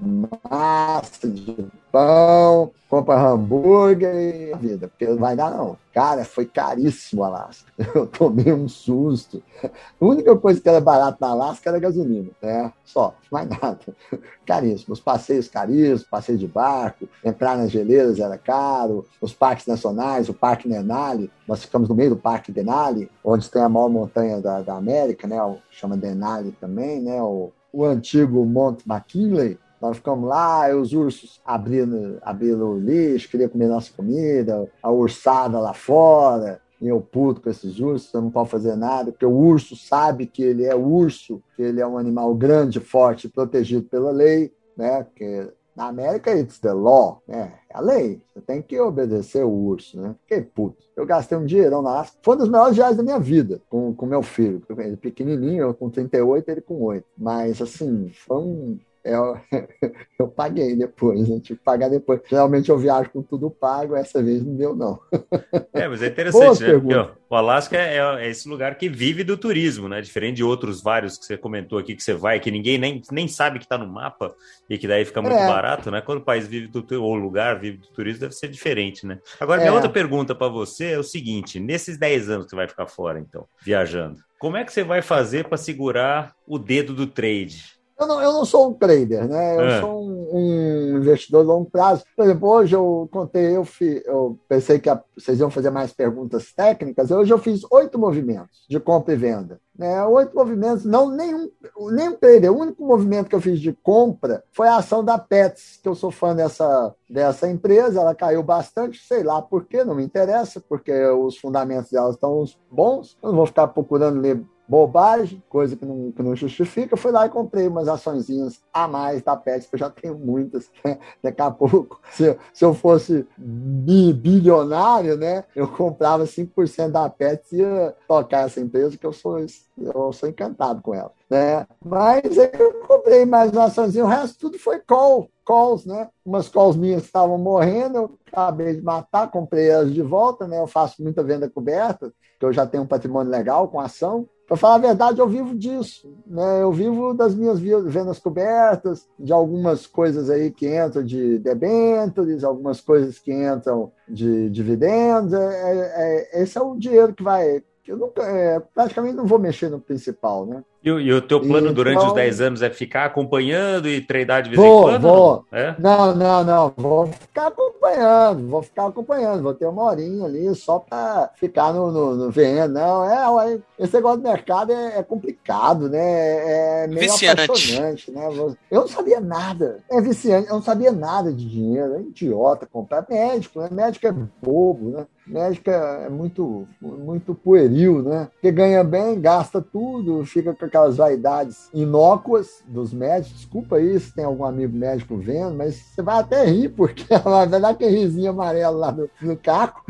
massa, 0.50 1.28
de 1.28 1.66
pão, 1.92 2.72
compra 2.88 3.20
hambúrguer 3.20 4.14
e 4.14 4.56
vida, 4.56 4.88
porque 4.88 5.06
não 5.06 5.16
vai 5.16 5.36
dar 5.36 5.50
não. 5.50 5.76
Cara, 5.92 6.24
foi 6.24 6.46
caríssimo 6.46 7.22
o 7.22 7.24
Alasca. 7.24 7.70
Eu 7.94 8.06
tomei 8.06 8.52
um 8.52 8.68
susto. 8.68 9.42
A 9.62 10.04
única 10.04 10.36
coisa 10.36 10.60
que 10.60 10.68
era 10.68 10.80
barata 10.80 11.18
na 11.20 11.28
Alasca 11.28 11.70
era 11.70 11.78
gasolina, 11.78 12.30
né? 12.40 12.72
Só, 12.84 13.14
mais 13.30 13.48
nada. 13.48 13.78
Caríssimo. 14.46 14.94
Os 14.94 15.00
passeios 15.00 15.48
caríssimos, 15.48 16.04
passeio 16.04 16.38
de 16.38 16.46
barco, 16.46 17.08
entrar 17.24 17.56
nas 17.56 17.70
geleiras 17.70 18.18
era 18.18 18.38
caro, 18.38 19.06
os 19.20 19.32
parques 19.32 19.66
nacionais, 19.66 20.28
o 20.28 20.34
Parque 20.34 20.68
Denali, 20.68 21.30
nós 21.46 21.62
ficamos 21.62 21.88
no 21.88 21.94
meio 21.94 22.10
do 22.10 22.16
Parque 22.16 22.52
Denali, 22.52 23.10
onde 23.24 23.48
tem 23.50 23.62
a 23.62 23.68
maior 23.68 23.88
montanha 23.88 24.40
da, 24.40 24.62
da 24.62 24.74
América, 24.74 25.26
né? 25.26 25.36
Chama 25.70 25.96
Denali 25.96 26.52
também, 26.60 27.00
né? 27.00 27.20
O, 27.22 27.52
o 27.72 27.84
antigo 27.84 28.44
Monte 28.44 28.84
McKinley, 28.88 29.58
nós 29.80 29.96
ficamos 29.96 30.28
lá, 30.28 30.68
os 30.74 30.92
ursos 30.92 31.40
abrindo, 31.44 32.18
abrindo 32.22 32.66
o 32.66 32.78
lixo, 32.78 33.30
queria 33.30 33.48
comer 33.48 33.68
nossa 33.68 33.90
comida, 33.92 34.70
a 34.82 34.90
ursada 34.90 35.58
lá 35.58 35.72
fora, 35.72 36.60
e 36.80 36.88
eu 36.88 37.00
puto 37.00 37.40
com 37.40 37.50
esses 37.50 37.78
ursos, 37.78 38.10
você 38.10 38.16
não 38.18 38.30
pode 38.30 38.50
fazer 38.50 38.76
nada, 38.76 39.10
porque 39.10 39.26
o 39.26 39.32
urso 39.32 39.76
sabe 39.76 40.26
que 40.26 40.42
ele 40.42 40.64
é 40.64 40.74
urso, 40.74 41.42
que 41.56 41.62
ele 41.62 41.80
é 41.80 41.86
um 41.86 41.98
animal 41.98 42.34
grande, 42.34 42.80
forte, 42.80 43.28
protegido 43.28 43.82
pela 43.84 44.10
lei, 44.10 44.52
né? 44.76 45.02
Porque 45.04 45.50
na 45.74 45.86
América, 45.86 46.32
it's 46.32 46.58
the 46.58 46.72
law, 46.72 47.22
né? 47.26 47.54
É 47.68 47.76
a 47.76 47.80
lei. 47.80 48.20
Você 48.32 48.40
tem 48.40 48.60
que 48.60 48.78
obedecer 48.80 49.44
o 49.44 49.50
urso, 49.50 50.00
né? 50.00 50.14
Que 50.26 50.40
puto. 50.40 50.84
Eu 50.96 51.06
gastei 51.06 51.38
um 51.38 51.44
dinheirão 51.44 51.82
na 51.82 52.00
Asca. 52.00 52.18
Foi 52.22 52.34
um 52.34 52.38
dos 52.38 52.48
melhores 52.48 52.76
viagens 52.76 52.96
da 52.96 53.02
minha 53.02 53.18
vida 53.18 53.62
com, 53.68 53.94
com 53.94 54.06
meu 54.06 54.22
filho. 54.22 54.62
Ele 54.78 54.96
pequenininho, 54.96 55.62
eu 55.62 55.74
com 55.74 55.88
38, 55.88 56.48
ele 56.48 56.60
com 56.60 56.82
8. 56.82 57.06
Mas, 57.16 57.62
assim, 57.62 58.10
foi 58.10 58.36
um, 58.36 58.78
eu, 59.04 59.40
eu 60.18 60.28
paguei 60.28 60.76
depois, 60.76 61.28
né? 61.28 61.40
Tive 61.40 61.58
que 61.58 61.64
pagar 61.64 61.88
depois. 61.88 62.20
Geralmente 62.28 62.68
eu 62.68 62.78
viajo 62.78 63.10
com 63.10 63.22
tudo 63.22 63.50
pago, 63.50 63.96
essa 63.96 64.22
vez 64.22 64.44
não 64.44 64.54
deu, 64.56 64.74
não. 64.74 65.00
É, 65.72 65.88
mas 65.88 66.02
é 66.02 66.08
interessante, 66.08 66.62
né? 66.62 66.72
Porque, 66.78 66.94
ó, 66.94 67.10
o 67.30 67.34
Alasca 67.34 67.76
é, 67.76 67.96
é, 67.96 68.28
esse 68.28 68.46
lugar 68.48 68.76
que 68.76 68.88
vive 68.88 69.24
do 69.24 69.36
turismo, 69.36 69.88
né? 69.88 70.00
Diferente 70.00 70.36
de 70.36 70.44
outros 70.44 70.82
vários 70.82 71.16
que 71.16 71.24
você 71.24 71.38
comentou 71.38 71.78
aqui 71.78 71.94
que 71.94 72.02
você 72.02 72.12
vai, 72.12 72.38
que 72.38 72.50
ninguém 72.50 72.76
nem, 72.76 73.00
nem 73.10 73.26
sabe 73.26 73.58
que 73.58 73.64
está 73.64 73.78
no 73.78 73.86
mapa 73.86 74.34
e 74.68 74.76
que 74.76 74.86
daí 74.86 75.04
fica 75.04 75.22
muito 75.22 75.36
é. 75.36 75.46
barato, 75.46 75.90
né? 75.90 76.02
Quando 76.02 76.18
o 76.18 76.24
país 76.24 76.46
vive 76.46 76.66
do 76.66 76.84
ou 77.02 77.12
o 77.12 77.14
lugar 77.14 77.58
vive 77.58 77.78
do 77.78 77.88
turismo, 77.88 78.20
deve 78.20 78.34
ser 78.34 78.48
diferente, 78.48 79.06
né? 79.06 79.18
Agora, 79.38 79.60
minha 79.60 79.70
é. 79.70 79.74
outra 79.74 79.88
pergunta 79.88 80.34
para 80.34 80.48
você 80.48 80.92
é 80.92 80.98
o 80.98 81.04
seguinte: 81.04 81.58
nesses 81.58 81.96
10 81.96 82.28
anos 82.28 82.44
que 82.44 82.50
você 82.50 82.56
vai 82.56 82.68
ficar 82.68 82.86
fora, 82.86 83.18
então, 83.18 83.46
viajando, 83.62 84.20
como 84.38 84.56
é 84.56 84.64
que 84.64 84.72
você 84.72 84.82
vai 84.82 85.00
fazer 85.00 85.46
para 85.46 85.56
segurar 85.56 86.34
o 86.46 86.58
dedo 86.58 86.92
do 86.92 87.06
trade? 87.06 87.79
Eu 88.00 88.06
não, 88.06 88.22
eu 88.22 88.32
não 88.32 88.46
sou 88.46 88.70
um 88.70 88.72
trader, 88.72 89.28
né? 89.28 89.56
Eu 89.56 89.60
é. 89.60 89.80
sou 89.82 90.02
um, 90.02 90.28
um, 90.32 90.96
investidor 90.96 91.42
de 91.42 91.48
longo 91.48 91.70
prazo. 91.70 92.02
Por 92.16 92.24
exemplo, 92.24 92.48
hoje 92.48 92.74
eu 92.74 93.06
contei, 93.12 93.54
eu, 93.54 93.62
fi, 93.62 94.02
eu 94.06 94.38
pensei 94.48 94.78
que 94.78 94.88
a, 94.88 94.98
vocês 95.14 95.38
iam 95.38 95.50
fazer 95.50 95.68
mais 95.68 95.92
perguntas 95.92 96.50
técnicas. 96.50 97.10
Hoje 97.10 97.30
eu 97.30 97.36
fiz 97.36 97.60
oito 97.70 97.98
movimentos 97.98 98.64
de 98.70 98.80
compra 98.80 99.12
e 99.12 99.16
venda. 99.18 99.60
Né? 99.78 100.02
Oito 100.04 100.34
movimentos, 100.34 100.86
não 100.86 101.10
nenhum, 101.10 101.50
nenhum 101.92 102.16
trader. 102.16 102.50
O 102.50 102.58
único 102.58 102.82
movimento 102.86 103.28
que 103.28 103.34
eu 103.34 103.40
fiz 103.40 103.60
de 103.60 103.74
compra 103.82 104.42
foi 104.50 104.68
a 104.68 104.76
ação 104.76 105.04
da 105.04 105.18
Pets, 105.18 105.78
que 105.82 105.88
eu 105.88 105.94
sou 105.94 106.10
fã 106.10 106.34
dessa, 106.34 106.94
dessa 107.08 107.50
empresa. 107.50 108.00
Ela 108.00 108.14
caiu 108.14 108.42
bastante, 108.42 108.98
sei 109.06 109.22
lá 109.22 109.42
por 109.42 109.66
quê, 109.66 109.84
não 109.84 109.94
me 109.94 110.04
interessa, 110.04 110.58
porque 110.66 110.92
os 111.08 111.36
fundamentos 111.36 111.90
dela 111.90 112.10
estão 112.10 112.44
bons. 112.70 113.18
Eu 113.22 113.28
não 113.28 113.36
vou 113.36 113.46
ficar 113.46 113.68
procurando 113.68 114.20
ler 114.20 114.42
bobagem, 114.70 115.42
coisa 115.48 115.74
que 115.74 115.84
não, 115.84 116.12
que 116.12 116.22
não 116.22 116.36
justifica. 116.36 116.96
Fui 116.96 117.10
lá 117.10 117.26
e 117.26 117.28
comprei 117.28 117.66
umas 117.66 117.88
açõezinhas 117.88 118.60
a 118.72 118.86
mais 118.86 119.20
da 119.20 119.36
Pets, 119.36 119.68
que 119.68 119.74
eu 119.74 119.80
já 119.80 119.90
tenho 119.90 120.16
muitas. 120.16 120.70
Né? 120.82 120.98
Daqui 121.22 121.42
a 121.42 121.50
pouco, 121.50 122.00
se, 122.12 122.38
se 122.54 122.64
eu 122.64 122.72
fosse 122.72 123.26
bilionário, 123.36 125.16
né, 125.16 125.44
eu 125.54 125.68
comprava 125.68 126.24
5% 126.24 126.90
da 126.90 127.08
Pets 127.10 127.52
e 127.52 127.56
ia 127.56 127.94
tocar 128.08 128.46
essa 128.46 128.60
empresa, 128.60 128.96
que 128.96 129.04
eu 129.04 129.12
sou, 129.12 129.38
eu 129.38 130.12
sou 130.12 130.28
encantado 130.28 130.80
com 130.80 130.94
ela. 130.94 131.12
Né? 131.28 131.66
Mas 131.84 132.36
eu 132.36 132.72
comprei 132.86 133.26
mais 133.26 133.52
uma 133.52 133.66
o 133.66 134.06
resto 134.06 134.38
tudo 134.38 134.58
foi 134.58 134.78
call, 134.78 135.28
calls, 135.50 135.84
né? 135.84 136.08
Umas 136.24 136.48
calls 136.48 136.76
minhas 136.76 137.02
estavam 137.02 137.36
morrendo, 137.36 137.96
eu 137.98 138.18
acabei 138.32 138.76
de 138.76 138.82
matar, 138.82 139.28
comprei 139.28 139.68
elas 139.68 139.92
de 139.92 140.00
volta, 140.00 140.46
né? 140.46 140.60
Eu 140.60 140.68
faço 140.68 141.02
muita 141.02 141.24
venda 141.24 141.50
coberta, 141.50 142.12
que 142.38 142.46
eu 142.46 142.52
já 142.52 142.64
tenho 142.64 142.84
um 142.84 142.86
patrimônio 142.86 143.32
legal 143.32 143.66
com 143.66 143.80
ação. 143.80 144.28
Para 144.46 144.56
falar 144.56 144.76
a 144.76 144.78
verdade, 144.78 145.20
eu 145.20 145.28
vivo 145.28 145.56
disso. 145.56 146.12
Né? 146.24 146.62
Eu 146.62 146.70
vivo 146.70 147.14
das 147.14 147.34
minhas 147.34 147.58
vendas 147.58 148.20
cobertas, 148.20 149.08
de 149.18 149.32
algumas 149.32 149.86
coisas 149.86 150.30
aí 150.30 150.52
que 150.52 150.68
entram 150.68 151.02
de 151.04 151.38
debêntures, 151.38 152.44
algumas 152.44 152.80
coisas 152.80 153.18
que 153.18 153.32
entram 153.32 153.90
de 154.08 154.50
dividendos. 154.50 155.32
É, 155.32 155.38
é, 155.38 156.38
é, 156.38 156.42
esse 156.42 156.56
é 156.56 156.60
o 156.60 156.76
dinheiro 156.76 157.12
que 157.12 157.24
vai. 157.24 157.62
Eu 157.86 157.96
nunca, 157.96 158.22
é, 158.22 158.60
praticamente 158.60 159.16
não 159.16 159.26
vou 159.26 159.38
mexer 159.38 159.68
no 159.68 159.80
principal, 159.80 160.46
né? 160.46 160.62
E, 160.82 160.88
e, 160.88 161.12
o 161.12 161.20
teu 161.20 161.40
plano 161.40 161.74
durante 161.74 162.04
os 162.04 162.14
10 162.14 162.34
então- 162.34 162.46
anos 162.46 162.62
é 162.62 162.70
ficar 162.70 163.04
acompanhando 163.04 163.86
e 163.86 164.00
treinar 164.00 164.42
de 164.42 164.48
vez 164.50 164.60
vou, 164.60 164.78
em 164.78 164.82
quando? 164.82 165.02
Vou. 165.02 165.44
Não? 165.52 165.58
É? 165.58 165.74
não, 165.78 166.14
não, 166.14 166.44
não. 166.44 166.74
Vou 166.74 167.06
ficar 167.06 167.48
acompanhando, 167.48 168.48
vou 168.48 168.62
ficar 168.62 168.86
acompanhando. 168.86 169.42
Vou 169.42 169.52
ter 169.52 169.66
uma 169.66 169.82
horinha 169.84 170.24
ali 170.24 170.54
só 170.54 170.78
para 170.78 171.30
ficar 171.36 171.74
no, 171.74 171.92
no, 171.92 172.16
no 172.16 172.30
vendo. 172.30 172.72
Não, 172.72 173.04
é, 173.04 173.58
esse 173.78 173.94
negócio 173.94 174.20
do 174.20 174.28
mercado 174.28 174.72
é, 174.72 174.98
é 174.98 175.02
complicado, 175.02 175.88
né? 175.90 175.98
É, 175.98 176.84
é 176.84 176.86
meio 176.86 177.00
viciante. 177.00 177.42
apaixonante, 177.42 178.10
né? 178.10 178.28
Eu 178.70 178.80
não 178.80 178.88
sabia 178.88 179.20
nada. 179.20 179.80
É 179.90 180.00
viciante, 180.00 180.48
eu 180.48 180.54
não 180.54 180.62
sabia 180.62 180.92
nada 180.92 181.30
de 181.30 181.46
dinheiro. 181.46 181.96
É 181.96 182.00
idiota 182.00 182.66
comprar. 182.66 183.04
Médico, 183.08 183.60
né? 183.60 183.68
Médico 183.70 184.06
é 184.06 184.12
bobo, 184.12 184.90
né? 184.90 185.06
Médico 185.26 185.70
é 185.70 186.08
muito, 186.08 186.66
muito 186.80 187.34
pueril, 187.34 188.02
né? 188.02 188.28
Porque 188.32 188.50
ganha 188.50 188.82
bem, 188.82 189.20
gasta 189.20 189.60
tudo, 189.60 190.24
fica 190.24 190.52
com 190.52 190.69
aquelas 190.70 190.96
vaidades 190.96 191.68
inócuas 191.74 192.62
dos 192.66 192.92
médicos. 192.92 193.36
Desculpa 193.36 193.76
aí 193.76 193.98
se 193.98 194.14
tem 194.14 194.24
algum 194.24 194.44
amigo 194.44 194.76
médico 194.76 195.16
vendo, 195.16 195.54
mas 195.54 195.74
você 195.74 196.00
vai 196.00 196.20
até 196.20 196.44
rir, 196.44 196.70
porque 196.70 197.04
vai 197.22 197.46
dar 197.46 197.70
aquele 197.70 197.98
risinho 197.98 198.30
amarelo 198.30 198.78
lá 198.78 198.92
no, 198.92 199.10
no 199.20 199.36
caco. 199.36 199.84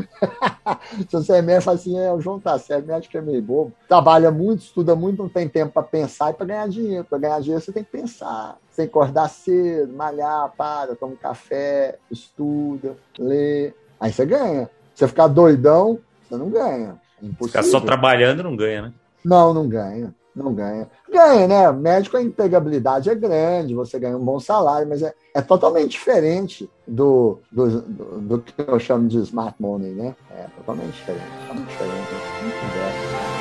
se 1.09 1.13
você 1.13 1.35
é 1.35 1.43
médico, 1.43 1.65
fala 1.65 1.77
assim: 1.77 1.99
é, 1.99 2.13
o 2.13 2.21
João 2.21 2.41
tá 2.41 2.59
certo, 2.59 2.87
médico 2.87 3.17
é 3.17 3.21
meio 3.21 3.43
bobo. 3.43 3.73
Trabalha 3.87 4.31
muito, 4.31 4.63
estuda 4.63 4.97
muito, 4.97 5.23
não 5.23 5.29
tem 5.29 5.49
tempo 5.49 5.73
para 5.73 5.83
pensar 5.83 6.31
e 6.31 6.35
para 6.35 6.47
ganhar 6.47 6.69
dinheiro. 6.69 7.05
Para 7.05 7.19
ganhar 7.19 7.41
dinheiro, 7.41 7.63
você 7.63 7.73
tem 7.73 7.85
que 7.85 7.93
pensar. 7.93 8.57
Você 8.71 8.83
tem 8.83 8.87
que 8.87 8.91
acordar 8.91 9.29
cedo, 9.29 9.93
malhar, 9.93 10.51
para, 10.57 10.97
toma 10.97 11.13
um 11.13 11.17
café, 11.17 11.99
estuda, 12.11 12.97
lê. 13.19 13.73
Aí 14.01 14.13
você 14.13 14.25
ganha. 14.25 14.71
Você 14.95 15.07
ficar 15.07 15.29
doidão, 15.29 15.99
você 16.29 16.37
não 16.37 16.49
ganha. 16.49 16.99
É 17.23 17.45
ficar 17.45 17.63
só 17.63 17.81
trabalhando 17.81 18.43
não 18.43 18.57
ganha, 18.57 18.83
né? 18.83 18.93
Não, 19.25 19.53
não 19.53 19.69
ganha. 19.69 20.15
Não 20.35 20.55
ganha. 20.55 20.89
Ganha, 21.11 21.49
né? 21.49 21.73
Médico, 21.73 22.17
a 22.17 22.23
empregabilidade 22.23 23.11
é 23.11 23.15
grande, 23.15 23.75
você 23.75 23.99
ganha 23.99 24.17
um 24.17 24.25
bom 24.25 24.39
salário, 24.39 24.89
mas 24.89 25.03
é, 25.03 25.13
é 25.35 25.43
totalmente 25.43 25.93
diferente 25.93 26.71
do, 26.87 27.41
do, 27.51 27.81
do, 27.83 28.21
do, 28.21 28.39
que 28.41 28.55
eu 28.59 28.79
chamo 28.79 29.09
de 29.09 29.19
smart 29.19 29.57
money, 29.61 29.91
né? 29.93 30.15
É 30.31 30.47
totalmente 30.57 30.93
diferente. 30.93 31.27
Totalmente 31.41 31.69
diferente. 31.69 32.09
Muito 32.43 33.41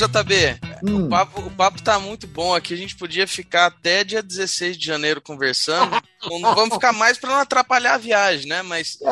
JB, 0.00 0.58
hum. 0.82 1.04
o, 1.04 1.08
papo, 1.10 1.40
o 1.42 1.50
papo 1.50 1.82
tá 1.82 1.98
muito 2.00 2.26
bom 2.26 2.54
aqui. 2.54 2.72
A 2.72 2.76
gente 2.76 2.96
podia 2.96 3.26
ficar 3.26 3.66
até 3.66 4.02
dia 4.02 4.22
16 4.22 4.78
de 4.78 4.86
janeiro 4.86 5.20
conversando. 5.20 6.00
Não 6.28 6.54
vamos 6.54 6.74
ficar 6.74 6.92
mais 6.92 7.18
para 7.18 7.30
não 7.30 7.38
atrapalhar 7.38 7.94
a 7.94 7.98
viagem, 7.98 8.48
né? 8.48 8.62
Mas. 8.62 8.98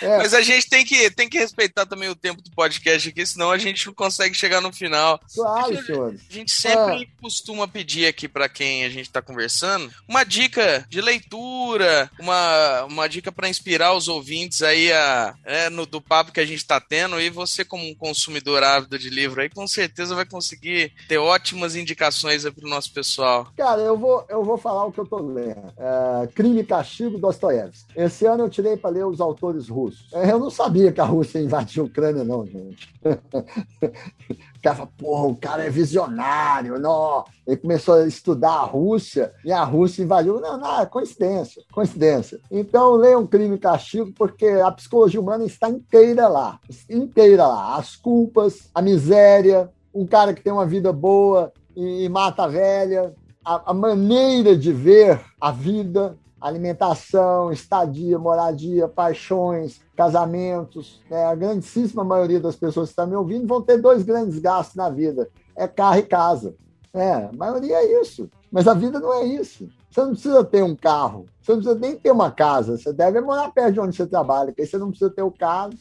é. 0.00 0.18
Mas 0.18 0.34
a 0.34 0.42
gente 0.42 0.68
tem 0.68 0.84
que, 0.84 1.10
tem 1.10 1.28
que 1.28 1.38
respeitar 1.38 1.86
também 1.86 2.08
o 2.08 2.14
tempo 2.14 2.42
do 2.42 2.50
podcast 2.50 3.08
aqui, 3.08 3.26
senão 3.26 3.50
a 3.50 3.58
gente 3.58 3.86
não 3.86 3.94
consegue 3.94 4.34
chegar 4.34 4.60
no 4.60 4.72
final. 4.72 5.20
Claro, 5.34 5.84
senhor. 5.84 6.14
A 6.30 6.32
gente 6.32 6.52
sempre 6.52 7.04
ah. 7.04 7.20
costuma 7.20 7.66
pedir 7.66 8.06
aqui 8.06 8.28
para 8.28 8.48
quem 8.48 8.84
a 8.84 8.88
gente 8.88 9.06
está 9.06 9.20
conversando 9.20 9.92
uma 10.08 10.24
dica 10.24 10.84
de 10.88 11.00
leitura, 11.00 12.10
uma, 12.18 12.84
uma 12.84 13.08
dica 13.08 13.32
para 13.32 13.48
inspirar 13.48 13.94
os 13.94 14.08
ouvintes 14.08 14.62
aí 14.62 14.92
a, 14.92 15.34
é, 15.44 15.68
no, 15.68 15.86
do 15.86 16.00
papo 16.00 16.32
que 16.32 16.40
a 16.40 16.46
gente 16.46 16.58
está 16.58 16.80
tendo. 16.80 17.20
E 17.20 17.30
você, 17.30 17.64
como 17.64 17.86
um 17.86 17.94
consumidor 17.94 18.62
ávido 18.62 18.98
de 18.98 19.10
livro 19.10 19.40
aí, 19.40 19.48
com 19.48 19.66
certeza 19.66 20.14
vai 20.14 20.24
conseguir 20.24 20.92
ter 21.08 21.18
ótimas 21.18 21.74
indicações 21.74 22.44
para 22.44 22.66
o 22.66 22.68
nosso 22.68 22.92
pessoal. 22.92 23.48
Cara, 23.56 23.80
eu 23.80 23.96
vou, 23.96 24.24
eu 24.28 24.44
vou 24.44 24.56
falar 24.56 24.84
o 24.84 24.92
que 24.92 25.00
eu 25.00 25.06
tô 25.06 25.15
lendo. 25.20 25.72
É, 25.76 26.26
Crime 26.28 26.60
e 26.60 26.64
Castigo, 26.64 27.18
Dostoiévski. 27.18 27.92
Esse 27.96 28.26
ano 28.26 28.44
eu 28.44 28.50
tirei 28.50 28.76
para 28.76 28.90
ler 28.90 29.06
os 29.06 29.20
autores 29.20 29.68
russos. 29.68 30.12
É, 30.12 30.30
eu 30.30 30.38
não 30.38 30.50
sabia 30.50 30.92
que 30.92 31.00
a 31.00 31.04
Rússia 31.04 31.38
invadiu 31.38 31.84
a 31.84 31.86
Ucrânia, 31.86 32.24
não, 32.24 32.46
gente. 32.46 32.94
fala, 34.74 34.88
porra, 34.98 35.26
o 35.28 35.36
cara 35.36 35.64
é 35.64 35.70
visionário, 35.70 36.78
não. 36.78 37.24
Ele 37.46 37.56
começou 37.56 37.94
a 37.94 38.06
estudar 38.06 38.52
a 38.52 38.64
Rússia 38.64 39.32
e 39.44 39.52
a 39.52 39.62
Rússia 39.62 40.02
invadiu. 40.02 40.40
Não, 40.40 40.58
não, 40.58 40.80
é 40.80 40.86
coincidência, 40.86 41.62
coincidência. 41.72 42.40
Então, 42.50 42.94
leiam 42.94 43.26
Crime 43.26 43.56
e 43.56 43.58
Castigo, 43.58 44.12
porque 44.16 44.46
a 44.46 44.70
psicologia 44.72 45.20
humana 45.20 45.44
está 45.44 45.68
inteira 45.68 46.26
lá. 46.28 46.58
Inteira 46.88 47.46
lá. 47.46 47.76
As 47.76 47.94
culpas, 47.94 48.68
a 48.74 48.82
miséria, 48.82 49.70
um 49.94 50.06
cara 50.06 50.34
que 50.34 50.42
tem 50.42 50.52
uma 50.52 50.66
vida 50.66 50.92
boa 50.92 51.52
e 51.74 52.08
mata 52.08 52.44
a 52.44 52.48
velha, 52.48 53.14
a, 53.46 53.70
a 53.70 53.72
maneira 53.72 54.56
de 54.56 54.72
ver 54.72 55.20
a 55.40 55.52
vida, 55.52 56.18
alimentação, 56.40 57.52
estadia, 57.52 58.18
moradia, 58.18 58.88
paixões, 58.88 59.80
casamentos. 59.96 61.00
Né? 61.08 61.24
A 61.24 61.34
grandíssima 61.36 62.02
maioria 62.02 62.40
das 62.40 62.56
pessoas 62.56 62.88
que 62.88 62.92
estão 62.92 63.06
me 63.06 63.14
ouvindo 63.14 63.46
vão 63.46 63.62
ter 63.62 63.80
dois 63.80 64.02
grandes 64.02 64.40
gastos 64.40 64.74
na 64.74 64.90
vida: 64.90 65.30
é 65.54 65.68
carro 65.68 65.98
e 65.98 66.02
casa. 66.02 66.56
É, 66.92 67.12
a 67.12 67.30
maioria 67.32 67.76
é 67.76 68.00
isso. 68.00 68.28
Mas 68.50 68.66
a 68.66 68.74
vida 68.74 68.98
não 68.98 69.14
é 69.14 69.24
isso. 69.24 69.68
Você 69.90 70.00
não 70.00 70.10
precisa 70.10 70.44
ter 70.44 70.64
um 70.64 70.74
carro, 70.74 71.26
você 71.40 71.52
não 71.52 71.58
precisa 71.60 71.78
nem 71.78 71.96
ter 71.96 72.10
uma 72.10 72.32
casa. 72.32 72.76
Você 72.76 72.92
deve 72.92 73.20
morar 73.20 73.52
perto 73.52 73.74
de 73.74 73.80
onde 73.80 73.96
você 73.96 74.06
trabalha, 74.06 74.46
porque 74.46 74.62
aí 74.62 74.66
você 74.66 74.76
não 74.76 74.88
precisa 74.88 75.10
ter 75.10 75.22
o 75.22 75.30
carro. 75.30 75.72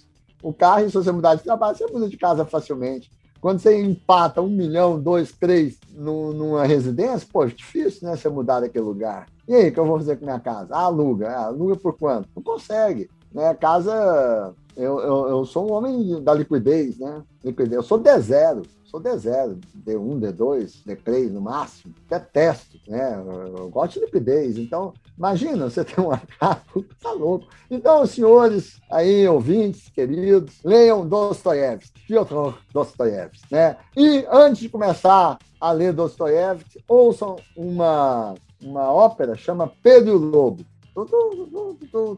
O 0.43 0.53
carro, 0.53 0.85
e 0.85 0.89
se 0.89 0.93
você 0.93 1.11
mudar 1.11 1.33
de 1.33 1.43
trabalho, 1.43 1.75
você 1.75 1.87
muda 1.87 2.07
de 2.07 2.15
casa 2.15 2.45
facilmente. 2.45 3.09
Quando 3.45 3.59
você 3.59 3.79
empata 3.79 4.41
um 4.41 4.49
milhão, 4.49 4.99
dois, 4.99 5.31
três 5.31 5.77
numa 5.93 6.65
residência, 6.65 7.27
pô, 7.31 7.43
é 7.43 7.47
difícil, 7.49 8.07
né? 8.07 8.15
Você 8.15 8.27
mudar 8.27 8.61
daquele 8.61 8.83
lugar. 8.83 9.27
E 9.47 9.53
aí, 9.53 9.69
o 9.69 9.71
que 9.71 9.79
eu 9.79 9.85
vou 9.85 9.99
fazer 9.99 10.15
com 10.15 10.25
minha 10.25 10.39
casa? 10.39 10.75
Ah, 10.75 10.85
aluga. 10.85 11.29
Ah, 11.29 11.45
aluga 11.45 11.75
por 11.75 11.95
quanto? 11.95 12.27
Não 12.35 12.41
consegue. 12.41 13.07
Né? 13.31 13.53
Casa. 13.53 14.51
Eu, 14.75 14.99
eu, 14.99 15.29
eu 15.29 15.45
sou 15.45 15.69
um 15.69 15.73
homem 15.73 16.21
da 16.23 16.33
liquidez, 16.33 16.97
né? 16.99 17.23
Liquidez. 17.43 17.73
Eu 17.73 17.83
sou 17.83 17.99
D0 17.99 18.65
sou 18.95 19.01
D0, 19.01 19.59
D1, 19.85 20.19
D2, 20.19 20.83
D3 20.85 21.29
no 21.29 21.41
máximo. 21.41 21.93
Detesto, 22.09 22.79
né? 22.87 23.15
Eu, 23.15 23.57
eu 23.57 23.69
gosto 23.69 23.93
de 23.93 24.05
liquidez. 24.05 24.57
Então, 24.57 24.93
imagina, 25.17 25.69
você 25.69 25.83
tem 25.85 26.03
um 26.03 26.09
macaco, 26.09 26.85
tá 27.01 27.11
louco. 27.11 27.47
Então, 27.69 28.05
senhores 28.05 28.79
aí, 28.89 29.27
ouvintes, 29.27 29.89
queridos, 29.89 30.63
leiam 30.63 31.07
Dostoiévski, 31.07 32.01
Fyodor 32.07 32.57
Dostoiévski, 32.71 33.47
né? 33.51 33.77
E 33.95 34.25
antes 34.31 34.61
de 34.61 34.69
começar 34.69 35.37
a 35.59 35.71
ler 35.71 35.93
Dostoiévski, 35.93 36.83
ouçam 36.87 37.37
uma, 37.55 38.35
uma 38.61 38.91
ópera 38.91 39.35
chama 39.35 39.71
Pedro 39.83 40.11
e 40.11 40.15
o 40.15 40.17
Lobo. 40.17 40.65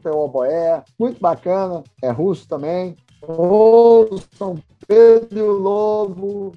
Tem 0.03 0.11
o 0.11 0.17
oboé, 0.17 0.83
muito 0.99 1.19
bacana, 1.19 1.83
é 2.01 2.11
russo 2.11 2.47
também. 2.47 2.95
Ouçam 3.21 4.61
Pedro 4.87 5.37
e 5.37 5.41
o 5.41 5.51
Lobo, 5.51 6.51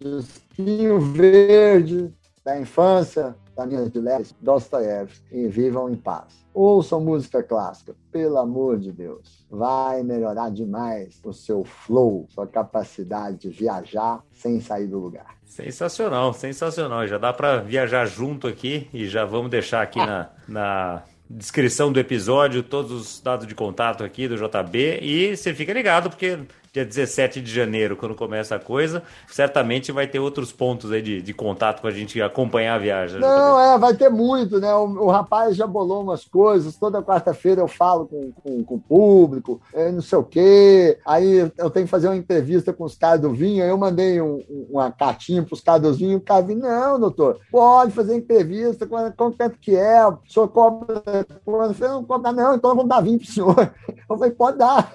Espinho 0.00 0.98
Verde, 0.98 2.12
da 2.42 2.58
infância, 2.58 3.36
da 3.54 3.66
minha 3.66 3.88
de 3.88 4.00
Leste, 4.00 4.34
Dostoiévski, 4.40 5.24
e 5.30 5.48
vivam 5.48 5.90
em 5.90 5.96
paz. 5.96 6.46
Ouçam 6.54 7.00
música 7.00 7.42
clássica, 7.42 7.94
pelo 8.10 8.38
amor 8.38 8.78
de 8.78 8.90
Deus. 8.90 9.46
Vai 9.50 10.02
melhorar 10.02 10.50
demais 10.50 11.20
o 11.24 11.32
seu 11.32 11.64
flow, 11.64 12.26
sua 12.30 12.46
capacidade 12.46 13.36
de 13.36 13.50
viajar 13.50 14.22
sem 14.32 14.60
sair 14.60 14.86
do 14.86 14.98
lugar. 14.98 15.36
Sensacional, 15.44 16.32
sensacional. 16.32 17.06
Já 17.06 17.18
dá 17.18 17.32
para 17.32 17.60
viajar 17.60 18.06
junto 18.06 18.46
aqui 18.46 18.88
e 18.92 19.06
já 19.06 19.24
vamos 19.24 19.50
deixar 19.50 19.82
aqui 19.82 19.98
na, 19.98 20.30
na 20.48 21.02
descrição 21.28 21.92
do 21.92 21.98
episódio 21.98 22.62
todos 22.62 22.92
os 22.92 23.20
dados 23.20 23.46
de 23.46 23.54
contato 23.54 24.04
aqui 24.04 24.28
do 24.28 24.36
JB 24.36 25.00
e 25.02 25.36
você 25.36 25.52
fica 25.52 25.72
ligado 25.72 26.08
porque 26.08 26.38
dia 26.76 26.84
17 26.84 27.40
de 27.40 27.50
janeiro, 27.50 27.96
quando 27.96 28.14
começa 28.14 28.54
a 28.54 28.58
coisa, 28.58 29.02
certamente 29.28 29.90
vai 29.90 30.06
ter 30.06 30.18
outros 30.18 30.52
pontos 30.52 30.92
aí 30.92 31.00
de, 31.00 31.22
de 31.22 31.32
contato 31.32 31.80
com 31.80 31.86
a 31.86 31.90
gente 31.90 32.20
acompanhar 32.20 32.74
a 32.74 32.78
viagem. 32.78 33.18
Não, 33.18 33.58
é, 33.58 33.78
vai 33.78 33.94
ter 33.94 34.10
muito, 34.10 34.60
né? 34.60 34.74
O, 34.74 35.04
o 35.04 35.10
rapaz 35.10 35.56
já 35.56 35.66
bolou 35.66 36.02
umas 36.02 36.24
coisas, 36.26 36.76
toda 36.76 37.02
quarta-feira 37.02 37.62
eu 37.62 37.68
falo 37.68 38.06
com, 38.06 38.30
com, 38.32 38.64
com 38.64 38.74
o 38.74 38.80
público, 38.80 39.60
é, 39.72 39.90
não 39.90 40.02
sei 40.02 40.18
o 40.18 40.24
quê. 40.24 40.98
Aí 41.06 41.50
eu 41.56 41.70
tenho 41.70 41.86
que 41.86 41.90
fazer 41.90 42.08
uma 42.08 42.16
entrevista 42.16 42.74
com 42.74 42.84
os 42.84 42.94
caras 42.94 43.22
do 43.22 43.32
vinho, 43.32 43.62
aí 43.62 43.70
eu 43.70 43.78
mandei 43.78 44.20
um, 44.20 44.42
uma 44.68 44.90
cartinha 44.90 45.42
para 45.42 45.54
os 45.54 45.60
caras 45.62 45.82
do 45.82 45.94
vinho, 45.94 46.18
o 46.18 46.20
cara 46.20 46.42
disse, 46.42 46.58
não, 46.58 47.00
doutor, 47.00 47.40
pode 47.50 47.92
fazer 47.92 48.14
entrevista, 48.14 48.86
quanto, 48.86 49.16
quanto 49.16 49.58
que 49.58 49.74
é, 49.74 50.06
o 50.06 50.18
senhor 50.28 50.48
cobra, 50.48 51.02
eu 51.06 51.74
falei, 51.74 51.94
não 51.94 52.04
cobra 52.04 52.32
não, 52.32 52.54
então 52.54 52.74
vamos 52.74 52.88
dar 52.88 53.00
vinho 53.00 53.18
para 53.18 53.28
o 53.28 53.32
senhor. 53.32 53.56
Eu 54.08 54.16
falei, 54.16 54.30
pode 54.30 54.58
dar, 54.58 54.92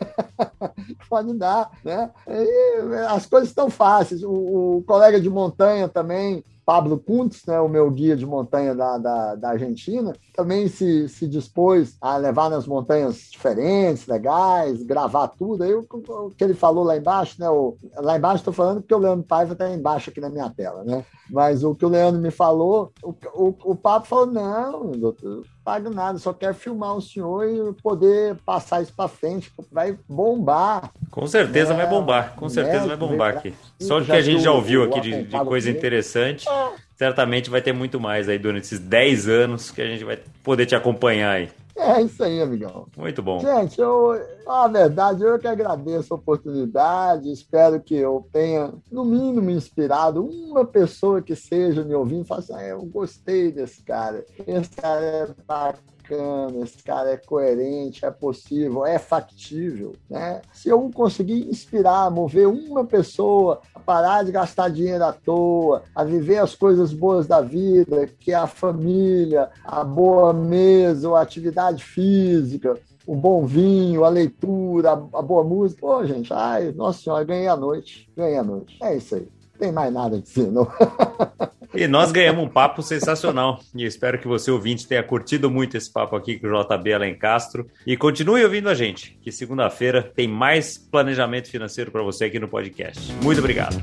pode 1.10 1.34
dar. 1.34 1.71
Né? 1.84 2.10
E 2.28 2.96
as 3.10 3.26
coisas 3.26 3.50
estão 3.50 3.70
fáceis. 3.70 4.24
O, 4.24 4.78
o, 4.78 4.84
colega 4.86 5.20
de 5.20 5.30
montanha 5.30 5.88
também, 5.88 6.44
Pablo 6.66 6.98
Kuntz, 6.98 7.46
né, 7.46 7.60
o 7.60 7.68
meu 7.68 7.90
guia 7.90 8.16
de 8.16 8.26
montanha 8.26 8.76
da, 8.76 8.98
da, 8.98 9.36
da, 9.36 9.50
Argentina, 9.50 10.14
também 10.36 10.68
se, 10.68 11.10
se 11.10 11.28
dispôs 11.28 11.98
a 12.00 12.18
levar 12.18 12.50
nas 12.50 12.68
montanhas 12.68 13.30
diferentes, 13.32 14.08
legais, 14.08 14.84
gravar 14.84 15.28
tudo. 15.30 15.64
Aí 15.64 15.74
o, 15.74 15.86
o 15.92 16.30
que 16.32 16.44
ele 16.44 16.54
falou 16.54 16.84
lá 16.84 16.96
embaixo, 16.96 17.36
né, 17.40 17.50
o, 17.50 17.76
lá 17.98 18.18
embaixo 18.18 18.38
estou 18.38 18.54
falando 18.54 18.82
porque 18.82 18.94
o 18.94 19.00
Leandro 19.00 19.26
Paiva 19.26 19.54
está 19.54 19.70
embaixo 19.70 20.10
aqui 20.10 20.22
na 20.22 20.30
minha 20.30 20.50
tela, 20.50 20.84
né? 20.84 21.04
Mas 21.30 21.64
o 21.64 21.74
que 21.74 21.86
o 21.86 21.90
Leandro 21.90 22.22
me 22.22 22.32
falou, 22.32 22.92
o, 23.02 23.16
o, 23.34 23.72
o 23.72 23.76
Papo 23.76 24.08
falou: 24.08 24.26
não, 24.26 24.92
doutor, 24.92 25.46
pago 25.64 25.90
nada, 25.90 26.18
só 26.18 26.34
quero 26.34 26.54
filmar 26.54 26.96
o 26.96 27.02
senhor 27.02 27.48
e 27.48 27.74
poder 27.82 28.36
passar 28.46 28.82
isso 28.82 28.94
para 28.96 29.08
frente, 29.08 29.52
vai 29.72 29.98
bombar. 30.08 30.92
Com 31.10 31.28
certeza 31.28 31.74
é, 31.74 31.78
vai 31.78 31.88
bombar, 31.88 32.36
com 32.36 32.50
certeza 32.50 32.88
vai 32.88 32.98
bombar 32.98 33.38
aqui. 33.38 33.54
Só 33.80 34.00
o 34.00 34.06
que 34.06 34.12
a 34.12 34.22
gente 34.22 34.42
já 34.42 34.52
ouviu 34.52 34.84
aqui 34.84 35.00
de, 35.02 35.24
de 35.24 35.40
coisa 35.40 35.70
interessante, 35.70 36.48
é. 36.48 36.72
Certamente 37.02 37.50
vai 37.50 37.64
ter 37.64 37.74
muito 37.74 38.00
mais 38.00 38.30
aí 38.30 38.38
durante 38.38 38.66
esses 38.66 38.78
10 38.78 39.28
anos 39.28 39.72
que 39.72 39.82
a 39.82 39.88
gente 39.88 40.04
vai 40.04 40.20
poder 40.44 40.68
te 40.68 40.76
acompanhar 40.76 41.32
aí. 41.32 41.50
É 41.76 42.00
isso 42.00 42.24
aí, 42.24 42.40
amigão. 42.40 42.86
Muito 42.96 43.24
bom. 43.24 43.40
Gente, 43.40 43.82
eu, 43.82 44.22
a 44.46 44.68
verdade, 44.68 45.24
eu 45.24 45.40
que 45.40 45.48
agradeço 45.48 46.14
a 46.14 46.18
oportunidade. 46.18 47.32
Espero 47.32 47.82
que 47.82 47.96
eu 47.96 48.28
tenha, 48.32 48.72
no 48.92 49.04
mínimo, 49.04 49.50
inspirado 49.50 50.24
uma 50.24 50.64
pessoa 50.64 51.24
que 51.24 51.36
seja 51.36 51.84
me 51.84 51.96
ouvindo 51.96 52.22
e 52.22 52.28
faça, 52.28 52.54
assim, 52.54 52.66
ah, 52.66 52.68
eu 52.68 52.84
gostei 52.84 53.52
desse 53.52 53.82
cara. 53.82 54.24
Esse 54.46 54.70
cara 54.70 55.02
é 55.02 55.28
bacana 55.48 55.80
bacana, 56.12 56.64
esse 56.64 56.84
cara 56.84 57.12
é 57.12 57.18
coerente, 57.18 58.06
é 58.06 58.12
possível, 58.12 58.86
é 58.86 59.00
factível. 59.00 59.94
Né? 60.10 60.42
Se 60.54 60.70
eu 60.70 60.92
conseguir 60.94 61.48
inspirar, 61.50 62.12
mover 62.12 62.48
uma 62.48 62.86
pessoa 62.86 63.62
a 63.74 63.80
parar 63.80 64.24
de 64.24 64.32
gastar 64.32 64.70
dinheiro 64.70 65.04
à 65.04 65.14
toa, 65.14 65.84
a 65.96 66.04
viver 66.04 66.40
as 66.40 66.54
coisas 66.54 66.92
boas 66.92 67.26
da 67.26 67.42
vida, 67.42 68.08
que 68.20 68.32
é 68.32 68.36
a 68.36 68.48
família, 68.48 69.50
a 69.64 69.84
boa 69.84 70.34
mesa, 70.34 71.10
a 71.12 71.22
atividade 71.22 71.84
física, 71.84 72.78
o 73.06 73.16
bom 73.16 73.46
vinho, 73.46 74.04
a 74.04 74.10
leitura, 74.10 74.92
a, 74.92 75.22
boa 75.22 75.44
música. 75.44 75.82
Pô, 75.82 76.06
gente, 76.06 76.32
ai, 76.34 76.72
nossa 76.72 77.02
senhora, 77.02 77.24
ganhei 77.24 77.48
a 77.48 77.56
noite, 77.56 78.10
ganhei 78.16 78.38
a 78.38 78.44
noite. 78.44 78.78
É 78.82 78.96
isso 78.96 79.16
aí. 79.16 79.28
Não 79.54 79.60
tem 79.60 79.72
mais 79.72 79.94
nada 79.94 80.18
a 80.18 80.20
dizer, 80.20 80.52
não. 80.52 80.68
E 81.74 81.88
nós 81.88 82.12
ganhamos 82.12 82.44
um 82.44 82.50
papo 82.50 82.82
sensacional. 82.82 83.60
E 83.74 83.86
espero 83.86 84.20
que 84.20 84.28
você, 84.28 84.52
ouvinte, 84.52 84.88
tenha 84.88 85.04
curtido 85.04 85.50
muito 85.50 85.78
esse 85.78 85.92
papo 85.92 86.16
aqui 86.16 86.38
com 86.38 86.48
o 86.48 86.64
JB 86.64 86.94
Além 86.94 87.16
Castro. 87.16 87.68
E 87.88 87.96
continue 87.96 88.44
ouvindo 88.44 88.70
a 88.70 88.74
gente, 88.74 89.18
que 89.22 89.32
segunda-feira 89.32 90.02
tem 90.04 90.28
mais 90.28 90.78
planejamento 90.78 91.50
financeiro 91.50 91.92
para 91.92 92.04
você 92.04 92.26
aqui 92.26 92.40
no 92.40 92.48
podcast. 92.48 93.14
Muito 93.24 93.40
obrigado. 93.40 93.82